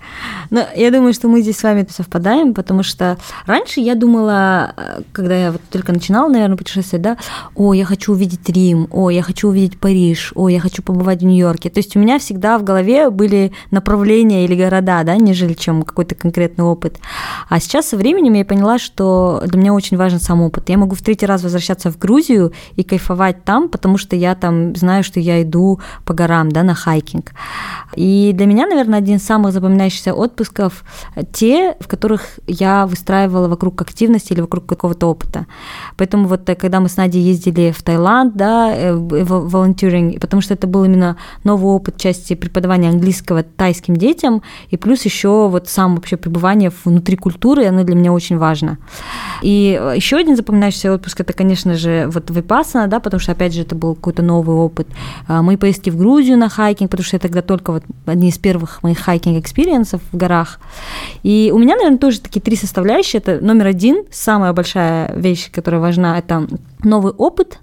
Ну, 0.50 0.62
я 0.74 0.90
думаю, 0.90 1.12
что 1.12 1.28
мы 1.28 1.40
здесь 1.40 1.58
с 1.58 1.62
вами 1.62 1.86
совпадаем, 1.88 2.54
потому 2.54 2.82
что 2.82 3.16
раньше 3.46 3.78
я 3.78 3.94
думала, 3.94 4.74
э, 4.76 5.02
когда 5.12 5.36
я 5.36 5.52
вот 5.52 5.60
только 5.70 5.92
начинала, 5.92 6.28
наверное, 6.28 6.56
путешествовать, 6.56 7.02
да, 7.02 7.16
о, 7.54 7.72
я 7.72 7.84
хочу 7.84 8.14
увидеть 8.14 8.48
Рим, 8.48 8.88
о, 8.90 9.10
я 9.10 9.22
хочу 9.22 9.50
увидеть 9.50 9.78
Париж, 9.78 10.32
о, 10.34 10.48
я 10.48 10.58
хочу 10.58 10.82
побывать 10.82 11.20
в 11.20 11.24
Нью-Йорке. 11.24 11.70
То 11.70 11.78
есть 11.78 11.94
у 11.94 12.00
меня 12.00 12.18
всегда 12.18 12.58
в 12.58 12.64
голове 12.64 13.10
были 13.10 13.52
направления 13.70 14.44
или 14.44 14.56
города, 14.56 15.04
да, 15.04 15.14
нежели 15.14 15.52
чем 15.52 15.84
какой-то 15.84 16.16
конкретный 16.16 16.64
опыт. 16.64 16.98
А 17.48 17.60
сейчас 17.60 17.90
со 17.90 17.96
временем 17.96 18.32
я 18.32 18.44
поняла, 18.44 18.80
что 18.80 19.40
для 19.46 19.60
меня 19.60 19.72
очень 19.72 19.96
важен 19.96 20.18
сам 20.18 20.40
опыт. 20.40 20.68
Я 20.68 20.78
могу 20.78 20.96
в 20.96 21.02
третий 21.02 21.26
раз 21.26 21.44
возвращаться 21.44 21.92
в 21.92 21.98
Грузию 21.98 22.52
и 22.74 22.82
кайфовать 22.82 23.44
там, 23.44 23.68
потому 23.68 23.98
что 23.98 24.16
я 24.16 24.34
там 24.34 24.74
знаю, 24.74 25.04
что 25.04 25.20
я 25.20 25.40
иду 25.42 25.78
по 26.04 26.12
горам, 26.12 26.50
да, 26.50 26.64
на 26.64 26.74
хайкинг. 26.74 27.34
И 27.94 28.32
для 28.34 28.46
меня, 28.46 28.66
наверное, 28.66 28.98
один 28.98 29.18
из 29.18 29.24
самых 29.44 29.52
запоминающихся 29.52 30.14
отпусков 30.14 30.85
те, 31.33 31.76
в 31.80 31.87
которых 31.87 32.38
я 32.46 32.87
выстраивала 32.87 33.48
вокруг 33.48 33.83
активности 33.83 34.33
или 34.33 34.40
вокруг 34.40 34.66
какого-то 34.66 35.07
опыта. 35.07 35.46
Поэтому 35.96 36.28
вот 36.28 36.48
э, 36.48 36.54
когда 36.54 36.80
мы 36.80 36.88
с 36.88 36.96
Надей 36.96 37.22
ездили 37.22 37.72
в 37.76 37.83
Таиланд, 37.83 38.35
да, 38.37 38.72
э, 38.74 38.94
волонтеринг, 38.94 40.20
потому 40.20 40.42
что 40.42 40.54
это 40.54 40.66
был 40.66 40.85
именно 40.85 41.16
новый 41.44 41.74
опыт 41.74 41.98
части 41.98 42.35
преподавания 42.35 42.88
английского 42.88 43.42
тайским 43.42 43.96
детям, 43.96 44.42
и 44.70 44.76
плюс 44.76 45.04
еще 45.04 45.48
вот 45.48 45.68
сам 45.68 45.96
вообще 45.96 46.16
пребывание 46.16 46.70
внутри 46.85 47.16
культуры, 47.16 47.66
оно 47.66 47.85
для 47.85 47.94
меня 47.94 48.12
очень 48.12 48.38
важно. 48.38 48.78
И 49.42 49.78
э, 49.80 49.94
еще 49.96 50.16
один 50.16 50.37
запоминающийся 50.37 50.92
отпуск, 50.92 51.20
это, 51.20 51.33
конечно 51.33 51.74
же, 51.74 52.09
вот 52.12 52.30
Випассана, 52.30 52.87
да, 52.87 53.00
потому 53.00 53.20
что, 53.20 53.33
опять 53.33 53.52
же, 53.52 53.62
это 53.62 53.74
был 53.74 53.94
какой-то 53.94 54.22
новый 54.22 54.57
опыт. 54.57 54.88
Мои 55.28 55.57
поездки 55.57 55.90
в 55.90 55.96
Грузию 55.96 56.38
на 56.38 56.48
хайкинг, 56.48 56.90
потому 56.90 57.04
что 57.04 57.16
я 57.16 57.20
тогда 57.20 57.42
только 57.42 57.72
вот 57.72 57.83
одни 58.07 58.28
из 58.28 58.38
первых 58.38 58.83
моих 58.83 58.98
хайкинг 58.98 59.33
трекинг 59.34 59.44
experience 59.44 59.91
ов 59.91 60.00
в 60.12 60.16
горах. 60.16 60.60
И 61.22 61.50
у 61.54 61.58
меня, 61.58 61.76
наверное, 61.76 61.98
тоже 61.98 62.20
такие 62.20 62.40
три 62.40 62.56
составляющие. 62.56 63.20
Это 63.20 63.44
номер 63.44 63.66
один, 63.66 64.04
самая 64.10 64.52
большая 64.52 65.12
вещь, 65.14 65.50
которая 65.50 65.80
важна, 65.80 66.18
это 66.18 66.46
новый 66.82 67.12
опыт. 67.12 67.58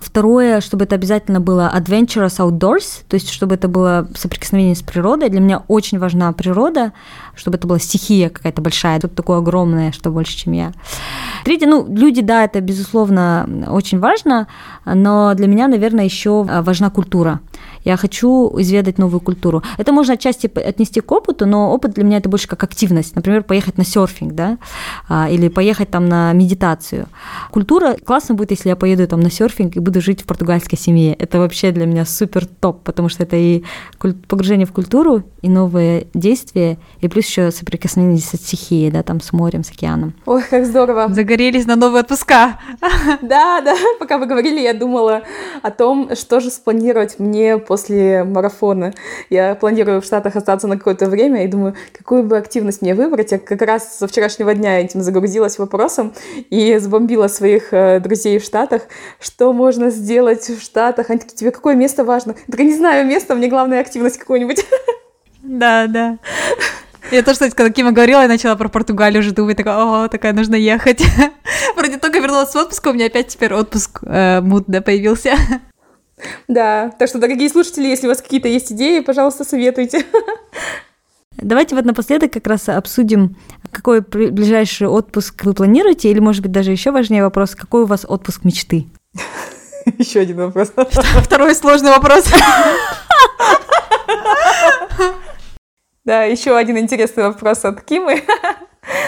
Второе, 0.00 0.60
чтобы 0.60 0.84
это 0.84 0.94
обязательно 0.94 1.40
было 1.40 1.72
adventurous 1.74 2.38
outdoors, 2.38 3.02
то 3.08 3.14
есть 3.14 3.30
чтобы 3.30 3.54
это 3.54 3.68
было 3.68 4.06
соприкосновение 4.14 4.74
с 4.74 4.82
природой. 4.82 5.28
Для 5.30 5.40
меня 5.40 5.62
очень 5.68 5.98
важна 5.98 6.32
природа, 6.32 6.92
чтобы 7.34 7.56
это 7.56 7.66
была 7.66 7.78
стихия 7.78 8.28
какая-то 8.28 8.62
большая, 8.62 9.00
тут 9.00 9.14
такое 9.14 9.38
огромное, 9.38 9.92
что 9.92 10.10
больше, 10.10 10.36
чем 10.36 10.52
я. 10.52 10.72
Третье, 11.44 11.66
ну, 11.66 11.86
люди, 11.88 12.22
да, 12.22 12.44
это, 12.44 12.60
безусловно, 12.60 13.66
очень 13.68 13.98
важно, 13.98 14.48
но 14.84 15.34
для 15.34 15.46
меня, 15.46 15.68
наверное, 15.68 16.04
еще 16.04 16.42
важна 16.42 16.90
культура. 16.90 17.40
Я 17.84 17.96
хочу 17.96 18.52
изведать 18.58 18.98
новую 18.98 19.20
культуру. 19.20 19.62
Это 19.78 19.92
можно 19.92 20.14
отчасти 20.14 20.50
отнести 20.58 21.00
к 21.00 21.12
опыту, 21.12 21.46
но 21.46 21.72
опыт 21.72 21.94
для 21.94 22.02
меня 22.02 22.16
это 22.18 22.28
больше 22.28 22.48
как 22.48 22.64
активность. 22.64 23.14
Например, 23.14 23.44
поехать 23.44 23.78
на 23.78 23.84
серфинг, 23.84 24.32
да, 24.32 24.58
а, 25.08 25.28
или 25.30 25.48
поехать 25.48 25.90
там 25.90 26.08
на 26.08 26.32
медитацию. 26.32 27.06
Культура 27.52 27.94
классно 28.04 28.34
будет, 28.34 28.50
если 28.50 28.70
я 28.70 28.76
поеду 28.76 29.06
там 29.06 29.20
на 29.20 29.30
серфинг 29.30 29.76
и 29.76 29.78
буду 29.86 30.00
жить 30.00 30.22
в 30.22 30.26
португальской 30.26 30.76
семье. 30.76 31.14
Это 31.14 31.38
вообще 31.38 31.70
для 31.70 31.86
меня 31.86 32.04
супер 32.04 32.44
топ, 32.44 32.82
потому 32.82 33.08
что 33.08 33.22
это 33.22 33.36
и 33.36 33.62
погружение 34.26 34.66
в 34.66 34.72
культуру, 34.72 35.22
и 35.42 35.48
новые 35.48 36.08
действия, 36.12 36.78
и 37.00 37.08
плюс 37.08 37.26
еще 37.26 37.52
соприкосновение 37.52 38.18
со 38.18 38.36
стихией, 38.36 38.90
да, 38.90 39.04
там 39.04 39.20
с 39.20 39.32
морем, 39.32 39.62
с 39.62 39.70
океаном. 39.70 40.14
Ой, 40.26 40.42
как 40.50 40.66
здорово. 40.66 41.08
Загорелись 41.08 41.66
на 41.66 41.76
новые 41.76 42.00
отпуска. 42.00 42.58
Да, 43.22 43.60
да, 43.60 43.74
пока 43.98 44.18
вы 44.18 44.26
говорили, 44.26 44.60
я 44.60 44.74
думала 44.74 45.22
о 45.62 45.70
том, 45.70 46.14
что 46.16 46.40
же 46.40 46.50
спланировать 46.50 47.18
мне 47.18 47.58
после 47.58 48.24
марафона. 48.24 48.92
Я 49.30 49.54
планирую 49.54 50.00
в 50.00 50.04
Штатах 50.04 50.36
остаться 50.36 50.66
на 50.66 50.76
какое-то 50.76 51.06
время 51.06 51.44
и 51.44 51.48
думаю, 51.48 51.74
какую 51.96 52.24
бы 52.24 52.36
активность 52.36 52.82
мне 52.82 52.94
выбрать. 52.94 53.32
Я 53.32 53.38
как 53.38 53.62
раз 53.62 53.98
со 53.98 54.08
вчерашнего 54.08 54.54
дня 54.54 54.80
этим 54.80 55.02
загрузилась 55.02 55.58
вопросом 55.58 56.12
и 56.50 56.76
забомбила 56.78 57.28
своих 57.28 57.72
э, 57.72 58.00
друзей 58.00 58.38
в 58.38 58.44
Штатах, 58.44 58.82
что 59.20 59.52
можно 59.52 59.75
сделать 59.90 60.48
в 60.48 60.62
Штатах. 60.62 61.10
Они 61.10 61.18
такие, 61.18 61.36
тебе 61.36 61.50
какое 61.50 61.74
место 61.74 62.04
важно? 62.04 62.32
Я 62.32 62.50
такая, 62.50 62.66
не 62.66 62.74
знаю 62.74 63.06
место, 63.06 63.34
мне 63.34 63.48
главное 63.48 63.80
активность 63.80 64.18
какую-нибудь. 64.18 64.64
Да, 65.48 65.86
да. 65.86 66.18
Я 67.12 67.22
тоже, 67.22 67.34
кстати, 67.34 67.54
когда 67.54 67.70
Кима 67.70 67.92
говорила, 67.92 68.22
я 68.22 68.28
начала 68.28 68.56
про 68.56 68.68
Португалию 68.68 69.20
уже 69.20 69.30
думать, 69.30 69.56
такая, 69.56 69.76
о, 69.76 70.08
такая, 70.08 70.32
нужно 70.32 70.56
ехать. 70.56 71.04
Вроде 71.76 71.98
только 71.98 72.18
вернулась 72.18 72.50
с 72.50 72.56
отпуска, 72.56 72.88
у 72.88 72.92
меня 72.92 73.06
опять 73.06 73.28
теперь 73.28 73.54
отпуск 73.54 74.00
э, 74.02 74.40
муд, 74.40 74.64
да, 74.66 74.80
появился. 74.80 75.34
Да, 76.48 76.92
так 76.98 77.10
что, 77.10 77.18
дорогие 77.18 77.50
слушатели, 77.50 77.88
если 77.88 78.06
у 78.06 78.08
вас 78.08 78.22
какие-то 78.22 78.48
есть 78.48 78.72
идеи, 78.72 79.00
пожалуйста, 79.00 79.44
советуйте. 79.44 80.06
Давайте 81.36 81.74
вот 81.74 81.84
напоследок 81.84 82.32
как 82.32 82.46
раз 82.46 82.70
обсудим, 82.70 83.36
какой 83.70 84.00
ближайший 84.00 84.86
отпуск 84.88 85.44
вы 85.44 85.52
планируете, 85.52 86.10
или, 86.10 86.18
может 86.18 86.40
быть, 86.40 86.52
даже 86.52 86.70
еще 86.70 86.90
важнее 86.90 87.22
вопрос, 87.22 87.54
какой 87.54 87.82
у 87.82 87.86
вас 87.86 88.06
отпуск 88.08 88.44
мечты? 88.44 88.86
Еще 89.98 90.20
один 90.20 90.36
вопрос. 90.38 90.72
Второй 91.22 91.54
сложный 91.54 91.90
вопрос. 91.90 92.26
Да, 96.04 96.22
еще 96.22 96.56
один 96.56 96.78
интересный 96.78 97.24
вопрос 97.24 97.64
от 97.64 97.80
Кимы. 97.80 98.22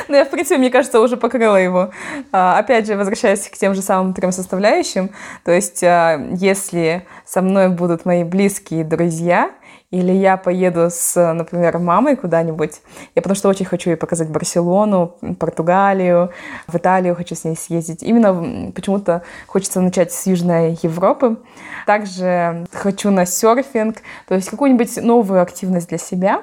Ну, 0.09 0.17
я, 0.17 0.25
в 0.25 0.31
принципе, 0.31 0.59
мне 0.59 0.69
кажется, 0.69 0.99
уже 0.99 1.17
покрыла 1.17 1.55
его. 1.55 1.93
А, 2.33 2.59
опять 2.59 2.88
же, 2.88 2.97
возвращаясь 2.97 3.49
к 3.49 3.57
тем 3.57 3.73
же 3.77 3.83
самым 3.83 4.14
трем 4.14 4.33
составляющим, 4.33 5.11
то 5.45 5.53
есть, 5.53 5.85
а, 5.85 6.18
если 6.35 7.07
со 7.24 7.41
мной 7.41 7.68
будут 7.68 8.05
мои 8.05 8.24
близкие 8.24 8.83
друзья, 8.83 9.53
или 9.91 10.12
я 10.12 10.36
поеду 10.36 10.89
с, 10.91 11.32
например, 11.32 11.78
мамой 11.78 12.16
куда-нибудь, 12.16 12.82
я 13.14 13.22
потому 13.22 13.36
что 13.36 13.49
очень 13.49 13.64
хочу 13.64 13.91
ей 13.91 13.97
показать 13.97 14.28
Барселону, 14.28 15.16
Португалию, 15.39 16.30
в 16.66 16.76
Италию 16.76 17.16
хочу 17.16 17.34
с 17.34 17.45
ней 17.45 17.57
съездить. 17.57 18.03
Именно 18.03 18.72
почему-то 18.72 19.22
хочется 19.47 19.80
начать 19.80 20.12
с 20.12 20.26
Южной 20.26 20.78
Европы. 20.82 21.39
Также 21.86 22.66
хочу 22.72 23.11
на 23.11 23.24
серфинг, 23.24 23.99
то 24.26 24.34
есть 24.34 24.51
какую-нибудь 24.51 24.99
новую 24.99 25.41
активность 25.41 25.89
для 25.89 25.99
себя. 25.99 26.43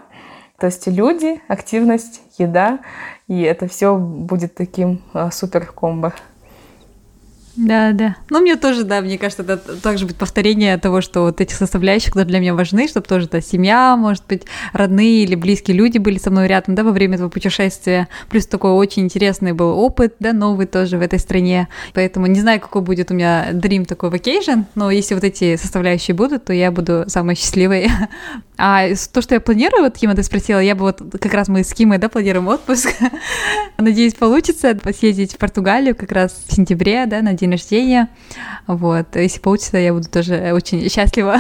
То 0.57 0.67
есть 0.67 0.87
люди, 0.87 1.41
активность, 1.47 2.21
еда, 2.37 2.79
и 3.27 3.41
это 3.41 3.67
все 3.67 3.95
будет 3.95 4.55
таким 4.55 5.01
а, 5.13 5.29
супер 5.29 5.65
комбо. 5.65 6.13
Да, 7.55 7.91
да. 7.93 8.15
Ну, 8.29 8.41
мне 8.41 8.55
тоже, 8.55 8.83
да, 8.83 9.01
мне 9.01 9.17
кажется, 9.17 9.43
это 9.43 9.57
также 9.79 10.05
будет 10.05 10.17
повторение 10.17 10.77
того, 10.77 11.01
что 11.01 11.21
вот 11.21 11.39
этих 11.39 11.55
составляющих, 11.55 12.09
которые 12.09 12.27
для 12.27 12.39
меня 12.39 12.53
важны, 12.53 12.87
чтобы 12.87 13.07
тоже 13.07 13.25
это 13.25 13.41
семья, 13.41 13.95
может 13.95 14.23
быть, 14.27 14.43
родные 14.73 15.23
или 15.23 15.35
близкие 15.35 15.77
люди 15.77 15.97
были 15.97 16.17
со 16.17 16.31
мной 16.31 16.47
рядом, 16.47 16.75
да, 16.75 16.83
во 16.83 16.91
время 16.91 17.15
этого 17.15 17.29
путешествия. 17.29 18.07
Плюс 18.29 18.45
такой 18.45 18.71
очень 18.71 19.03
интересный 19.03 19.53
был 19.53 19.77
опыт, 19.79 20.15
да, 20.19 20.33
новый 20.33 20.65
тоже 20.65 20.97
в 20.97 21.01
этой 21.01 21.19
стране. 21.19 21.69
Поэтому 21.93 22.27
не 22.27 22.41
знаю, 22.41 22.59
какой 22.59 22.81
будет 22.81 23.11
у 23.11 23.13
меня 23.13 23.51
dream 23.51 23.85
такой 23.85 24.09
vacation, 24.09 24.65
но 24.75 24.91
если 24.91 25.13
вот 25.13 25.23
эти 25.23 25.55
составляющие 25.55 26.15
будут, 26.15 26.45
то 26.45 26.53
я 26.53 26.71
буду 26.71 27.05
самой 27.07 27.35
счастливой. 27.35 27.89
А 28.57 28.87
то, 29.11 29.21
что 29.21 29.35
я 29.35 29.41
планирую, 29.41 29.83
вот, 29.83 29.97
Кима, 29.97 30.15
ты 30.15 30.23
спросила, 30.23 30.59
я 30.59 30.75
бы 30.75 30.83
вот, 30.83 31.01
как 31.19 31.33
раз 31.33 31.49
мы 31.49 31.65
с 31.65 31.73
Кимой, 31.73 31.97
да, 31.97 32.07
планируем 32.07 32.47
отпуск. 32.47 32.87
Надеюсь, 33.77 34.13
получится 34.13 34.79
съездить 34.97 35.33
в 35.33 35.37
Португалию 35.37 35.93
как 35.93 36.13
раз 36.13 36.33
в 36.47 36.55
сентябре, 36.55 37.05
да, 37.05 37.21
надеюсь, 37.21 37.44
день 37.45 37.51
рождения. 37.51 38.09
Вот, 38.67 39.15
если 39.15 39.39
получится, 39.39 39.77
я 39.77 39.93
буду 39.93 40.09
тоже 40.09 40.51
очень 40.53 40.89
счастлива. 40.89 41.37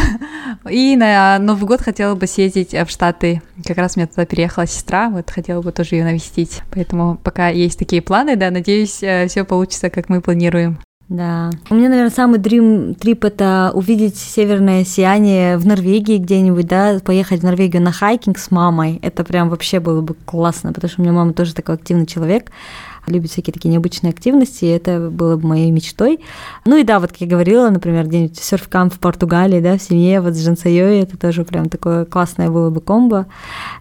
И 0.69 0.95
на 0.95 1.39
Новый 1.39 1.67
год 1.67 1.81
хотела 1.81 2.15
бы 2.15 2.27
съездить 2.27 2.73
в 2.73 2.89
Штаты. 2.89 3.41
Как 3.65 3.77
раз 3.77 3.95
у 3.95 3.99
меня 3.99 4.07
туда 4.07 4.25
переехала 4.25 4.67
сестра, 4.67 5.09
вот 5.09 5.29
хотела 5.29 5.61
бы 5.61 5.71
тоже 5.71 5.95
ее 5.95 6.03
навестить. 6.03 6.61
Поэтому 6.71 7.17
пока 7.23 7.49
есть 7.49 7.79
такие 7.79 8.01
планы, 8.01 8.35
да, 8.35 8.51
надеюсь, 8.51 9.01
э, 9.01 9.27
все 9.27 9.43
получится, 9.43 9.89
как 9.89 10.09
мы 10.09 10.21
планируем. 10.21 10.79
Да. 11.07 11.51
У 11.69 11.75
меня, 11.75 11.89
наверное, 11.89 12.09
самый 12.09 12.39
dream 12.39 12.95
трип 12.95 13.25
это 13.25 13.71
увидеть 13.75 14.17
северное 14.17 14.83
сияние 14.83 15.57
в 15.57 15.65
Норвегии 15.65 16.17
где-нибудь, 16.17 16.65
да, 16.65 16.99
поехать 17.03 17.41
в 17.41 17.43
Норвегию 17.43 17.83
на 17.83 17.91
хайкинг 17.91 18.39
с 18.39 18.49
мамой. 18.49 18.99
Это 19.03 19.23
прям 19.23 19.49
вообще 19.49 19.79
было 19.79 20.01
бы 20.01 20.15
классно, 20.25 20.73
потому 20.73 20.89
что 20.89 21.01
у 21.01 21.03
меня 21.03 21.13
мама 21.13 21.33
тоже 21.33 21.53
такой 21.53 21.75
активный 21.75 22.07
человек 22.07 22.51
любит 23.07 23.31
всякие 23.31 23.53
такие 23.53 23.69
необычные 23.69 24.11
активности, 24.11 24.65
и 24.65 24.69
это 24.69 25.09
было 25.09 25.37
бы 25.37 25.47
моей 25.47 25.71
мечтой. 25.71 26.19
Ну 26.65 26.77
и 26.77 26.83
да, 26.83 26.99
вот 26.99 27.11
как 27.11 27.21
я 27.21 27.27
говорила, 27.27 27.69
например, 27.69 28.05
где-нибудь 28.07 28.37
серф-камп 28.37 28.93
в 28.93 28.99
Португалии, 28.99 29.59
да, 29.59 29.77
в 29.77 29.81
семье, 29.81 30.21
вот 30.21 30.33
с 30.33 30.43
Жансайой, 30.43 30.99
это 30.99 31.17
тоже 31.17 31.43
прям 31.43 31.69
такое 31.69 32.05
классное 32.05 32.49
было 32.49 32.69
бы 32.69 32.81
комбо. 32.81 33.27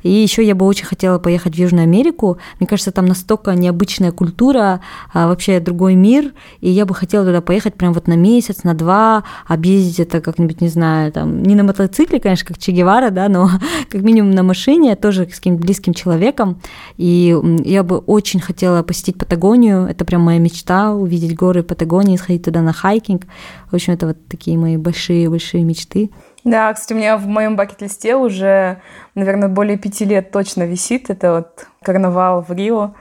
И 0.03 0.11
еще 0.11 0.45
я 0.45 0.55
бы 0.55 0.67
очень 0.67 0.87
хотела 0.87 1.19
поехать 1.19 1.55
в 1.55 1.59
Южную 1.59 1.85
Америку. 1.85 2.39
Мне 2.61 2.67
кажется, 2.67 2.93
там 2.93 3.07
настолько 3.07 3.53
необычная 3.53 4.13
культура, 4.13 4.81
а, 5.13 5.29
вообще 5.29 5.61
другой 5.61 5.95
мир, 5.95 6.33
и 6.61 6.71
я 6.71 6.87
бы 6.87 6.95
хотела 6.95 7.25
туда 7.25 7.41
поехать 7.41 7.75
прям 7.75 7.93
вот 7.93 8.07
на 8.07 8.17
месяц, 8.17 8.65
на 8.65 8.75
два, 8.75 9.25
объездить 9.47 10.01
это 10.01 10.21
как-нибудь, 10.21 10.61
не 10.61 10.69
знаю, 10.69 11.13
там, 11.13 11.43
не 11.43 11.55
на 11.55 11.65
мотоцикле, 11.65 12.21
конечно, 12.21 12.49
как 12.49 12.59
Че 12.59 12.73
Гевара, 12.73 13.11
да, 13.11 13.29
но 13.29 13.51
как 13.91 14.03
минимум 14.03 14.33
на 14.33 14.43
машине, 14.43 14.97
тоже 14.97 15.29
с 15.31 15.37
каким-то 15.37 15.63
близким 15.63 15.95
человеком. 15.95 16.61
И 16.97 17.37
я 17.65 17.83
бы 17.83 17.99
очень 17.99 18.41
хотела 18.41 18.83
посетить 18.83 19.14
посетить 19.15 19.19
Патагонию. 19.19 19.87
Это 19.87 20.05
прям 20.05 20.23
моя 20.23 20.39
мечта, 20.39 20.93
увидеть 20.93 21.35
горы 21.35 21.63
Патагонии, 21.63 22.17
сходить 22.17 22.45
туда 22.45 22.61
на 22.61 22.73
хайкинг. 22.73 23.25
В 23.71 23.75
общем, 23.75 23.95
это 23.95 24.07
вот 24.09 24.17
такие 24.29 24.59
мои 24.59 24.77
большие-большие 24.77 25.65
мечты. 25.65 26.11
Да, 26.45 26.73
кстати, 26.75 26.93
у 26.93 26.97
меня 26.97 27.17
в 27.17 27.27
моем 27.27 27.57
bucket 27.57 27.89
list 27.89 28.11
е 28.11 28.17
уже, 28.17 28.81
наверное, 29.15 29.49
более 29.49 29.79
пяти 29.79 30.05
лет 30.05 30.31
точно 30.31 30.65
висит. 30.65 31.11
Это 31.11 31.33
вот 31.33 31.67
карнавал 31.83 32.43
в 32.43 32.53
Рио, 32.53 32.95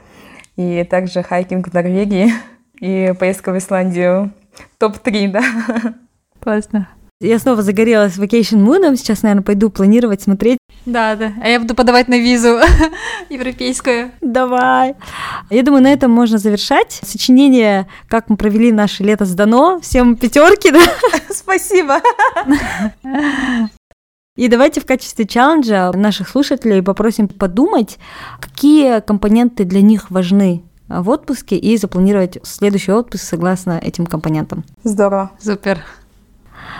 и 0.55 0.83
также 0.89 1.23
хайкинг 1.23 1.67
в 1.67 1.73
Норвегии, 1.73 2.31
и 2.79 3.13
поездка 3.19 3.51
в 3.51 3.57
Исландию. 3.57 4.31
Топ-3, 4.77 5.31
да. 5.31 5.43
Классно. 6.39 6.87
Я 7.19 7.39
снова 7.39 7.61
загорелась 7.61 8.17
vacation 8.17 8.65
mood, 8.65 8.95
сейчас, 8.95 9.23
наверное, 9.23 9.43
пойду 9.43 9.69
планировать, 9.69 10.21
смотреть. 10.21 10.57
Да, 10.85 11.15
да. 11.15 11.33
А 11.41 11.47
я 11.47 11.59
буду 11.59 11.75
подавать 11.75 12.07
на 12.07 12.17
визу 12.19 12.59
европейскую. 13.29 14.11
Давай. 14.21 14.95
Я 15.49 15.63
думаю, 15.63 15.83
на 15.83 15.93
этом 15.93 16.11
можно 16.11 16.37
завершать. 16.37 16.99
Сочинение 17.03 17.87
«Как 18.07 18.29
мы 18.29 18.37
провели 18.37 18.71
наше 18.71 19.03
лето» 19.03 19.25
сдано. 19.25 19.79
Всем 19.81 20.15
пятерки, 20.15 20.71
да? 20.71 20.81
Спасибо. 21.29 22.01
И 24.35 24.47
давайте 24.47 24.81
в 24.81 24.85
качестве 24.85 25.25
челленджа 25.25 25.91
наших 25.93 26.27
слушателей 26.27 26.81
попросим 26.81 27.27
подумать, 27.27 27.99
какие 28.39 28.99
компоненты 28.99 29.63
для 29.63 29.81
них 29.81 30.09
важны 30.09 30.63
в 30.87 31.09
отпуске 31.09 31.55
и 31.55 31.77
запланировать 31.77 32.39
следующий 32.43 32.91
отпуск 32.91 33.23
согласно 33.23 33.79
этим 33.79 34.05
компонентам. 34.05 34.63
Здорово. 34.83 35.31
Супер. 35.39 35.83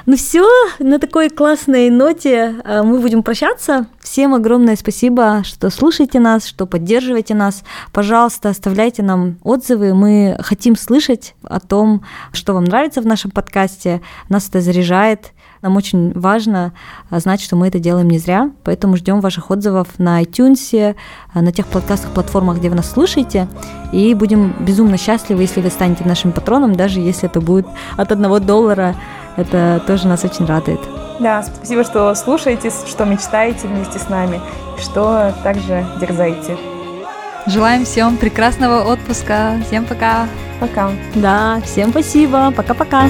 Ну 0.06 0.18
все, 0.18 0.46
на 0.80 1.00
такой 1.00 1.30
классной 1.30 1.90
ноте 1.90 2.56
э, 2.64 2.84
мы 2.84 3.00
будем 3.00 3.24
прощаться. 3.24 3.88
Всем 4.00 4.34
огромное 4.34 4.76
спасибо, 4.76 5.44
что 5.46 5.70
слушаете 5.70 6.20
нас, 6.20 6.46
что 6.46 6.66
поддерживаете 6.66 7.36
нас. 7.36 7.64
Пожалуйста, 7.92 8.50
оставляйте 8.50 9.02
нам 9.02 9.38
отзывы. 9.44 9.94
Мы 9.94 10.38
хотим 10.42 10.76
слышать 10.76 11.36
о 11.44 11.60
том, 11.60 12.04
что 12.34 12.54
вам 12.54 12.66
нравится 12.66 13.02
в 13.02 13.06
нашем 13.06 13.32
подкасте. 13.32 14.02
Нас 14.28 14.50
это 14.50 14.60
заряжает. 14.60 15.32
Нам 15.64 15.78
очень 15.78 16.12
важно 16.12 16.74
э, 17.10 17.20
знать, 17.20 17.40
что 17.40 17.56
мы 17.56 17.70
это 17.70 17.80
делаем 17.80 18.10
не 18.10 18.20
зря, 18.20 18.52
поэтому 18.66 18.98
ждем 18.98 19.22
ваших 19.22 19.50
отзывов 19.50 19.88
на 19.98 20.22
iTunes, 20.22 20.78
э, 20.78 20.96
на 21.34 21.54
тех 21.54 21.66
подкастах, 21.68 22.12
платформах, 22.12 22.58
где 22.58 22.70
вы 22.70 22.76
нас 22.76 22.92
слушаете, 22.92 23.48
и 23.94 24.14
будем 24.14 24.54
безумно 24.60 24.98
счастливы, 24.98 25.44
если 25.44 25.62
вы 25.62 25.70
станете 25.70 26.04
нашим 26.04 26.34
патроном, 26.34 26.76
даже 26.76 27.00
если 27.00 27.30
это 27.30 27.40
будет 27.40 27.66
от 27.96 28.12
одного 28.12 28.40
доллара 28.40 28.94
это 29.38 29.82
тоже 29.86 30.08
нас 30.08 30.24
очень 30.24 30.46
радует. 30.46 30.80
Да, 31.20 31.44
спасибо, 31.44 31.84
что 31.84 32.14
слушаете, 32.16 32.72
что 32.88 33.06
мечтаете 33.06 33.68
вместе 33.68 34.00
с 34.00 34.10
нами, 34.10 34.42
что 34.78 35.34
также 35.44 35.86
дерзаете. 36.00 36.58
Желаем 37.46 37.84
всем 37.86 38.18
прекрасного 38.18 38.84
отпуска. 38.92 39.60
Всем 39.68 39.86
пока. 39.86 40.28
Пока. 40.60 40.92
Да, 41.16 41.60
всем 41.66 41.92
спасибо. 41.92 42.52
Пока-пока. 42.56 43.10